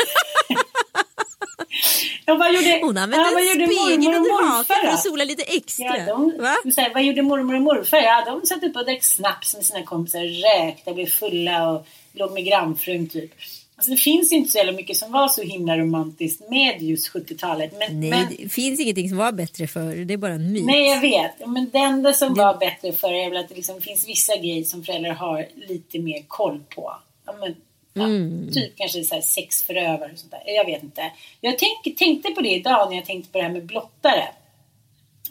ja, 2.26 2.36
vad 2.36 2.54
gjorde, 2.54 2.80
Hon 2.82 2.98
använde 2.98 3.26
ja, 3.26 3.32
vad 3.34 3.46
gjorde 3.46 3.68
spegeln 3.68 4.16
under 4.16 4.44
hakan 4.44 4.66
för 4.66 4.88
att 4.88 5.04
sola 5.04 5.24
lite 5.24 5.44
extra. 5.44 5.98
Ja, 5.98 6.06
de, 6.06 6.38
Va? 6.40 6.56
här, 6.78 6.94
vad 6.94 7.04
gjorde 7.04 7.22
mormor 7.22 7.56
och 7.56 7.62
morfar? 7.62 7.98
Ja, 7.98 8.24
de 8.26 8.46
satt 8.48 8.64
upp 8.64 8.76
och 8.76 8.86
drack 8.86 9.04
snaps 9.04 9.56
med 9.56 9.66
sina 9.66 9.84
kompisar, 9.84 10.20
rökte, 10.20 10.94
blev 10.94 11.06
fulla 11.08 11.70
och 11.70 11.88
låg 12.14 12.32
med 12.32 12.46
grannfrun 12.46 13.10
typ. 13.10 13.32
Alltså, 13.76 13.92
det 13.92 13.98
finns 13.98 14.32
inte 14.32 14.52
så 14.52 14.72
mycket 14.72 14.98
som 14.98 15.12
var 15.12 15.28
så 15.28 15.42
himla 15.42 15.78
romantiskt 15.78 16.50
med 16.50 16.82
just 16.82 17.14
70-talet. 17.14 17.74
Men, 17.80 18.00
Nej, 18.00 18.10
men, 18.10 18.28
det 18.38 18.50
finns 18.50 18.80
ingenting 18.80 19.10
som 19.10 19.18
var 19.18 19.32
bättre 19.32 19.68
för 19.68 19.96
det 19.96 20.14
är 20.14 20.18
bara 20.18 20.34
en 20.34 20.52
myt. 20.52 20.66
nej, 20.66 20.90
jag 20.90 21.02
vet. 21.02 21.48
Men 21.48 21.70
det 21.70 21.78
enda 21.78 22.14
som 22.14 22.34
var 22.34 22.58
bättre 22.58 22.94
för 22.94 23.14
är 23.14 23.30
väl 23.30 23.38
att 23.40 23.50
det 23.50 23.56
liksom 23.56 23.82
finns 23.82 24.08
vissa 24.08 24.38
grejer 24.38 24.64
som 24.64 24.84
föräldrar 24.84 25.14
har 25.14 25.48
lite 25.56 26.00
mer 26.00 26.24
koll 26.28 26.60
på. 26.76 26.94
Ja, 27.26 27.34
men, 27.40 27.56
ja, 27.94 28.04
Mm. 28.04 28.52
Typ 28.54 28.78
kanske 28.78 29.04
så 29.04 29.16
här 29.16 29.22
sexförövare 29.22 30.12
och 30.14 30.20
sånt 30.20 30.32
där. 30.32 30.44
Jag 30.46 30.66
vet 30.66 30.84
inte. 30.84 31.12
Jag 31.42 31.56
tänk, 31.60 31.98
tänkte 31.98 32.32
på 32.32 32.42
det 32.42 32.50
idag 32.50 32.90
när 32.90 32.98
jag 32.98 33.06
tänkte 33.06 33.32
på 33.32 33.38
det 33.38 33.44
här 33.44 33.52
med 33.52 33.66
blottare. 33.66 34.24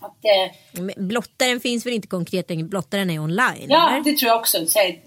Att, 0.01 0.25
eh, 0.25 0.87
blottaren 0.97 1.61
finns 1.61 1.87
väl 1.87 1.93
inte 1.93 2.09
konkret 2.09 2.51
längre? 2.51 2.65
Blottaren 2.65 3.11
är 3.11 3.19
online? 3.19 3.67
Ja, 3.69 3.91
eller? 3.91 4.05
det 4.05 4.19
tror 4.19 4.29
jag 4.29 4.41
också. 4.41 4.67
Så 4.67 4.79
här, 4.79 4.99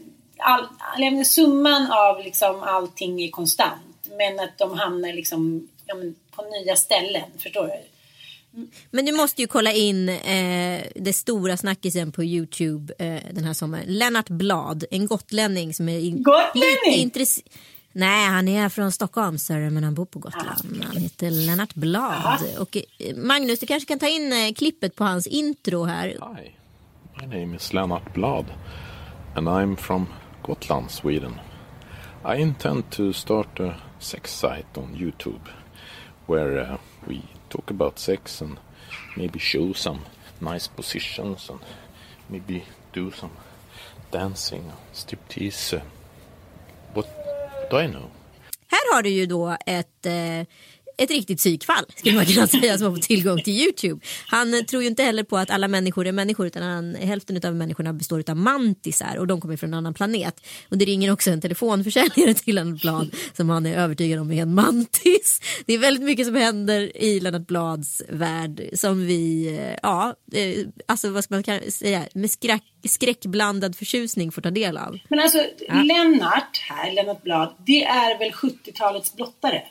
all, 0.46 0.68
all, 0.98 1.26
summan 1.26 1.92
av 1.92 2.20
liksom 2.24 2.64
allting 2.64 3.22
är 3.22 3.30
konstant. 3.30 3.82
Men 4.18 4.40
att 4.40 4.58
de 4.58 4.78
hamnar 4.80 5.14
liksom, 5.14 5.68
ja, 5.86 5.96
på 6.32 6.42
nya 6.42 6.76
ställen. 6.76 7.24
Förstår 7.38 7.68
du? 7.68 7.74
Men 8.92 9.06
du 9.06 9.12
måste 9.12 9.42
ju 9.42 9.48
kolla 9.48 9.72
in 9.72 10.10
eh, 10.10 10.84
det 10.96 11.14
stora 11.14 11.58
snackisen 11.58 12.12
på 12.12 12.24
Youtube 12.24 12.94
eh, 13.00 13.22
den 13.32 13.44
här 13.44 13.54
sommaren. 13.54 13.86
Lennart 13.88 14.30
Blad, 14.30 14.84
en 14.92 15.06
gotlänning 15.08 15.74
som 15.74 15.90
är 15.90 16.00
in- 16.00 16.24
Gotlänning? 16.24 17.02
intresserad. 17.02 17.48
Nej, 17.92 18.28
han 18.28 18.48
är 18.48 18.70
från 18.70 18.92
Stockholm, 18.92 19.38
sir, 19.38 19.70
men 19.70 19.84
han 19.84 19.94
bor 19.94 20.06
på 20.06 20.20
Gotland. 20.20 20.84
Han 20.84 20.98
heter 20.98 21.32
Lennart 21.32 21.74
Blad. 21.74 22.40
Och, 22.60 22.78
eh, 22.78 23.16
Magnus, 23.16 23.60
du 23.60 23.66
kanske 23.66 23.88
kan 23.88 24.00
ta 24.00 24.08
in 24.08 24.34
eh, 24.34 24.54
klippet 24.54 24.96
på 24.96 25.04
hans 25.04 25.28
intro 25.28 25.84
här. 25.84 26.08
Hi, 26.08 26.52
my 27.22 27.40
name 27.40 27.56
is 27.56 27.74
Lennart 27.74 28.14
Blad, 28.14 28.46
and 29.36 29.48
I'm 29.48 29.76
from 29.76 30.08
Gotland, 30.46 30.92
Sweden. 30.92 31.40
I 32.24 32.36
intend 32.36 32.92
to 32.92 33.14
start 33.14 33.60
a 33.60 33.78
sex 34.00 34.32
site 34.32 34.78
on 34.78 34.96
YouTube 34.96 35.50
where 36.28 36.60
uh, 36.60 36.78
we 37.08 37.24
talk 37.50 37.72
about 37.72 37.98
sex 37.98 38.42
and 38.42 38.60
maybe 39.18 39.40
show 39.40 39.74
some 39.74 40.02
nice 40.40 40.68
positions 40.68 41.50
and 41.50 41.60
maybe 42.30 42.64
do 42.94 43.12
some 43.12 43.32
dancing, 44.12 44.72
striptease. 44.94 45.74
Uh, 45.78 45.82
what, 46.94 47.08
what 47.08 47.70
do 47.72 47.78
I 47.78 47.88
know? 47.88 48.12
Här 48.68 48.96
har 48.96 49.04
du 49.04 49.10
ju 49.10 49.26
då 49.26 49.58
ett, 49.66 50.06
eh, 50.06 50.46
ett 50.98 51.12
riktigt 51.12 51.38
psykfall 51.38 51.86
skulle 51.96 52.16
man 52.16 52.26
kunna 52.26 52.48
säga 52.62 52.78
som 52.78 52.88
har 52.88 52.96
fått 52.96 53.04
tillgång 53.04 53.42
till 53.42 53.54
Youtube. 53.54 54.06
Han 54.28 54.54
eh, 54.54 54.62
tror 54.62 54.84
ju 54.84 54.90
inte 54.90 55.04
heller 55.04 55.24
på 55.24 55.38
att 55.38 55.50
alla 55.50 55.68
människor 55.68 56.08
är 56.08 56.12
människor 56.12 56.48
utan 56.48 56.64
han, 56.64 56.96
hälften 56.96 57.46
av 57.46 57.56
människorna 57.56 57.94
består 57.94 58.24
av 58.28 58.38
mantisar 58.38 59.18
och 59.18 59.28
de 59.28 59.42
kommer 59.42 59.58
från 59.58 59.70
en 59.70 59.74
annan 59.74 59.94
planet. 59.94 60.46
Och 60.70 60.78
det 60.78 60.86
ringer 60.86 61.12
också 61.12 61.32
en 61.32 61.42
telefonförsäljare 61.42 62.34
till 62.34 62.56
Lennart 62.56 62.82
Blad 62.82 63.16
som 63.34 63.50
han 63.50 63.66
är 63.66 63.78
övertygad 63.78 64.20
om 64.20 64.32
är 64.32 64.42
en 64.42 64.54
mantis. 64.54 65.42
Det 65.66 65.74
är 65.74 65.78
väldigt 65.78 66.04
mycket 66.04 66.26
som 66.26 66.36
händer 66.36 66.98
i 66.98 67.20
Lennart 67.20 67.48
Blads 67.48 68.02
värld 68.10 68.62
som 68.74 69.06
vi, 69.06 69.48
eh, 69.58 69.80
ja, 69.84 70.16
eh, 70.34 70.68
alltså 70.86 71.10
vad 71.10 71.24
ska 71.24 71.36
man 71.36 71.44
säga, 71.72 72.08
med 72.14 72.32
skräck, 72.32 72.64
skräckblandad 72.88 73.76
förtjusning 73.76 74.32
får 74.32 74.42
ta 74.42 74.52
del 74.52 74.78
av. 74.78 75.00
Men 75.10 75.20
alltså, 75.20 75.44
Lennart 75.84 76.58
här, 76.70 76.92
Lennart 76.92 77.24
Blad, 77.24 77.56
det 77.66 77.84
är 77.84 78.20
väl 78.20 78.32
70-talets 78.32 79.16
blottare? 79.16 79.62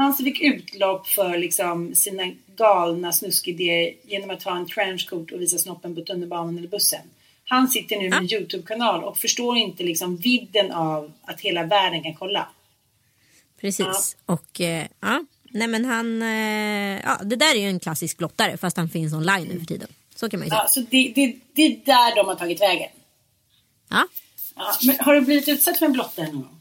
Han 0.00 0.14
fick 0.14 0.40
utlopp 0.40 1.08
för 1.08 1.38
liksom 1.38 1.94
sina 1.94 2.32
galna 2.56 3.12
snuskidéer 3.12 3.94
genom 4.02 4.30
att 4.30 4.42
ha 4.42 4.56
en 4.56 4.66
trenchcoat 4.66 5.32
och 5.32 5.40
visa 5.40 5.58
snoppen 5.58 5.94
på 5.94 6.00
tunnelbanan 6.00 6.58
eller 6.58 6.68
bussen. 6.68 7.00
Han 7.44 7.68
sitter 7.68 7.96
nu 7.96 8.10
med 8.10 8.18
en 8.18 8.32
YouTube-kanal 8.32 9.04
och 9.04 9.18
förstår 9.18 9.56
inte 9.56 9.82
liksom 9.82 10.16
vidden 10.16 10.72
av 10.72 11.12
att 11.22 11.40
hela 11.40 11.64
världen 11.64 12.02
kan 12.02 12.14
kolla. 12.14 12.48
Precis. 13.60 14.16
Och 14.26 14.60
eh, 14.60 14.86
ja, 15.00 15.24
nej 15.42 15.68
men 15.68 15.84
han, 15.84 16.22
eh, 16.22 17.00
ja, 17.04 17.20
det 17.24 17.36
där 17.36 17.54
är 17.54 17.60
ju 17.60 17.68
en 17.68 17.80
klassisk 17.80 18.18
blottare 18.18 18.56
fast 18.56 18.76
han 18.76 18.88
finns 18.88 19.12
online 19.12 19.48
nu 19.48 19.58
för 19.58 19.66
tiden. 19.66 19.88
Så 20.14 20.30
kan 20.30 20.40
man 20.40 20.46
ju 20.46 20.50
säga. 20.50 20.62
Ja, 20.62 20.68
så 20.68 20.80
det, 20.80 21.12
det, 21.14 21.36
det 21.52 21.62
är 21.62 21.80
där 21.84 22.16
de 22.16 22.26
har 22.26 22.34
tagit 22.34 22.60
vägen. 22.60 22.90
Ja. 23.88 24.06
Ja, 24.56 24.78
men 24.86 24.96
har 25.00 25.14
du 25.14 25.20
blivit 25.20 25.48
utsatt 25.48 25.78
för 25.78 25.86
en 25.86 25.92
blottare 25.92 26.26
någon 26.26 26.42
gång? 26.42 26.59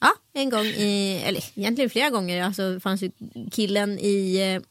Ja, 0.00 0.12
en 0.32 0.50
gång 0.50 0.66
i, 0.66 1.22
eller 1.24 1.44
egentligen 1.54 1.90
flera 1.90 2.10
gånger. 2.10 2.42
Alltså 2.42 2.80
fanns 2.80 3.02
ju 3.02 3.10
killen 3.52 3.98
i, 3.98 4.36
eh, 4.36 4.62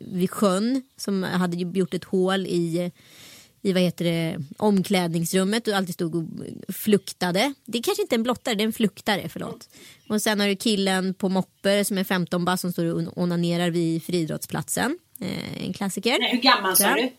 vid 0.00 0.30
sjön 0.30 0.82
som 0.96 1.22
hade 1.22 1.56
gjort 1.56 1.94
ett 1.94 2.04
hål 2.04 2.46
i 2.46 2.92
i 3.66 3.72
vad 3.72 3.82
heter 3.82 4.04
det, 4.04 4.38
omklädningsrummet 4.58 5.68
och 5.68 5.74
alltid 5.74 5.94
stod 5.94 6.14
och 6.14 6.24
fluktade. 6.74 7.54
Det 7.64 7.78
är 7.78 7.82
kanske 7.82 8.02
inte 8.02 8.14
en 8.14 8.22
blottare, 8.22 8.54
det 8.54 8.62
är 8.62 8.66
en 8.66 8.72
fluktare. 8.72 9.28
Förlåt. 9.28 9.68
Och 10.08 10.22
sen 10.22 10.40
har 10.40 10.48
du 10.48 10.56
killen 10.56 11.14
på 11.14 11.28
moppe 11.28 11.84
som 11.84 11.98
är 11.98 12.04
15 12.04 12.44
bast 12.44 12.60
som 12.60 12.72
står 12.72 12.84
och 12.94 13.18
onanerar 13.18 13.70
vid 13.70 14.02
friidrottsplatsen. 14.02 14.98
Eh, 15.20 15.64
en 15.66 15.72
klassiker. 15.72 16.16
Nej, 16.20 16.30
hur 16.32 16.42
gammal 16.42 16.76
sa 16.76 16.94
du? 16.94 17.10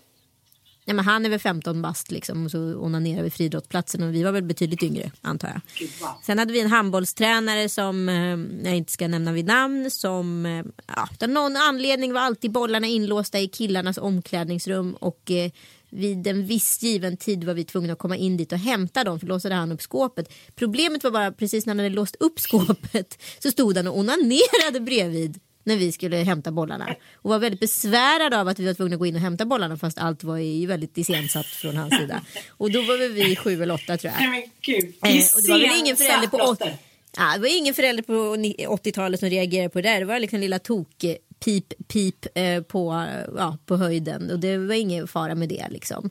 Nej, 0.88 0.96
men 0.96 1.06
han 1.06 1.26
är 1.26 1.30
väl 1.30 1.40
15 1.40 1.82
bast 1.82 2.12
liksom, 2.12 2.46
och 2.46 2.52
så 2.52 2.60
onanerar 2.60 3.24
vi 3.24 3.30
friidrottsplatsen 3.30 4.04
och 4.04 4.14
vi 4.14 4.24
var 4.24 4.32
väl 4.32 4.44
betydligt 4.44 4.84
yngre 4.84 5.12
antar 5.22 5.48
jag. 5.48 5.90
Sen 6.24 6.40
hade 6.40 6.54
vi 6.54 6.62
en 6.62 6.70
handbollstränare 6.70 7.70
som 7.70 8.10
eh, 8.10 8.68
jag 8.68 8.78
inte 8.78 8.92
ska 8.92 9.08
nämna 9.08 9.32
vid 9.32 9.46
namn 9.46 9.92
som 9.92 10.46
eh, 10.46 10.66
ja, 10.96 11.10
av 11.22 11.30
någon 11.30 11.56
anledning 11.56 12.14
var 12.14 12.22
alltid 12.22 12.52
bollarna 12.52 12.88
inlåsta 12.88 13.40
i 13.40 13.48
killarnas 13.48 13.98
omklädningsrum 13.98 14.94
och 14.94 15.32
eh, 15.32 15.52
vid 15.90 16.28
en 16.28 16.46
viss 16.46 16.84
given 16.84 17.18
tid 17.18 17.44
var 17.44 17.54
vi 17.54 17.64
tvungna 17.64 17.94
att 17.94 18.00
komma 18.00 18.18
in 18.18 18.38
dit 18.38 18.52
och 18.52 18.60
hämta 18.60 19.04
dem 19.04 19.20
för 19.20 19.28
låsade 19.28 19.56
han 19.56 19.72
upp 19.72 19.82
skåpet. 19.82 20.34
Problemet 20.56 21.04
var 21.04 21.12
bara 21.12 21.32
precis 21.32 21.66
när 21.66 21.72
han 21.72 21.80
hade 21.80 21.96
låst 21.96 22.16
upp 22.20 22.40
skåpet 22.40 23.24
så 23.40 23.52
stod 23.52 23.78
han 23.78 23.88
och 23.88 23.98
onanerade 23.98 24.80
bredvid 24.80 25.40
när 25.68 25.78
vi 25.78 25.92
skulle 25.92 26.18
hämta 26.18 26.52
bollarna 26.52 26.96
och 27.16 27.30
var 27.30 27.40
väldigt 27.40 27.60
besvärad 27.60 28.34
av 28.34 28.48
att 28.48 28.60
vi 28.60 28.66
var 28.66 28.74
tvungna 28.74 28.94
att 28.96 29.00
gå 29.00 29.06
in 29.06 29.16
och 29.16 29.22
hämta 29.22 29.46
bollarna 29.46 29.78
fast 29.78 29.98
allt 29.98 30.24
var 30.24 30.38
ju 30.38 30.66
väldigt 30.68 30.98
iscensatt 30.98 31.46
från 31.46 31.78
hans 31.78 31.98
sida. 31.98 32.22
Och 32.50 32.72
då 32.72 32.82
var 32.82 32.98
väl 32.98 33.12
vi 33.12 33.36
sju 33.36 33.64
eller 33.64 33.74
åtta 33.74 33.98
tror 33.98 34.14
jag. 34.14 34.22
Nej 34.22 34.30
men 34.30 34.52
gud. 34.62 34.84
Eh, 35.04 35.10
och 35.36 35.42
det 35.44 35.50
var 35.52 35.60
väl 35.60 35.80
ingen 35.80 35.98
förälder 35.98 36.28
på, 36.28 36.38
åt- 36.38 36.58
blottare. 36.60 36.78
ja, 37.18 37.34
det 37.36 37.40
var 37.40 37.58
ingen 37.58 37.74
förälder 37.74 38.04
på 38.04 38.36
ni- 38.36 38.66
80-talet 38.68 39.20
som 39.20 39.30
reagerade 39.30 39.70
på 39.70 39.82
det 39.82 39.90
där. 39.90 40.00
Det 40.00 40.06
var 40.06 40.20
liksom 40.20 40.40
lilla 40.40 40.60
tok 40.60 41.06
pip 41.46 41.74
pip 41.88 42.26
eh, 42.38 42.62
på, 42.62 43.06
ja, 43.38 43.58
på 43.66 43.78
höjden 43.78 44.32
och 44.32 44.40
det 44.40 44.58
var 44.58 44.74
ingen 44.76 45.08
fara 45.08 45.36
med 45.36 45.50
det 45.50 45.66
liksom. 45.70 46.10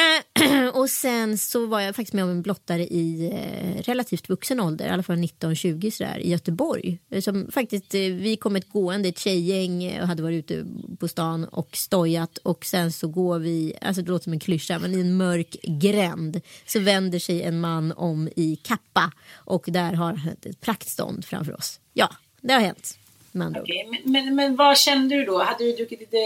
Och 0.74 0.90
sen 0.90 1.38
så 1.38 1.66
var 1.66 1.80
jag 1.80 1.96
faktiskt 1.96 2.12
med 2.14 2.24
om 2.24 2.30
en 2.30 2.42
blottare 2.42 2.82
i 2.86 3.30
eh, 3.32 3.82
relativt 3.82 4.28
vuxen 4.28 4.60
ålder, 4.60 4.86
i 4.86 4.90
alla 4.90 5.02
fall 5.02 5.16
19-20 5.16 5.90
sådär, 5.90 6.18
i 6.18 6.30
Göteborg. 6.30 6.98
Eh, 7.10 7.20
Som 7.20 7.50
faktiskt, 7.50 7.94
eh, 7.94 8.00
vi 8.00 8.36
kom 8.36 8.56
ett 8.56 8.68
gående, 8.72 9.08
ett 9.08 9.18
tjejgäng 9.18 10.00
och 10.00 10.06
hade 10.08 10.22
varit 10.22 10.50
ute 10.50 10.66
på 11.00 11.08
stan 11.08 11.44
och 11.44 11.76
stojat 11.76 12.38
och 12.38 12.64
sen 12.66 12.92
så 12.92 13.08
går 13.08 13.38
vi, 13.38 13.72
alltså 13.80 14.02
det 14.02 14.10
låter 14.10 14.24
som 14.24 14.32
en 14.32 14.40
klyscha, 14.40 14.78
men 14.78 14.94
i 14.94 15.00
en 15.00 15.16
mörk 15.16 15.56
gränd 15.62 16.40
så 16.66 16.80
vänder 16.80 17.18
sig 17.18 17.42
en 17.42 17.60
man 17.60 17.92
om 17.92 18.28
i 18.36 18.56
kappa 18.62 19.12
och 19.34 19.64
där 19.68 19.92
har 19.92 20.12
han 20.14 20.28
ett- 20.42 20.60
praktstånd 20.60 21.24
framför 21.24 21.54
oss. 21.56 21.80
Ja, 21.92 22.10
det 22.40 22.52
har 22.52 22.60
hänt. 22.60 22.98
med 23.32 23.46
andra 23.46 23.60
ord. 23.60 23.66
Okej, 23.70 23.88
men, 24.04 24.12
men, 24.12 24.34
men 24.34 24.56
vad 24.56 24.78
kände 24.78 25.14
du 25.16 25.24
då? 25.24 25.42
Hade 25.42 25.64
du 25.64 25.72
druckit 25.72 26.00
lite 26.00 26.16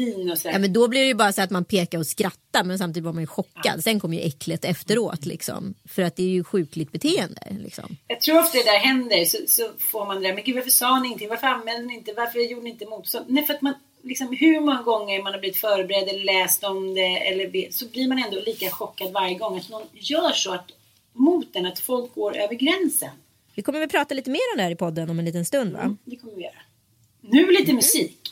vin 0.00 0.30
och 0.30 0.38
sådär? 0.38 0.52
Ja, 0.52 0.58
men 0.58 0.72
då 0.72 0.88
blir 0.88 1.00
det 1.00 1.06
ju 1.06 1.14
bara 1.14 1.32
så 1.32 1.42
att 1.42 1.50
man 1.50 1.64
pekar 1.64 1.98
och 1.98 2.06
skrattar 2.06 2.64
men 2.64 2.78
samtidigt 2.78 3.04
var 3.04 3.12
man 3.12 3.22
ju 3.22 3.26
chockad. 3.26 3.84
Sen 3.84 4.00
kom 4.00 4.14
ju 4.14 4.20
äcklet 4.20 4.64
efteråt 4.64 5.26
liksom. 5.26 5.74
För 5.88 6.02
att 6.02 6.16
det 6.16 6.22
är 6.22 6.28
ju 6.28 6.44
sjukligt 6.44 6.92
beteende 6.92 7.56
liksom. 7.58 7.96
Jag 8.06 8.20
tror 8.20 8.38
ofta 8.38 8.58
det 8.58 8.64
där 8.64 8.78
händer 8.78 9.24
så, 9.24 9.38
så 9.46 9.70
får 9.78 10.06
man 10.06 10.16
det 10.22 10.28
där, 10.28 10.34
men 10.34 10.44
gud 10.44 10.54
varför 10.54 10.70
sa 10.70 11.00
ni 11.00 11.06
ingenting? 11.06 11.28
Varför 11.28 11.46
anmälde 11.46 11.86
ni 11.86 11.94
inte? 11.94 12.12
Varför 12.16 12.38
gjorde 12.38 12.64
ni 12.64 12.70
inte 12.70 12.86
motstånd? 12.86 13.26
Nej, 13.28 13.46
för 13.46 13.54
att 13.54 13.62
man, 13.62 13.74
liksom, 14.02 14.36
hur 14.40 14.60
många 14.60 14.82
gånger 14.82 15.22
man 15.22 15.32
har 15.32 15.40
blivit 15.40 15.58
förberedd 15.58 16.08
eller 16.08 16.24
läst 16.24 16.64
om 16.64 16.94
det 16.94 17.28
eller 17.28 17.72
så 17.72 17.88
blir 17.88 18.08
man 18.08 18.18
ändå 18.18 18.40
lika 18.46 18.70
chockad 18.70 19.12
varje 19.12 19.34
gång 19.34 19.58
att 19.58 19.68
någon 19.68 19.86
gör 19.92 20.32
så 20.32 20.52
att, 20.52 20.70
mot 21.12 21.56
en, 21.56 21.66
att 21.66 21.78
folk 21.78 22.14
går 22.14 22.36
över 22.36 22.54
gränsen. 22.54 23.10
Vi 23.54 23.62
kommer 23.62 23.78
väl 23.78 23.88
prata 23.88 24.14
lite 24.14 24.30
mer 24.30 24.52
om 24.52 24.56
det 24.56 24.62
här 24.62 24.70
i 24.70 24.76
podden 24.76 25.10
om 25.10 25.18
en 25.18 25.24
liten 25.24 25.44
stund 25.44 25.72
va? 25.72 25.96
Det 26.04 26.16
kommer 26.16 26.34
vi 26.34 26.42
göra. 26.42 26.62
Nu 27.20 27.50
lite 27.50 27.72
musik. 27.72 28.30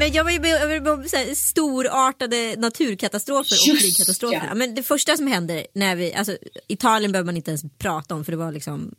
Men 0.00 0.12
jag 0.12 0.24
var 0.24 0.30
ju 0.30 0.40
med 0.40 1.36
storartade 1.36 2.56
naturkatastrofer 2.58 3.56
och 3.56 3.68
Just 3.68 3.82
flygkatastrofer. 3.82 4.46
ja. 4.48 4.54
Men 4.54 4.74
det 4.74 4.82
första 4.82 5.16
som 5.16 5.26
händer 5.26 5.66
när 5.74 5.96
vi, 5.96 6.14
alltså 6.14 6.36
Italien 6.68 7.12
behöver 7.12 7.26
man 7.26 7.36
inte 7.36 7.50
ens 7.50 7.62
prata 7.78 8.14
om 8.14 8.24
för 8.24 8.32
det 8.32 8.38
var 8.38 8.52
liksom 8.52 8.94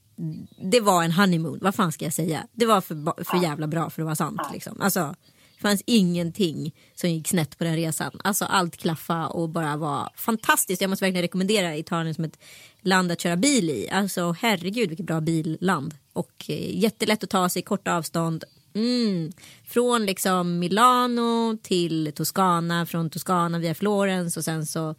det 0.71 0.79
var 0.79 1.03
en 1.03 1.11
honeymoon, 1.11 1.59
vad 1.61 1.75
fan 1.75 1.91
ska 1.91 2.05
jag 2.05 2.13
säga? 2.13 2.47
Det 2.51 2.65
var 2.65 2.81
för, 2.81 3.23
för 3.23 3.43
jävla 3.43 3.67
bra 3.67 3.89
för 3.89 4.01
att 4.01 4.05
vara 4.05 4.15
sant. 4.15 4.41
Liksom. 4.53 4.81
Alltså, 4.81 5.15
det 5.55 5.61
fanns 5.61 5.83
ingenting 5.85 6.75
som 6.95 7.09
gick 7.09 7.27
snett 7.27 7.57
på 7.57 7.63
den 7.63 7.75
resan. 7.75 8.11
Alltså 8.23 8.45
allt 8.45 8.77
klaffa 8.77 9.27
och 9.27 9.49
bara 9.49 9.77
var 9.77 10.09
fantastiskt. 10.15 10.81
Jag 10.81 10.89
måste 10.89 11.05
verkligen 11.05 11.21
rekommendera 11.21 11.77
Italien 11.77 12.15
som 12.15 12.23
ett 12.23 12.39
land 12.81 13.11
att 13.11 13.21
köra 13.21 13.35
bil 13.35 13.69
i. 13.69 13.89
Alltså 13.89 14.35
herregud 14.39 14.89
vilket 14.89 15.05
bra 15.05 15.21
billand. 15.21 15.93
Och 16.13 16.45
eh, 16.47 16.79
jättelätt 16.79 17.23
att 17.23 17.29
ta 17.29 17.49
sig 17.49 17.61
korta 17.61 17.95
avstånd. 17.95 18.43
Mm. 18.73 19.31
Från 19.67 20.05
liksom 20.05 20.59
Milano 20.59 21.57
till 21.57 22.11
Toscana, 22.15 22.85
från 22.85 23.09
Toscana 23.09 23.59
via 23.59 23.75
Florens 23.75 24.37
och 24.37 24.43
sen 24.43 24.65
så 24.65 24.95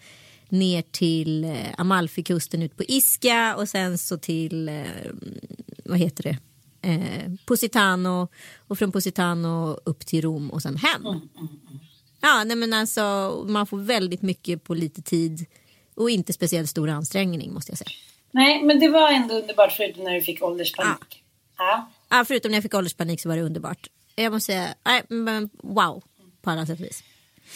ner 0.49 0.83
till 0.83 1.45
eh, 1.45 1.75
Amalfikusten 1.79 2.63
ut 2.63 2.77
på 2.77 2.83
Ischia 2.89 3.57
och 3.57 3.69
sen 3.69 3.99
så 3.99 4.19
till, 4.19 4.69
eh, 4.69 4.85
vad 5.85 5.99
heter 5.99 6.23
det, 6.23 6.39
eh, 6.89 7.33
Positano 7.47 8.29
och 8.57 8.79
från 8.79 8.93
Positano 8.93 9.79
upp 9.85 10.07
till 10.07 10.23
Rom 10.23 10.51
och 10.51 10.63
sen 10.63 10.77
hem. 10.77 11.03
Ja, 12.21 12.45
nej 12.45 12.57
men 12.57 12.73
alltså 12.73 13.03
man 13.49 13.67
får 13.67 13.79
väldigt 13.79 14.23
mycket 14.23 14.65
på 14.65 14.75
lite 14.75 15.03
tid 15.03 15.47
och 15.95 16.11
inte 16.11 16.33
speciellt 16.33 16.71
stor 16.71 16.89
ansträngning 16.89 17.53
måste 17.53 17.71
jag 17.71 17.79
säga. 17.79 17.91
Nej, 18.31 18.63
men 18.63 18.81
det 18.81 18.89
var 18.89 19.13
ändå 19.13 19.35
underbart 19.35 19.73
förutom 19.73 20.05
när 20.05 20.15
du 20.15 20.23
fick 20.23 20.43
ålderspanik. 20.43 20.99
Ja. 21.11 21.22
Ja, 22.09 22.25
förutom 22.29 22.51
när 22.51 22.57
jag 22.57 22.63
fick 22.63 22.75
ålderspanik 22.75 23.21
så 23.21 23.29
var 23.29 23.37
det 23.37 23.43
underbart. 23.43 23.89
Jag 24.15 24.33
måste 24.33 24.47
säga, 24.47 24.75
nej, 24.85 25.03
men 25.09 25.51
wow 25.63 26.05
på 26.43 26.51
alla 26.51 26.67
sätt 26.67 26.81
och 26.81 26.85
vis. 26.87 27.03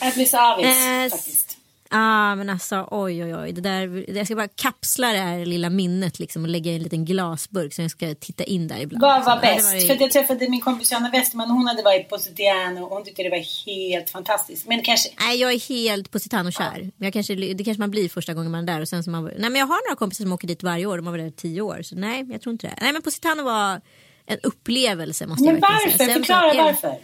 Jag 0.00 0.14
blir 0.14 0.26
så 0.26 0.38
avis 0.38 0.66
Eh, 0.66 1.10
faktiskt. 1.10 1.58
Ja 1.90 2.34
men 2.34 2.50
alltså 2.50 2.88
oj 2.90 3.24
oj 3.24 3.34
oj. 3.36 3.52
Det 3.52 3.60
där, 3.60 4.04
jag 4.16 4.26
ska 4.26 4.36
bara 4.36 4.48
kapsla 4.48 5.12
det 5.12 5.18
här 5.18 5.46
lilla 5.46 5.70
minnet 5.70 6.18
liksom 6.18 6.42
och 6.42 6.48
lägga 6.48 6.72
i 6.72 6.74
en 6.76 6.82
liten 6.82 7.04
glasburk 7.04 7.74
så 7.74 7.82
jag 7.82 7.90
ska 7.90 8.14
titta 8.14 8.44
in 8.44 8.68
där 8.68 8.78
ibland. 8.78 9.02
Vad 9.02 9.24
var 9.24 9.34
ja, 9.34 9.40
bäst? 9.40 9.74
ju- 9.74 9.86
För 9.86 9.96
jag 10.00 10.10
träffade 10.10 10.48
min 10.48 10.60
kompis 10.60 10.92
Johanna 10.92 11.10
Westerman 11.10 11.50
hon 11.50 11.66
hade 11.66 11.82
varit 11.82 12.08
på 12.08 12.18
Sutiano 12.18 12.84
och 12.84 12.90
hon 12.90 13.04
tyckte 13.04 13.22
det 13.22 13.30
var 13.30 13.66
helt 13.66 14.10
fantastiskt. 14.10 14.66
Men 14.68 14.82
kanske... 14.82 15.08
Nej 15.20 15.40
jag 15.40 15.52
är 15.52 15.68
helt 15.68 16.10
Positano-kär. 16.10 16.90
Jag 16.96 17.12
kanske, 17.12 17.34
det 17.34 17.64
kanske 17.64 17.80
man 17.80 17.90
blir 17.90 18.08
första 18.08 18.34
gången 18.34 18.50
man 18.50 18.68
är 18.68 18.72
där. 18.74 18.80
Och 18.80 18.88
sen 18.88 19.04
så 19.04 19.10
man, 19.10 19.24
nej 19.24 19.50
men 19.50 19.54
jag 19.54 19.66
har 19.66 19.88
några 19.88 19.96
kompisar 19.96 20.24
som 20.24 20.32
åker 20.32 20.48
dit 20.48 20.62
varje 20.62 20.86
år. 20.86 20.96
De 20.96 21.06
har 21.06 21.12
varit 21.12 21.24
där 21.24 21.28
i 21.28 21.32
tio 21.32 21.60
år. 21.60 21.82
Så 21.82 21.96
nej 21.96 22.26
jag 22.32 22.40
tror 22.40 22.52
inte 22.52 22.66
det. 22.66 22.74
Nej 22.80 22.92
men 22.92 23.02
Positano 23.02 23.42
var 23.44 23.80
en 24.26 24.38
upplevelse 24.42 25.26
måste 25.26 25.44
Men 25.44 25.54
jag 25.54 25.60
varför? 25.60 25.98
säga. 25.98 25.98
Sen 25.98 26.08
så 26.08 26.32
Förklara 26.32 26.64
varför. 26.64 26.96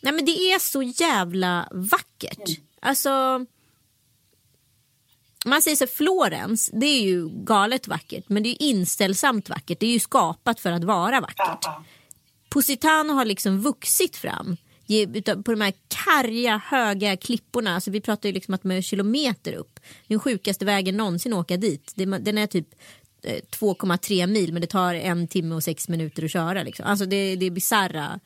Nej 0.00 0.12
men 0.12 0.24
det 0.24 0.30
är 0.52 0.58
så 0.58 0.82
jävla 0.82 1.68
vackert. 1.72 2.48
Mm. 2.48 2.60
Alltså. 2.80 3.10
Man 5.44 5.62
säger 5.62 5.76
så 5.76 5.86
Florens, 5.86 6.70
det 6.72 6.86
är 6.86 7.02
ju 7.02 7.28
galet 7.28 7.88
vackert. 7.88 8.24
Men 8.28 8.42
det 8.42 8.48
är 8.48 8.50
ju 8.50 8.68
inställsamt 8.68 9.48
vackert. 9.48 9.80
Det 9.80 9.86
är 9.86 9.92
ju 9.92 10.00
skapat 10.00 10.60
för 10.60 10.72
att 10.72 10.84
vara 10.84 11.20
vackert. 11.20 11.66
Positano 12.48 13.12
har 13.12 13.24
liksom 13.24 13.60
vuxit 13.60 14.16
fram 14.16 14.56
på 15.44 15.50
de 15.50 15.60
här 15.60 15.72
karga 15.88 16.60
höga 16.64 17.16
klipporna. 17.16 17.74
Alltså 17.74 17.90
vi 17.90 18.00
pratar 18.00 18.28
ju 18.28 18.32
liksom 18.32 18.54
att 18.54 18.62
de 18.62 18.70
är 18.70 18.82
kilometer 18.82 19.52
upp. 19.52 19.80
Den 20.06 20.20
sjukaste 20.20 20.64
vägen 20.64 20.96
någonsin 20.96 21.32
att 21.32 21.38
åka 21.38 21.56
dit. 21.56 21.92
Den 21.96 22.38
är 22.38 22.46
typ 22.46 22.68
eh, 23.22 23.40
2,3 23.50 24.26
mil 24.26 24.52
men 24.52 24.62
det 24.62 24.68
tar 24.68 24.94
en 24.94 25.28
timme 25.28 25.54
och 25.54 25.64
sex 25.64 25.88
minuter 25.88 26.24
att 26.24 26.30
köra. 26.30 26.62
Liksom. 26.62 26.86
Alltså 26.86 27.06
det, 27.06 27.36
det 27.36 27.46
är 27.46 27.50
bizarra 27.50 28.20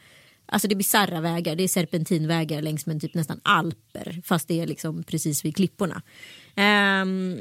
Alltså 0.50 0.68
det 0.68 0.74
är 0.74 0.76
bizarra 0.76 1.20
vägar, 1.20 1.56
det 1.56 1.62
är 1.62 1.68
serpentinvägar 1.68 2.62
längs 2.62 2.86
med 2.86 3.00
typ 3.00 3.14
nästan 3.14 3.40
alper 3.42 4.22
fast 4.24 4.48
det 4.48 4.60
är 4.60 4.66
liksom 4.66 5.02
precis 5.02 5.44
vid 5.44 5.56
klipporna. 5.56 6.02
Um, 6.58 7.40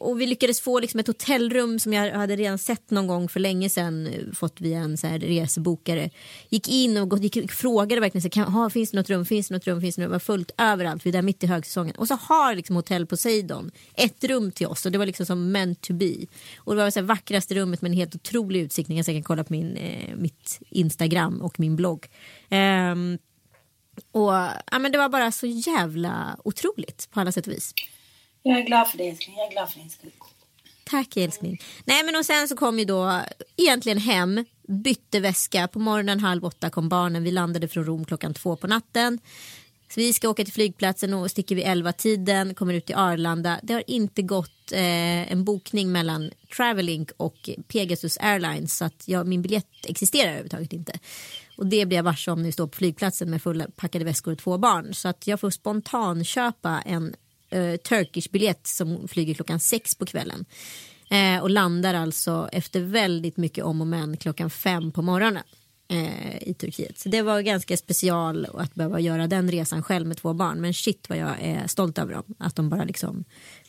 och 0.00 0.20
vi 0.20 0.26
lyckades 0.26 0.60
få 0.60 0.80
liksom 0.80 1.00
ett 1.00 1.06
hotellrum 1.06 1.78
som 1.78 1.92
jag 1.92 2.12
hade 2.12 2.36
redan 2.36 2.58
sett 2.58 2.90
någon 2.90 3.06
gång 3.06 3.28
för 3.28 3.40
länge 3.40 3.70
sedan 3.70 4.08
fått 4.34 4.60
via 4.60 4.78
en 4.78 4.96
så 4.96 5.06
här 5.06 5.18
resebokare. 5.18 6.10
Gick 6.48 6.68
in 6.68 6.96
och 6.96 7.18
gick, 7.18 7.36
gick, 7.36 7.52
frågade 7.52 8.00
verkligen 8.00 8.22
så 8.22 8.26
här, 8.26 8.44
kan, 8.44 8.52
ha, 8.52 8.70
finns 8.70 8.90
det 8.90 8.96
något 8.96 9.10
rum, 9.10 9.26
finns 9.26 9.48
det 9.48 9.54
något 9.54 9.66
rum, 9.66 9.80
finns 9.80 9.96
det 9.96 10.02
något 10.02 10.06
rum, 10.06 10.10
det 10.10 10.14
var 10.14 10.18
fullt 10.18 10.50
överallt, 10.58 11.06
vi 11.06 11.10
är 11.10 11.12
där 11.12 11.22
mitt 11.22 11.44
i 11.44 11.46
högsäsongen. 11.46 11.94
Och 11.96 12.08
så 12.08 12.14
har 12.14 12.54
liksom 12.54 12.76
hotell 12.76 13.06
Poseidon 13.06 13.70
ett 13.94 14.24
rum 14.24 14.52
till 14.52 14.66
oss 14.66 14.86
och 14.86 14.92
det 14.92 14.98
var 14.98 15.06
liksom 15.06 15.26
som 15.26 15.52
meant 15.52 15.80
to 15.80 15.92
be. 15.92 16.14
Och 16.56 16.76
det 16.76 16.82
var 16.82 16.90
så 16.90 17.00
här 17.00 17.06
vackraste 17.06 17.54
rummet 17.54 17.82
med 17.82 17.90
en 17.90 17.96
helt 17.96 18.14
otrolig 18.14 18.60
utsikt, 18.60 18.88
ni 18.88 18.96
kan 18.96 19.04
säkert 19.04 19.24
kolla 19.24 19.44
på 19.44 19.52
min, 19.52 19.76
eh, 19.76 20.16
mitt 20.16 20.60
Instagram 20.70 21.42
och 21.42 21.60
min 21.60 21.76
blogg. 21.76 22.06
Um, 22.50 23.18
och 24.12 24.32
ja, 24.70 24.78
men 24.80 24.92
det 24.92 24.98
var 24.98 25.08
bara 25.08 25.32
så 25.32 25.46
jävla 25.46 26.36
otroligt 26.44 27.08
på 27.10 27.20
alla 27.20 27.32
sätt 27.32 27.46
och 27.46 27.52
vis. 27.52 27.74
Jag 28.42 28.58
är 28.58 28.62
glad 28.62 28.88
för 28.88 28.98
det 28.98 29.08
älskling. 29.08 29.36
Jag 29.36 29.46
är 29.46 29.50
glad 29.50 29.70
för 29.70 29.80
din 29.80 29.90
skull. 29.90 30.10
Tack 30.84 31.16
älskling. 31.16 31.60
Nej 31.84 32.04
men 32.04 32.16
och 32.16 32.26
sen 32.26 32.48
så 32.48 32.56
kom 32.56 32.78
ju 32.78 32.84
då 32.84 33.20
egentligen 33.56 33.98
hem, 33.98 34.44
bytte 34.68 35.20
väska. 35.20 35.68
På 35.68 35.78
morgonen 35.78 36.20
halv 36.20 36.44
åtta 36.44 36.70
kom 36.70 36.88
barnen. 36.88 37.24
Vi 37.24 37.30
landade 37.30 37.68
från 37.68 37.84
Rom 37.84 38.04
klockan 38.04 38.34
två 38.34 38.56
på 38.56 38.66
natten. 38.66 39.18
Så 39.94 40.00
vi 40.00 40.12
ska 40.12 40.28
åka 40.28 40.44
till 40.44 40.52
flygplatsen 40.52 41.14
och 41.14 41.30
sticker 41.30 41.54
vid 41.54 41.64
elva 41.64 41.92
tiden, 41.92 42.54
kommer 42.54 42.74
ut 42.74 42.86
till 42.86 42.94
Arlanda. 42.94 43.60
Det 43.62 43.74
har 43.74 43.82
inte 43.86 44.22
gått 44.22 44.72
eh, 44.72 45.32
en 45.32 45.44
bokning 45.44 45.92
mellan 45.92 46.30
Travelink 46.56 47.10
och 47.16 47.50
Pegasus 47.68 48.18
Airlines 48.20 48.76
så 48.76 48.84
att 48.84 49.08
jag, 49.08 49.26
min 49.26 49.42
biljett 49.42 49.66
existerar 49.88 50.28
överhuvudtaget 50.28 50.72
inte. 50.72 50.98
Och 51.56 51.66
det 51.66 51.86
blir 51.86 51.98
jag 51.98 52.04
varse 52.04 52.30
om 52.30 52.38
när 52.38 52.46
vi 52.46 52.52
står 52.52 52.66
på 52.66 52.76
flygplatsen 52.76 53.30
med 53.30 53.42
fulla 53.42 53.66
packade 53.76 54.04
väskor 54.04 54.32
och 54.32 54.38
två 54.38 54.58
barn. 54.58 54.94
Så 54.94 55.08
att 55.08 55.26
jag 55.26 55.40
får 55.40 55.50
spontanköpa 55.50 56.82
en 56.86 57.14
eh, 57.50 57.76
Turkish 57.76 58.30
biljett 58.30 58.66
som 58.66 59.08
flyger 59.08 59.34
klockan 59.34 59.60
sex 59.60 59.94
på 59.94 60.06
kvällen. 60.06 60.44
Eh, 61.10 61.42
och 61.42 61.50
landar 61.50 61.94
alltså 61.94 62.48
efter 62.52 62.80
väldigt 62.80 63.36
mycket 63.36 63.64
om 63.64 63.80
och 63.80 63.86
men 63.86 64.16
klockan 64.16 64.50
fem 64.50 64.92
på 64.92 65.02
morgonen 65.02 65.42
eh, 65.90 66.48
i 66.48 66.54
Turkiet. 66.54 66.98
Så 66.98 67.08
det 67.08 67.22
var 67.22 67.40
ganska 67.40 67.76
special 67.76 68.46
att 68.54 68.74
behöva 68.74 69.00
göra 69.00 69.26
den 69.26 69.50
resan 69.50 69.82
själv 69.82 70.06
med 70.06 70.16
två 70.16 70.32
barn. 70.32 70.60
Men 70.60 70.74
shit 70.74 71.08
vad 71.08 71.18
jag 71.18 71.34
är 71.40 71.66
stolt 71.66 71.98
över 71.98 72.14
dem. 72.14 72.24
Att 72.38 72.56
de 72.56 72.68
bara 72.68 72.84
liksom 72.84 73.24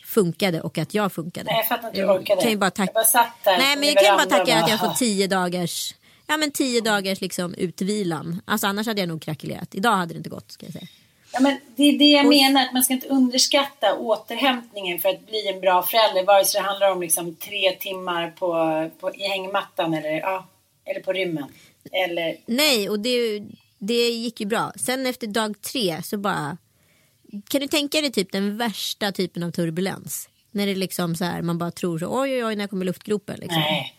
funkade 0.05 0.61
och 0.61 0.77
att 0.77 0.93
jag 0.93 1.11
funkade. 1.13 1.45
Nej, 1.45 1.55
jag 1.57 1.67
fattar 1.67 1.87
inte 1.87 2.01
hur 2.01 2.07
du 2.07 2.13
orkade. 2.13 2.41
Kan 2.41 2.51
ju 2.51 2.57
bara 2.57 2.71
tack- 2.71 2.89
Jag 2.93 3.05
bara 3.13 3.23
där 3.43 3.57
Nej 3.57 3.75
men 3.77 3.85
jag 3.87 4.03
kan 4.05 4.17
bara 4.17 4.25
tacka 4.25 4.55
att 4.55 4.61
bara, 4.61 4.69
jag 4.69 4.79
får 4.79 4.93
tio 4.93 5.27
dagars 5.27 5.95
Ja 6.27 6.37
men 6.37 6.51
tio 6.51 6.81
dagars 6.81 7.21
liksom 7.21 7.53
utvilan. 7.53 8.41
Alltså 8.45 8.67
annars 8.67 8.87
hade 8.87 9.01
jag 9.01 9.07
nog 9.09 9.21
krackelerat. 9.21 9.75
Idag 9.75 9.95
hade 9.95 10.13
det 10.13 10.17
inte 10.17 10.29
gått 10.29 10.51
ska 10.51 10.65
jag 10.65 10.73
säga. 10.73 10.87
Ja, 11.33 11.39
men 11.39 11.57
det 11.75 11.83
är 11.83 11.97
det 11.97 12.11
jag 12.11 12.27
menar, 12.27 12.61
att 12.65 12.73
man 12.73 12.83
ska 12.83 12.93
inte 12.93 13.07
underskatta 13.07 13.97
återhämtningen 13.97 14.99
för 14.99 15.09
att 15.09 15.27
bli 15.27 15.47
en 15.47 15.61
bra 15.61 15.83
förälder. 15.83 16.25
Vare 16.25 16.45
sig 16.45 16.61
det 16.61 16.67
handlar 16.67 16.91
om 16.91 17.01
liksom 17.01 17.35
tre 17.35 17.71
timmar 17.71 18.29
på, 18.29 18.89
på, 18.99 19.15
i 19.15 19.27
hängmattan 19.27 19.93
eller, 19.93 20.11
ja, 20.11 20.47
eller 20.85 20.99
på 20.99 21.13
rymmen. 21.13 21.45
Eller, 21.91 22.37
Nej, 22.45 22.89
och 22.89 22.99
det, 22.99 23.43
det 23.77 24.09
gick 24.09 24.39
ju 24.39 24.45
bra. 24.45 24.73
Sen 24.75 25.05
efter 25.05 25.27
dag 25.27 25.61
tre 25.61 26.03
så 26.03 26.17
bara... 26.17 26.57
Kan 27.47 27.61
du 27.61 27.67
tänka 27.67 28.01
dig 28.01 28.11
typ 28.11 28.31
den 28.31 28.57
värsta 28.57 29.11
typen 29.11 29.43
av 29.43 29.51
turbulens? 29.51 30.29
När 30.51 30.67
det 30.67 30.75
liksom 30.75 31.15
så 31.15 31.25
här, 31.25 31.41
man 31.41 31.57
bara 31.57 31.71
tror 31.71 31.99
så, 31.99 32.21
oj 32.21 32.35
oj 32.35 32.45
oj, 32.45 32.55
när 32.55 32.67
kommer 32.67 32.85
luftgropen? 32.85 33.39
Liksom. 33.39 33.59
nej. 33.59 33.95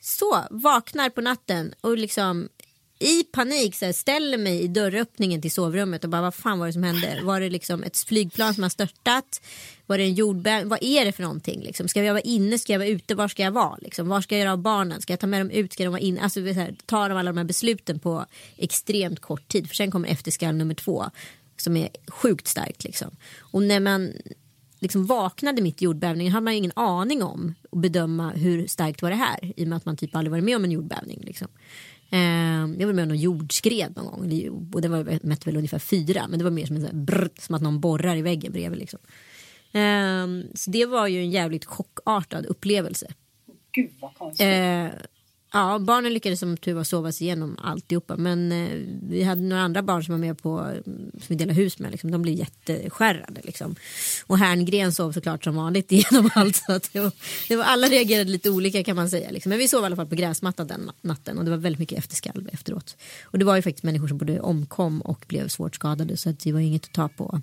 Så, 0.00 0.44
vaknar 0.50 1.10
på 1.10 1.20
natten 1.20 1.74
och 1.80 1.98
liksom 1.98 2.48
i 3.00 3.24
panik 3.24 3.74
så 3.74 3.84
här, 3.84 3.92
ställer 3.92 4.38
mig 4.38 4.62
i 4.62 4.68
dörröppningen 4.68 5.42
till 5.42 5.50
sovrummet 5.50 6.04
och 6.04 6.10
bara 6.10 6.22
vad 6.22 6.34
fan 6.34 6.58
var 6.58 6.66
det 6.66 6.72
som 6.72 6.82
hände? 6.82 7.20
Var 7.22 7.40
det 7.40 7.50
liksom 7.50 7.82
ett 7.82 7.98
flygplan 7.98 8.54
som 8.54 8.62
har 8.62 8.70
störtat? 8.70 9.42
Var 9.86 9.98
det 9.98 10.04
en 10.04 10.14
jordbävning? 10.14 10.68
Vad 10.68 10.82
är 10.82 11.04
det 11.04 11.12
för 11.12 11.22
någonting? 11.22 11.60
Liksom? 11.60 11.88
Ska 11.88 12.02
jag 12.02 12.14
vara 12.14 12.22
inne? 12.22 12.58
Ska 12.58 12.72
jag 12.72 12.78
vara 12.78 12.88
ute? 12.88 13.14
Var 13.14 13.28
ska 13.28 13.42
jag 13.42 13.50
vara? 13.50 13.76
Liksom? 13.80 14.08
Var 14.08 14.20
ska 14.20 14.34
jag 14.34 14.40
göra 14.40 14.52
av 14.52 14.58
barnen? 14.58 15.00
Ska 15.00 15.12
jag 15.12 15.20
ta 15.20 15.26
med 15.26 15.40
dem 15.40 15.50
ut? 15.50 15.72
Ska 15.72 15.84
de 15.84 15.88
vara 15.88 16.00
inne? 16.00 16.20
Alltså 16.20 16.40
så 16.40 16.52
här, 16.52 16.74
tar 16.86 17.08
de 17.08 17.18
alla 17.18 17.32
de 17.32 17.38
här 17.38 17.44
besluten 17.44 17.98
på 17.98 18.26
extremt 18.56 19.20
kort 19.20 19.48
tid. 19.48 19.68
För 19.68 19.74
sen 19.74 19.90
kommer 19.90 20.08
efterskalv 20.08 20.56
nummer 20.56 20.74
två 20.74 21.04
som 21.56 21.76
är 21.76 21.88
sjukt 22.08 22.46
starkt. 22.46 22.84
Liksom. 22.84 23.16
Och 23.38 23.62
när 23.62 23.80
man 23.80 24.12
liksom 24.80 25.06
vaknade 25.06 25.62
mitt 25.62 25.82
i 25.82 25.84
jordbävningen 25.84 26.32
hade 26.32 26.44
man 26.44 26.52
ju 26.52 26.58
ingen 26.58 26.72
aning 26.76 27.22
om 27.22 27.54
att 27.72 27.78
bedöma 27.78 28.30
hur 28.30 28.66
starkt 28.66 29.02
var 29.02 29.10
det 29.10 29.16
här 29.16 29.52
i 29.56 29.64
och 29.64 29.68
med 29.68 29.76
att 29.76 29.84
man 29.84 29.96
typ 29.96 30.16
aldrig 30.16 30.30
varit 30.30 30.44
med 30.44 30.56
om 30.56 30.64
en 30.64 30.72
jordbävning. 30.72 31.20
Liksom. 31.22 31.48
Eh, 32.10 32.20
jag 32.78 32.86
var 32.86 32.92
med 32.92 33.02
om 33.02 33.08
någon 33.08 33.18
jordskred 33.18 33.96
någon 33.96 34.06
gång 34.06 34.20
och 34.72 34.80
det 34.80 34.88
var, 34.88 35.26
mätte 35.26 35.44
väl 35.44 35.56
ungefär 35.56 35.78
fyra 35.78 36.28
men 36.28 36.38
det 36.38 36.44
var 36.44 36.50
mer 36.50 36.66
som, 36.66 36.76
en 36.76 36.86
sån 36.86 37.04
brr, 37.04 37.30
som 37.38 37.54
att 37.54 37.62
någon 37.62 37.80
borrar 37.80 38.16
i 38.16 38.22
väggen 38.22 38.52
bredvid. 38.52 38.78
Liksom. 38.78 38.98
Eh, 39.72 40.52
så 40.54 40.70
det 40.70 40.86
var 40.86 41.06
ju 41.06 41.18
en 41.18 41.30
jävligt 41.30 41.64
chockartad 41.64 42.46
upplevelse. 42.46 43.14
Gud 43.72 43.90
vad 44.00 44.14
konstigt. 44.14 44.46
Ja, 45.52 45.78
barnen 45.78 46.14
lyckades 46.14 46.40
som 46.40 46.56
tur 46.56 46.74
var 46.74 46.84
sova 46.84 47.12
sig 47.12 47.26
igenom 47.26 47.56
alltihopa. 47.62 48.16
Men 48.16 48.52
eh, 48.52 48.68
vi 49.08 49.22
hade 49.22 49.42
några 49.42 49.62
andra 49.62 49.82
barn 49.82 50.04
som 50.04 50.12
var 50.12 50.18
med 50.18 50.42
på, 50.42 50.58
mm, 50.58 50.82
som 51.12 51.26
vi 51.28 51.34
delade 51.34 51.60
hus 51.60 51.78
med. 51.78 51.90
Liksom. 51.90 52.10
De 52.10 52.22
blev 52.22 52.34
jätteskärrade. 52.34 53.40
Liksom. 53.44 53.76
Och 54.26 54.38
Herngren 54.38 54.92
sov 54.92 55.12
såklart 55.12 55.44
som 55.44 55.56
vanligt 55.56 55.92
igenom 55.92 56.30
allt. 56.34 56.56
Så 56.56 56.72
att 56.72 56.92
det 56.92 57.00
var, 57.00 57.12
det 57.48 57.56
var, 57.56 57.64
alla 57.64 57.86
reagerade 57.86 58.30
lite 58.30 58.50
olika 58.50 58.84
kan 58.84 58.96
man 58.96 59.10
säga. 59.10 59.30
Liksom. 59.30 59.50
Men 59.50 59.58
vi 59.58 59.68
sov 59.68 59.82
i 59.82 59.86
alla 59.86 59.96
fall 59.96 60.06
på 60.06 60.14
gräsmattan 60.14 60.66
den 60.66 60.90
natten. 61.02 61.38
Och 61.38 61.44
det 61.44 61.50
var 61.50 61.58
väldigt 61.58 61.80
mycket 61.80 61.98
efterskalv 61.98 62.48
efteråt. 62.52 62.96
Och 63.22 63.38
det 63.38 63.44
var 63.44 63.56
ju 63.56 63.62
faktiskt 63.62 63.84
människor 63.84 64.08
som 64.08 64.18
både 64.18 64.40
omkom 64.40 65.00
och 65.00 65.24
blev 65.28 65.48
svårt 65.48 65.74
skadade. 65.74 66.16
Så 66.16 66.30
att 66.30 66.40
det 66.40 66.52
var 66.52 66.60
inget 66.60 66.84
att 66.84 66.92
ta 66.92 67.08
på. 67.08 67.40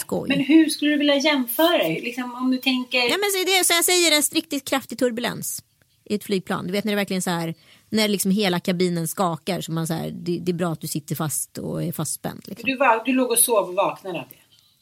Skoj. 0.00 0.28
Men 0.28 0.40
hur 0.40 0.68
skulle 0.68 0.90
du 0.90 0.98
vilja 0.98 1.16
jämföra? 1.16 1.88
Liksom, 1.88 2.34
om 2.34 2.50
du 2.50 2.58
tänker... 2.58 2.98
Ja, 2.98 3.16
men 3.16 3.30
så 3.30 3.58
det, 3.58 3.64
så 3.64 3.72
jag 3.72 3.84
säger 3.84 4.16
en 4.16 4.22
riktigt 4.32 4.64
kraftig 4.64 4.98
turbulens 4.98 5.62
i 6.04 6.14
ett 6.14 6.24
flygplan. 6.24 6.66
Du 6.66 6.72
vet 6.72 6.84
när 6.84 6.92
det 6.92 6.96
verkligen 6.96 7.22
så 7.22 7.30
här, 7.30 7.54
när 7.90 8.08
liksom 8.08 8.30
hela 8.30 8.60
kabinen 8.60 9.08
skakar 9.08 9.60
så 9.60 9.72
man 9.72 9.86
så 9.86 9.94
här, 9.94 10.10
det, 10.10 10.38
det 10.38 10.52
är 10.52 10.54
bra 10.54 10.72
att 10.72 10.80
du 10.80 10.86
sitter 10.86 11.14
fast 11.14 11.58
och 11.58 11.82
är 11.82 11.92
fastspänd. 11.92 12.42
Liksom. 12.46 12.70
Du, 12.70 12.76
var, 12.76 13.04
du 13.04 13.12
låg 13.12 13.30
och 13.30 13.38
sov 13.38 13.68
och 13.68 13.74
vaknade 13.74 14.20
av 14.20 14.28
det. 14.28 14.36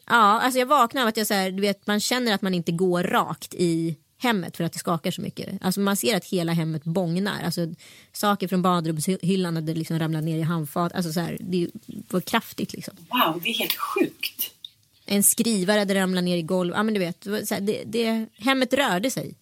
Ja, 0.06 0.40
alltså 0.40 0.58
jag 0.58 0.66
vaknar 0.66 1.02
av 1.02 1.08
att 1.08 1.16
jag 1.16 1.26
så 1.26 1.34
här, 1.34 1.50
du 1.50 1.60
vet, 1.60 1.86
man 1.86 2.00
känner 2.00 2.34
att 2.34 2.42
man 2.42 2.54
inte 2.54 2.72
går 2.72 3.02
rakt 3.02 3.54
i 3.54 3.96
hemmet 4.22 4.56
för 4.56 4.64
att 4.64 4.72
det 4.72 4.78
skakar 4.78 5.10
så 5.10 5.22
mycket. 5.22 5.48
Alltså 5.60 5.80
man 5.80 5.96
ser 5.96 6.16
att 6.16 6.24
hela 6.24 6.52
hemmet 6.52 6.84
bångnar. 6.84 7.42
Alltså, 7.44 7.66
saker 8.12 8.48
från 8.48 8.62
badrumshyllan 8.62 9.56
hade 9.56 9.74
liksom 9.74 9.98
ramlat 9.98 10.24
ner 10.24 10.38
i 10.38 10.42
handfat. 10.42 10.92
Alltså 10.92 11.12
så 11.12 11.20
här, 11.20 11.36
det 11.40 11.68
var 11.86 12.20
kraftigt 12.20 12.72
liksom. 12.72 12.94
Wow, 13.10 13.42
det 13.42 13.50
är 13.50 13.54
helt 13.54 13.76
sjukt. 13.76 14.54
En 15.06 15.22
skrivare 15.22 15.78
hade 15.78 15.94
ramlat 15.94 16.24
ner 16.24 16.36
i 16.36 16.42
golvet. 16.42 16.76
Ja, 16.76 16.82
men 16.82 16.94
du 16.94 17.00
vet, 17.00 17.20
det, 17.20 17.50
här, 17.50 17.60
det, 17.60 17.82
det, 17.86 18.26
hemmet 18.36 18.74
rörde 18.74 19.10
sig. 19.10 19.34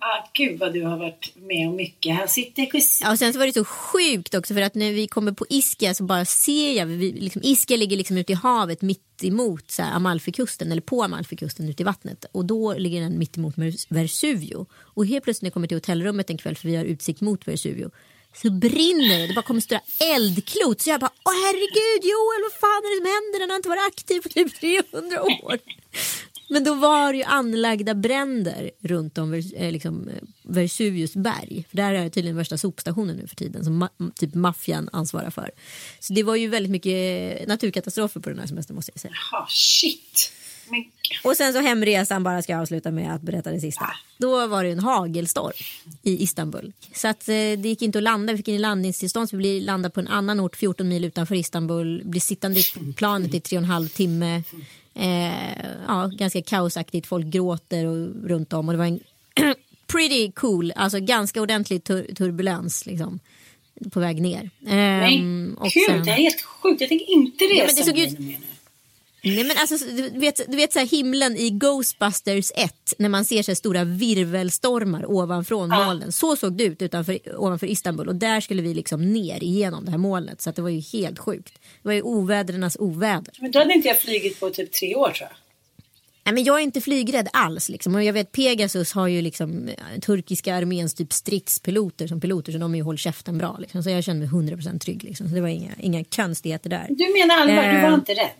Ah, 0.00 0.30
gud 0.34 0.58
vad 0.58 0.72
du 0.72 0.82
har 0.84 0.96
varit 0.96 1.32
med 1.36 1.68
om 1.68 1.76
mycket. 1.76 2.16
Här 2.16 2.26
sitter 2.26 2.66
kusin. 2.66 3.00
Ja, 3.06 3.12
och 3.12 3.18
sen 3.18 3.32
så 3.32 3.38
var 3.38 3.46
det 3.46 3.52
så 3.52 3.64
sjukt 3.64 4.34
också 4.34 4.54
för 4.54 4.62
att 4.62 4.74
när 4.74 4.92
vi 4.92 5.06
kommer 5.06 5.32
på 5.32 5.46
Ischia 5.48 5.94
så 5.94 6.04
bara 6.04 6.24
ser 6.24 6.72
jag, 6.72 6.86
vi, 6.86 7.12
liksom, 7.12 7.42
Ischia 7.44 7.76
ligger 7.76 7.96
liksom 7.96 8.16
ute 8.18 8.32
i 8.32 8.34
havet 8.34 8.82
mitt 8.82 9.24
emot 9.24 9.70
så 9.70 9.82
här, 9.82 9.92
Amalfikusten 9.92 10.72
eller 10.72 10.82
på 10.82 11.02
Amalfikusten 11.02 11.68
ute 11.68 11.82
i 11.82 11.84
vattnet 11.84 12.24
och 12.32 12.44
då 12.44 12.74
ligger 12.74 13.00
den 13.00 13.18
mitt 13.18 13.36
emot 13.36 13.54
Vesuvio 13.88 14.66
och 14.74 15.06
helt 15.06 15.24
plötsligt 15.24 15.42
när 15.42 15.46
jag 15.46 15.54
kommer 15.54 15.66
till 15.68 15.76
hotellrummet 15.76 16.30
en 16.30 16.38
kväll 16.38 16.56
för 16.56 16.68
vi 16.68 16.76
har 16.76 16.84
utsikt 16.84 17.20
mot 17.20 17.48
Vesuvio 17.48 17.90
så 18.42 18.50
brinner 18.50 19.18
det, 19.18 19.26
det 19.26 19.34
bara 19.34 19.42
kommer 19.42 19.60
stora 19.60 19.80
eldklot 20.00 20.80
så 20.80 20.90
jag 20.90 21.00
bara 21.00 21.10
åh 21.24 21.32
herregud 21.44 22.04
Joel 22.10 22.42
vad 22.42 22.52
fan 22.60 22.82
är 22.84 22.90
det 22.90 22.98
som 23.00 23.06
händer 23.14 23.38
den 23.40 23.50
har 23.50 23.56
inte 23.56 23.68
varit 23.68 23.86
aktiv 23.86 24.20
på 24.20 24.28
typ 24.28 24.60
300 24.92 25.22
år. 25.22 25.58
Men 26.48 26.64
då 26.64 26.74
var 26.74 27.12
det 27.12 27.18
ju 27.18 27.24
anlagda 27.24 27.94
bränder 27.94 28.70
runt 28.80 29.18
om 29.18 29.34
eh, 29.34 29.72
liksom, 29.72 30.08
eh, 30.08 30.14
Vesuvius 30.42 31.14
berg. 31.16 31.64
För 31.70 31.76
där 31.76 31.92
är 31.94 32.04
det 32.04 32.10
tydligen 32.10 32.36
värsta 32.36 32.58
sopstationen 32.58 33.16
nu 33.16 33.26
för 33.26 33.36
tiden 33.36 33.64
som 33.64 33.82
ma- 33.84 34.12
typ 34.14 34.34
maffian 34.34 34.88
ansvarar 34.92 35.30
för. 35.30 35.50
Så 36.00 36.12
det 36.12 36.22
var 36.22 36.36
ju 36.36 36.48
väldigt 36.48 36.72
mycket 36.72 37.48
naturkatastrofer 37.48 38.20
på 38.20 38.28
den 38.30 38.38
här 38.38 38.46
semestern 38.46 38.74
måste 38.74 38.92
jag 38.94 39.00
säga. 39.00 39.14
Ah, 39.32 39.46
shit. 39.48 40.32
Men 40.70 40.84
Och 41.24 41.36
sen 41.36 41.52
så 41.52 41.60
hemresan 41.60 42.22
bara 42.22 42.42
ska 42.42 42.52
jag 42.52 42.60
avsluta 42.62 42.90
med 42.90 43.14
att 43.14 43.22
berätta 43.22 43.50
det 43.50 43.60
sista. 43.60 43.90
Då 44.18 44.46
var 44.46 44.64
det 44.64 44.70
en 44.70 44.78
hagelstorm 44.78 45.52
i 46.02 46.22
Istanbul. 46.22 46.72
Så 46.94 47.08
att 47.08 47.28
eh, 47.28 47.34
det 47.34 47.62
gick 47.64 47.82
inte 47.82 47.98
att 47.98 48.02
landa. 48.04 48.32
Vi 48.32 48.36
fick 48.36 48.48
in 48.48 48.60
landningstillstånd 48.60 49.28
så 49.30 49.36
vi 49.36 49.60
landa 49.60 49.90
på 49.90 50.00
en 50.00 50.08
annan 50.08 50.40
ort 50.40 50.56
14 50.56 50.88
mil 50.88 51.04
utanför 51.04 51.34
Istanbul. 51.34 52.02
Blir 52.04 52.20
sittande 52.20 52.60
i 52.60 52.64
planet 52.96 53.34
i 53.34 53.40
tre 53.40 53.58
och 53.58 53.62
en 53.64 53.70
halv 53.70 53.88
timme. 53.88 54.42
Eh, 54.98 55.64
ja, 55.88 56.10
ganska 56.12 56.42
kaosaktigt. 56.42 57.06
Folk 57.06 57.26
gråter 57.26 57.86
och, 57.86 58.08
runt 58.28 58.52
om 58.52 58.68
och 58.68 58.72
det 58.74 58.78
var 58.78 58.86
en 58.86 59.00
pretty 59.92 60.32
cool, 60.32 60.72
alltså 60.76 61.00
ganska 61.00 61.42
ordentlig 61.42 61.84
tur- 61.84 62.14
turbulens 62.14 62.86
liksom. 62.86 63.18
På 63.90 64.00
väg 64.00 64.22
ner. 64.22 64.50
nej, 64.60 65.18
Ehm, 65.18 65.56
och 65.58 65.64
gud 65.70 65.84
sen- 65.88 66.04
det 66.04 66.10
är 66.10 66.14
helt 66.16 66.40
sjukt. 66.42 66.80
Jag 66.80 66.88
tänker 66.88 67.10
inte 67.10 67.44
resa 67.44 67.54
Ja, 67.54 67.66
men 67.66 67.76
det 67.76 67.84
såg 67.84 67.98
ut-. 67.98 68.38
Nej, 69.22 69.44
men 69.44 69.56
alltså, 69.56 69.86
du 69.86 70.18
vet, 70.18 70.40
du 70.50 70.56
vet 70.56 70.72
så 70.72 70.78
här, 70.78 70.86
himlen 70.86 71.36
i 71.36 71.50
Ghostbusters 71.50 72.52
1 72.54 72.74
när 72.98 73.08
man 73.08 73.24
ser 73.24 73.42
så 73.42 73.50
här 73.50 73.56
stora 73.56 73.84
virvelstormar 73.84 75.10
ovanför 75.10 75.54
molnen. 75.66 76.12
Så 76.12 76.36
såg 76.36 76.56
det 76.56 76.64
ut 76.64 76.82
utanför, 76.82 77.18
ovanför 77.36 77.66
Istanbul 77.66 78.08
och 78.08 78.14
där 78.14 78.40
skulle 78.40 78.62
vi 78.62 78.74
liksom 78.74 79.12
ner 79.12 79.42
igenom 79.42 79.84
det 79.84 79.90
här 79.90 79.98
molnet. 79.98 80.40
Så 80.40 80.50
att 80.50 80.56
det 80.56 80.62
var 80.62 80.68
ju 80.68 80.80
helt 80.80 81.18
sjukt. 81.18 81.54
Det 81.82 81.88
var 81.88 81.92
ju 81.92 82.02
ovädrenas 82.02 82.76
oväder. 82.80 83.34
Men 83.40 83.50
då 83.50 83.58
hade 83.58 83.74
inte 83.74 83.88
jag 83.88 84.00
flugit 84.00 84.40
på 84.40 84.50
typ 84.50 84.72
tre 84.72 84.94
år 84.94 85.10
tror 85.10 85.28
jag. 85.30 85.36
Nej, 86.24 86.34
men 86.34 86.44
jag 86.44 86.58
är 86.58 86.62
inte 86.62 86.80
flygrädd 86.80 87.28
alls. 87.32 87.68
Liksom. 87.68 87.94
Och 87.94 88.04
jag 88.04 88.12
vet 88.12 88.32
Pegasus 88.32 88.92
har 88.92 89.06
ju 89.06 89.22
liksom 89.22 89.68
eh, 89.68 90.00
turkiska 90.00 90.54
arméns 90.54 90.94
typ 90.94 91.12
stridspiloter 91.12 92.06
som 92.06 92.20
piloter 92.20 92.52
så 92.52 92.58
de 92.58 92.74
är 92.74 92.78
ju 92.78 92.84
håll 92.84 92.98
käften 92.98 93.38
bra. 93.38 93.56
Liksom. 93.60 93.82
Så 93.82 93.90
jag 93.90 94.04
kände 94.04 94.26
mig 94.26 94.56
100% 94.56 94.78
trygg. 94.78 95.04
Liksom. 95.04 95.28
Så 95.28 95.34
det 95.34 95.40
var 95.40 95.48
inga, 95.48 95.72
inga 95.78 96.04
konstigheter 96.04 96.70
där. 96.70 96.86
Du 96.88 97.12
menar 97.12 97.40
allvar, 97.40 97.74
du 97.74 97.80
var 97.82 97.88
Eh, 97.88 97.94
inte 97.94 98.12
rädd? 98.12 98.30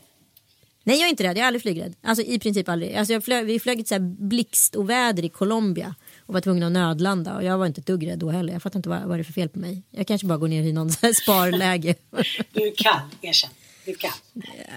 Nej 0.85 0.97
jag 0.99 1.07
är 1.07 1.11
inte 1.11 1.25
rädd, 1.25 1.37
jag 1.37 1.43
är 1.43 1.47
aldrig 1.47 1.63
flygrädd. 1.63 1.95
Alltså 2.03 2.25
i 2.25 2.39
princip 2.39 2.69
aldrig. 2.69 2.95
Alltså, 2.95 3.13
jag 3.13 3.25
flög, 3.25 3.47
vi 3.47 3.61
flög 3.61 3.81
ett 3.81 4.01
blixtoväder 4.03 5.25
i 5.25 5.29
Colombia 5.29 5.95
och 6.27 6.35
var 6.35 6.41
tvungna 6.41 6.67
att 6.67 6.73
nödlanda 6.73 7.37
och 7.37 7.45
jag 7.45 7.59
var 7.59 7.67
inte 7.67 7.81
ett 7.81 7.87
dugg 7.87 8.07
rädd 8.07 8.19
då 8.19 8.31
heller. 8.31 8.53
Jag 8.53 8.63
fattar 8.63 8.79
inte 8.79 8.89
vad, 8.89 9.03
vad 9.03 9.19
det 9.19 9.23
är 9.23 9.25
för 9.25 9.33
fel 9.33 9.49
på 9.49 9.59
mig. 9.59 9.83
Jag 9.91 10.07
kanske 10.07 10.27
bara 10.27 10.39
går 10.39 10.49
ner 10.49 10.63
i 10.63 10.73
någon 10.73 10.91
sparläge. 11.23 11.95
Du 12.53 12.73
kan, 12.77 13.01
erkänn. 13.23 13.51
Du 13.85 13.95
kan. 13.95 14.11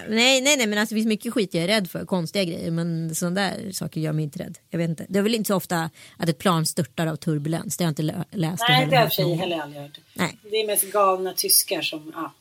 nej, 0.08 0.40
nej, 0.40 0.56
nej, 0.56 0.66
men 0.66 0.78
alltså, 0.78 0.94
det 0.94 0.98
finns 0.98 1.06
mycket 1.08 1.32
skit 1.32 1.54
jag 1.54 1.64
är 1.64 1.68
rädd 1.68 1.90
för, 1.90 2.04
konstiga 2.04 2.44
grejer. 2.44 2.70
Men 2.70 3.14
sådana 3.14 3.40
där 3.40 3.72
saker 3.72 4.00
gör 4.00 4.12
mig 4.12 4.24
inte 4.24 4.38
rädd. 4.38 4.58
Jag 4.70 4.78
vet 4.78 4.90
inte. 4.90 5.06
Det 5.08 5.18
är 5.18 5.22
väl 5.22 5.34
inte 5.34 5.48
så 5.48 5.54
ofta 5.56 5.90
att 6.16 6.28
ett 6.28 6.38
plan 6.38 6.66
störtar 6.66 7.06
av 7.06 7.16
turbulens. 7.16 7.76
Det 7.76 7.84
har 7.84 7.86
jag 7.86 7.90
inte 7.92 8.02
lä- 8.02 8.24
läst. 8.30 8.64
Nej, 8.68 8.86
det 8.90 8.96
har 8.96 9.10
jag 9.18 9.26
gång. 9.28 9.38
heller 9.38 9.58
aldrig 9.60 9.82
hört. 9.82 9.98
Nej. 10.14 10.38
Det 10.50 10.56
är 10.56 10.66
mest 10.66 10.92
galna 10.92 11.32
tyskar 11.36 11.82
som, 11.82 12.12
ja. 12.14 12.32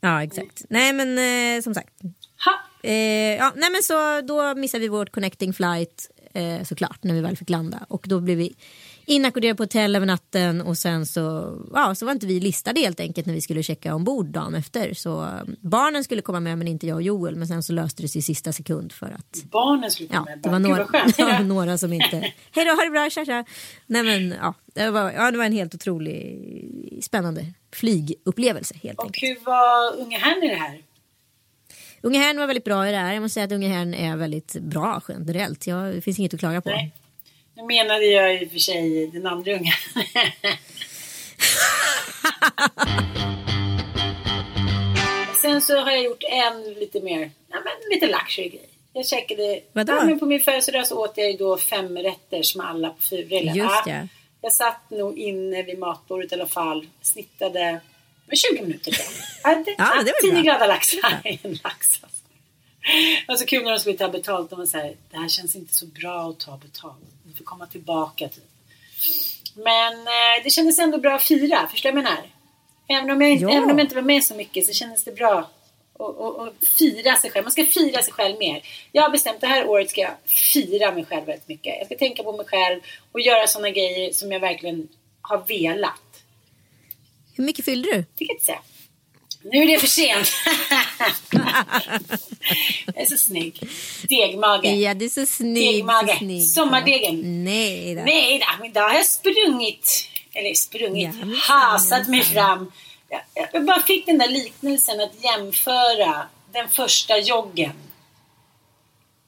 Ja, 0.00 0.22
exakt. 0.22 0.62
Nej, 0.68 0.92
men 0.92 1.18
eh, 1.56 1.62
som 1.62 1.74
sagt. 1.74 1.94
Ha! 2.44 2.60
Eh, 2.82 3.36
ja, 3.36 3.52
nej 3.56 3.70
men 3.70 3.82
så 3.82 4.20
då 4.20 4.54
missade 4.54 4.82
vi 4.82 4.88
vårt 4.88 5.10
connecting 5.12 5.52
flight 5.52 6.10
eh, 6.34 6.62
såklart 6.64 6.98
när 7.04 7.14
vi 7.14 7.20
väl 7.20 7.36
fick 7.36 7.50
landa 7.50 7.86
och 7.88 8.04
då 8.08 8.20
blev 8.20 8.38
vi 8.38 8.54
inackorderade 9.06 9.56
på 9.56 9.62
hotell 9.62 9.96
över 9.96 10.06
natten 10.06 10.60
och 10.60 10.78
sen 10.78 11.06
så, 11.06 11.54
ja, 11.74 11.94
så 11.94 12.04
var 12.06 12.12
inte 12.12 12.26
vi 12.26 12.40
listade 12.40 12.80
helt 12.80 13.00
enkelt 13.00 13.26
när 13.26 13.34
vi 13.34 13.40
skulle 13.40 13.62
checka 13.62 13.94
ombord 13.94 14.26
dagen 14.26 14.54
efter. 14.54 14.94
Så 14.94 15.22
eh, 15.22 15.28
barnen 15.60 16.04
skulle 16.04 16.22
komma 16.22 16.40
med 16.40 16.58
men 16.58 16.68
inte 16.68 16.86
jag 16.86 16.94
och 16.94 17.02
Joel 17.02 17.36
men 17.36 17.48
sen 17.48 17.62
så 17.62 17.72
löste 17.72 18.02
det 18.02 18.08
sig 18.08 18.18
i 18.18 18.22
sista 18.22 18.52
sekund 18.52 18.92
för 18.92 19.06
att 19.06 19.42
Barnen 19.50 19.90
skulle 19.90 20.08
komma 20.08 20.26
Ja, 20.28 20.34
med. 20.34 20.42
det 20.42 20.48
var 20.48 20.58
några, 20.58 20.84
det 21.16 21.24
var 21.24 21.40
några 21.44 21.78
som 21.78 21.92
inte... 21.92 22.16
Hej 22.52 22.64
då, 22.64 22.70
ha 22.70 22.84
det 22.84 22.90
bra, 22.90 23.10
tja 23.10 23.24
tja. 23.24 23.44
Nej 23.86 24.02
men 24.02 24.34
ja, 24.42 24.54
det 24.74 24.90
var, 24.90 25.12
ja, 25.12 25.30
det 25.30 25.38
var 25.38 25.44
en 25.44 25.52
helt 25.52 25.74
otrolig 25.74 26.98
spännande 27.02 27.46
flygupplevelse 27.72 28.74
helt 28.82 28.98
Och 28.98 29.04
enkelt. 29.04 29.22
hur 29.22 29.44
var 29.44 29.96
unge 30.00 30.18
herrn 30.18 30.42
i 30.42 30.48
det 30.48 30.54
här? 30.54 30.78
Unge 32.04 32.18
herrn 32.18 32.38
var 32.38 32.46
väldigt 32.46 32.64
bra 32.64 32.88
i 32.88 32.90
det 32.90 32.96
här. 32.96 33.12
Jag 33.12 33.22
måste 33.22 33.34
säga 33.34 33.44
att 33.44 33.52
unge 33.52 33.68
herrn 33.68 33.94
är 33.94 34.16
väldigt 34.16 34.52
bra 34.52 35.02
generellt. 35.08 35.66
Jag, 35.66 35.94
det 35.94 36.00
finns 36.00 36.18
inget 36.18 36.34
att 36.34 36.40
klaga 36.40 36.60
på. 36.60 36.68
Nej. 36.70 36.92
Nu 37.56 37.62
menade 37.62 38.04
jag 38.04 38.42
i 38.42 38.46
och 38.46 38.50
för 38.50 38.58
sig 38.58 39.06
den 39.06 39.26
andra 39.26 39.52
unga. 39.52 39.72
Sen 45.42 45.60
så 45.60 45.80
har 45.80 45.90
jag 45.90 46.02
gjort 46.02 46.22
en 46.30 46.72
lite 46.74 47.00
mer, 47.00 47.30
ja, 47.48 47.56
men 47.64 47.72
lite 47.90 48.06
luxury 48.06 48.48
grej. 48.48 48.68
Jag 48.92 49.06
käkade, 49.06 49.60
Vadå? 49.72 49.92
ja, 49.92 50.04
men 50.04 50.18
på 50.18 50.26
min 50.26 50.40
födelsedag 50.40 50.86
så 50.86 51.04
åt 51.04 51.12
jag 51.16 51.30
ju 51.30 51.36
då 51.36 51.56
fem 51.56 51.98
rätter 51.98 52.42
som 52.42 52.60
alla 52.60 52.90
på 52.90 53.02
Furullen. 53.02 53.54
Just 53.54 53.86
Ja. 53.86 54.08
Jag 54.40 54.52
satt 54.52 54.90
nog 54.90 55.18
inne 55.18 55.62
vid 55.62 55.78
matbordet 55.78 56.32
i 56.32 56.34
alla 56.34 56.46
fall, 56.46 56.86
snittade 57.02 57.80
med 58.26 58.38
20 58.38 58.62
minuter 58.62 58.90
tror 58.92 59.06
jag. 59.44 59.52
Ja, 59.56 59.62
det, 59.64 59.74
Ja, 59.78 60.02
det 60.02 60.12
var 60.12 60.20
10 60.22 60.32
bra. 60.32 60.40
glada 60.42 60.66
laxar. 60.66 61.20
En 61.42 61.58
lax 61.64 61.98
alltså. 62.02 62.22
Det 62.92 63.24
var 63.28 63.36
så 63.36 63.46
kul 63.46 63.64
när 63.64 63.70
de 63.70 63.78
skulle 63.78 63.96
ta 63.98 64.08
betalt. 64.08 64.50
De 64.50 64.58
var 64.58 64.66
så 64.66 64.78
här, 64.78 64.94
det 65.10 65.16
här 65.16 65.28
känns 65.28 65.56
inte 65.56 65.74
så 65.74 65.86
bra 65.86 66.30
att 66.30 66.38
ta 66.40 66.56
betalt. 66.56 66.98
Ni 67.26 67.32
får 67.36 67.44
komma 67.44 67.66
tillbaka 67.66 68.28
typ. 68.28 68.44
Men 69.56 69.92
eh, 69.98 70.44
det 70.44 70.50
kändes 70.50 70.78
ändå 70.78 70.98
bra 70.98 71.14
att 71.14 71.22
fira, 71.22 71.68
förstår 71.70 71.90
du 71.92 71.94
vad 71.94 72.04
jag 72.04 72.10
menar? 72.10 72.24
Även 72.88 73.10
om 73.10 73.20
jag, 73.22 73.30
inte- 73.30 73.44
även 73.52 73.70
om 73.70 73.78
jag 73.78 73.84
inte 73.84 73.94
var 73.94 74.02
med 74.02 74.24
så 74.24 74.34
mycket 74.34 74.66
så 74.66 74.72
kändes 74.72 75.04
det 75.04 75.12
bra 75.12 75.38
att 75.98 76.20
att- 76.20 76.38
att 76.38 76.68
fira 76.78 77.16
sig 77.16 77.30
själv. 77.30 77.44
Man 77.44 77.52
ska 77.52 77.64
fira 77.66 78.02
sig 78.02 78.12
själv 78.12 78.38
mer. 78.38 78.62
Jag 78.92 79.02
har 79.02 79.10
bestämt 79.10 79.40
det 79.40 79.46
här 79.46 79.66
året 79.68 79.90
ska 79.90 80.00
jag 80.00 80.14
fira 80.26 80.92
mig 80.92 81.04
själv 81.04 81.26
väldigt 81.26 81.48
mycket. 81.48 81.74
Jag 81.78 81.86
ska 81.86 81.96
tänka 81.96 82.22
på 82.22 82.32
mig 82.32 82.46
själv 82.46 82.80
och 83.12 83.20
göra 83.20 83.46
sådana 83.46 83.70
grejer 83.70 84.12
som 84.12 84.32
jag 84.32 84.40
verkligen 84.40 84.88
har 85.20 85.38
velat. 85.48 86.13
Hur 87.34 87.44
mycket 87.44 87.64
fyllde 87.64 87.88
du? 87.90 88.04
Fick 88.18 88.28
jag 88.28 88.34
inte 88.34 88.44
säga. 88.44 88.60
Nu 89.52 89.62
är 89.62 89.66
det 89.68 89.78
för 89.78 89.86
sent. 89.86 90.32
jag 92.86 93.02
är 93.02 93.06
så 93.06 93.16
snygg. 93.18 93.68
Degmage. 94.08 94.64
Ja, 94.66 94.94
det 94.94 95.04
är 95.04 95.08
så 95.08 95.26
snygg. 95.26 95.74
Degmage. 95.74 96.10
så 96.10 96.16
snygg. 96.16 96.48
Sommardegen. 96.48 97.44
Nej 97.44 97.94
då. 97.94 98.02
Nej 98.02 98.38
då, 98.38 98.46
men 98.64 98.72
då 98.72 98.80
har 98.80 98.94
jag 98.94 99.06
sprungit. 99.06 100.08
Eller 100.34 100.54
sprungit. 100.54 101.14
Ja, 101.14 101.54
hasat 101.54 102.08
mig 102.08 102.22
fram. 102.22 102.72
Jag, 103.08 103.20
jag 103.52 103.64
bara 103.64 103.82
fick 103.82 104.06
den 104.06 104.18
där 104.18 104.28
liknelsen 104.28 105.00
att 105.00 105.24
jämföra 105.24 106.26
den 106.52 106.68
första 106.68 107.18
joggen 107.18 107.72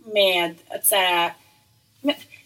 med 0.05 0.55
att 0.69 0.87
så 0.87 0.95
här, 0.95 1.33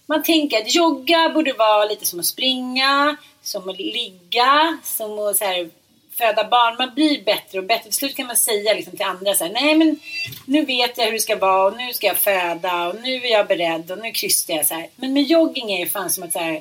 man 0.06 0.22
tänker 0.22 0.58
att 0.58 0.74
jogga 0.74 1.28
borde 1.28 1.52
vara 1.52 1.84
lite 1.84 2.06
som 2.06 2.20
att 2.20 2.26
springa. 2.26 3.16
Som 3.43 3.68
att 3.68 3.78
ligga, 3.78 4.78
som 4.84 5.18
att 5.18 5.36
så 5.36 5.45
här, 5.45 5.70
föda 6.11 6.49
barn. 6.49 6.76
Man 6.78 6.95
blir 6.95 7.24
bättre 7.24 7.59
och 7.59 7.64
bättre. 7.64 7.84
Till 7.84 7.93
slut 7.93 8.16
kan 8.16 8.26
man 8.26 8.36
säga 8.36 8.74
liksom 8.74 8.97
till 8.97 9.07
andra 9.07 9.34
så 9.34 9.45
här, 9.45 9.53
nej 9.53 9.74
men 9.74 10.01
nu 10.45 10.64
vet 10.64 10.99
jag 10.99 11.05
hur 11.05 11.12
det 11.12 11.18
ska 11.18 11.36
vara 11.36 11.66
och 11.66 11.76
nu 11.76 11.93
ska 11.93 12.07
jag 12.07 12.16
föda 12.16 12.88
och 12.88 12.95
nu 13.03 13.14
är 13.14 13.30
jag 13.30 13.47
beredd 13.47 13.91
och 13.91 13.99
nu 13.99 14.11
krystar 14.11 14.55
jag 14.55 14.66
så 14.66 14.74
här. 14.74 14.88
Men 14.97 15.12
med 15.12 15.22
jogging 15.22 15.72
är 15.72 15.84
det 15.84 15.91
fan 15.91 16.11
som 16.11 16.24
att 16.24 16.32
så 16.32 16.38
här, 16.38 16.61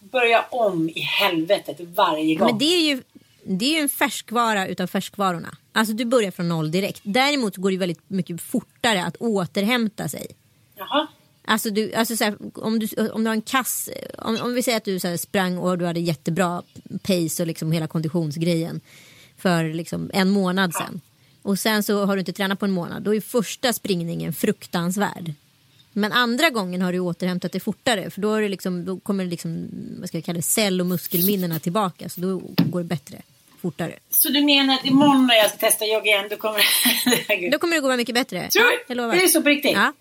börja 0.00 0.44
om 0.50 0.88
i 0.88 1.00
helvetet 1.00 1.80
varje 1.80 2.34
gång. 2.34 2.46
Men 2.46 2.58
det 2.58 2.74
är 2.74 2.80
ju, 2.80 3.02
det 3.42 3.64
är 3.64 3.72
ju 3.72 3.78
en 3.78 3.88
färskvara 3.88 4.66
utav 4.66 4.86
färskvarorna. 4.86 5.56
Alltså 5.72 5.94
du 5.94 6.04
börjar 6.04 6.30
från 6.30 6.48
noll 6.48 6.70
direkt. 6.70 7.00
Däremot 7.02 7.56
går 7.56 7.70
det 7.70 7.76
väldigt 7.76 8.10
mycket 8.10 8.42
fortare 8.42 9.04
att 9.04 9.16
återhämta 9.16 10.08
sig. 10.08 10.26
Jaha. 10.76 11.06
Alltså, 11.46 11.70
du, 11.70 11.92
alltså 11.94 12.16
så 12.16 12.24
här, 12.24 12.36
om, 12.54 12.78
du, 12.78 12.88
om 13.10 13.24
du 13.24 13.28
har 13.28 13.34
en 13.34 13.42
kass, 13.42 13.90
om, 14.18 14.38
om 14.42 14.54
vi 14.54 14.62
säger 14.62 14.78
att 14.78 14.84
du 14.84 15.00
så 15.00 15.08
här, 15.08 15.16
sprang 15.16 15.58
och 15.58 15.78
du 15.78 15.86
hade 15.86 16.00
jättebra 16.00 16.62
pace 17.02 17.42
och 17.42 17.46
liksom 17.46 17.72
hela 17.72 17.86
konditionsgrejen 17.86 18.80
för 19.38 19.64
liksom 19.74 20.10
en 20.14 20.30
månad 20.30 20.74
sedan. 20.74 21.00
Och 21.42 21.58
sen 21.58 21.82
så 21.82 22.04
har 22.04 22.16
du 22.16 22.20
inte 22.20 22.32
tränat 22.32 22.58
på 22.60 22.64
en 22.64 22.70
månad. 22.72 23.02
Då 23.02 23.14
är 23.14 23.20
första 23.20 23.72
springningen 23.72 24.32
fruktansvärd. 24.32 25.32
Men 25.92 26.12
andra 26.12 26.50
gången 26.50 26.82
har 26.82 26.92
du 26.92 26.98
återhämtat 26.98 27.52
dig 27.52 27.60
fortare. 27.60 28.10
För 28.10 28.20
då, 28.20 28.34
är 28.34 28.42
det 28.42 28.48
liksom, 28.48 28.84
då 28.84 29.00
kommer 29.00 29.24
liksom, 29.24 29.68
vad 29.98 30.08
ska 30.08 30.16
jag 30.18 30.24
kalla 30.24 30.36
det, 30.36 30.42
cell 30.42 30.80
och 30.80 30.86
muskelminnena 30.86 31.58
tillbaka. 31.58 32.08
Så 32.08 32.20
då 32.20 32.38
går 32.56 32.80
det 32.80 32.84
bättre, 32.84 33.22
fortare. 33.62 33.98
Så 34.10 34.28
du 34.28 34.44
menar 34.44 34.74
att 34.74 34.84
imorgon 34.84 35.26
när 35.26 35.34
jag 35.34 35.48
ska 35.50 35.58
testa 35.58 35.84
jogga 35.86 36.04
igen 36.04 36.26
då 36.30 36.36
kommer 36.36 37.50
Då 37.50 37.58
kommer 37.58 37.74
det 37.74 37.80
gå 37.80 37.96
mycket 37.96 38.14
bättre. 38.14 38.48
Tror 38.50 38.64
Ja, 38.64 38.70
du? 38.70 38.84
jag 38.88 38.96
lovar. 38.96 39.14
Är 39.14 39.20
det 39.22 39.28
så 39.28 39.42
på 39.42 39.48
riktigt? 39.48 39.72
Ja. 39.72 39.92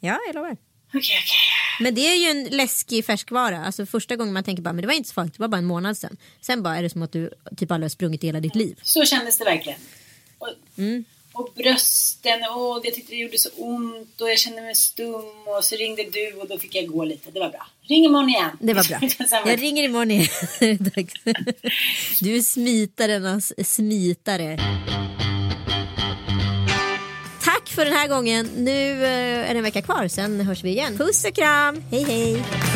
ja, 0.00 0.18
jag 0.26 0.34
lovar. 0.34 0.56
Okej, 0.88 1.00
okej. 1.00 1.36
Men 1.80 1.94
det 1.94 2.00
är 2.08 2.16
ju 2.16 2.26
en 2.40 2.44
läskig 2.56 3.04
färskvara. 3.06 3.64
Alltså 3.64 3.86
första 3.86 4.16
gången 4.16 4.32
man 4.34 4.44
tänker 4.44 4.62
bara, 4.62 4.72
men 4.72 4.82
det 4.82 4.86
var 4.88 4.94
inte 4.94 5.08
så 5.08 5.12
farligt, 5.14 5.32
det 5.36 5.40
var 5.40 5.48
bara 5.48 5.56
en 5.58 5.64
månad 5.64 5.96
sedan. 5.98 6.16
Sen 6.40 6.62
bara 6.62 6.76
är 6.76 6.82
det 6.82 6.90
som 6.90 7.02
att 7.02 7.12
du 7.12 7.30
typ 7.56 7.70
aldrig 7.70 7.84
har 7.84 7.88
sprungit 7.90 8.24
hela 8.24 8.40
ditt 8.40 8.54
liv. 8.56 8.78
Så 8.82 9.04
kändes 9.04 9.38
det 9.38 9.44
verkligen. 9.44 9.78
Och, 10.38 10.48
Mm. 10.78 11.04
och 11.32 11.52
brösten, 11.56 12.40
och 12.56 12.80
jag 12.84 12.94
tyckte 12.94 13.12
det 13.12 13.16
gjorde 13.18 13.38
så 13.38 13.48
ont 13.56 14.20
och 14.20 14.30
jag 14.30 14.38
kände 14.38 14.62
mig 14.62 14.74
stum 14.74 15.14
och 15.58 15.64
så 15.64 15.76
ringde 15.76 16.02
du 16.12 16.32
och 16.32 16.48
då 16.48 16.58
fick 16.58 16.74
jag 16.74 16.86
gå 16.86 17.04
lite. 17.04 17.30
Det 17.30 17.40
var 17.40 17.48
bra. 17.50 17.66
Ring 17.82 18.04
imorgon 18.04 18.28
igen. 18.28 18.50
Det 18.60 18.74
var 18.74 18.88
bra. 18.88 19.08
Jag 19.50 19.62
ringer 19.62 19.82
imorgon 19.84 20.10
igen. 20.10 20.28
Du 22.20 22.36
är 22.36 22.42
smitarnas 22.42 23.52
smitare. 23.68 24.58
Tack 27.76 27.84
för 27.84 27.90
den 27.90 28.00
här 28.00 28.08
gången. 28.08 28.48
Nu 28.56 29.04
eh, 29.04 29.50
är 29.50 29.54
det 29.54 29.58
en 29.58 29.62
vecka 29.62 29.82
kvar, 29.82 30.08
sen 30.08 30.40
hörs 30.40 30.64
vi 30.64 30.70
igen. 30.70 30.98
Puss 30.98 31.24
och 31.24 31.34
kram. 31.34 31.82
Hej 31.90 32.04
hej. 32.04 32.75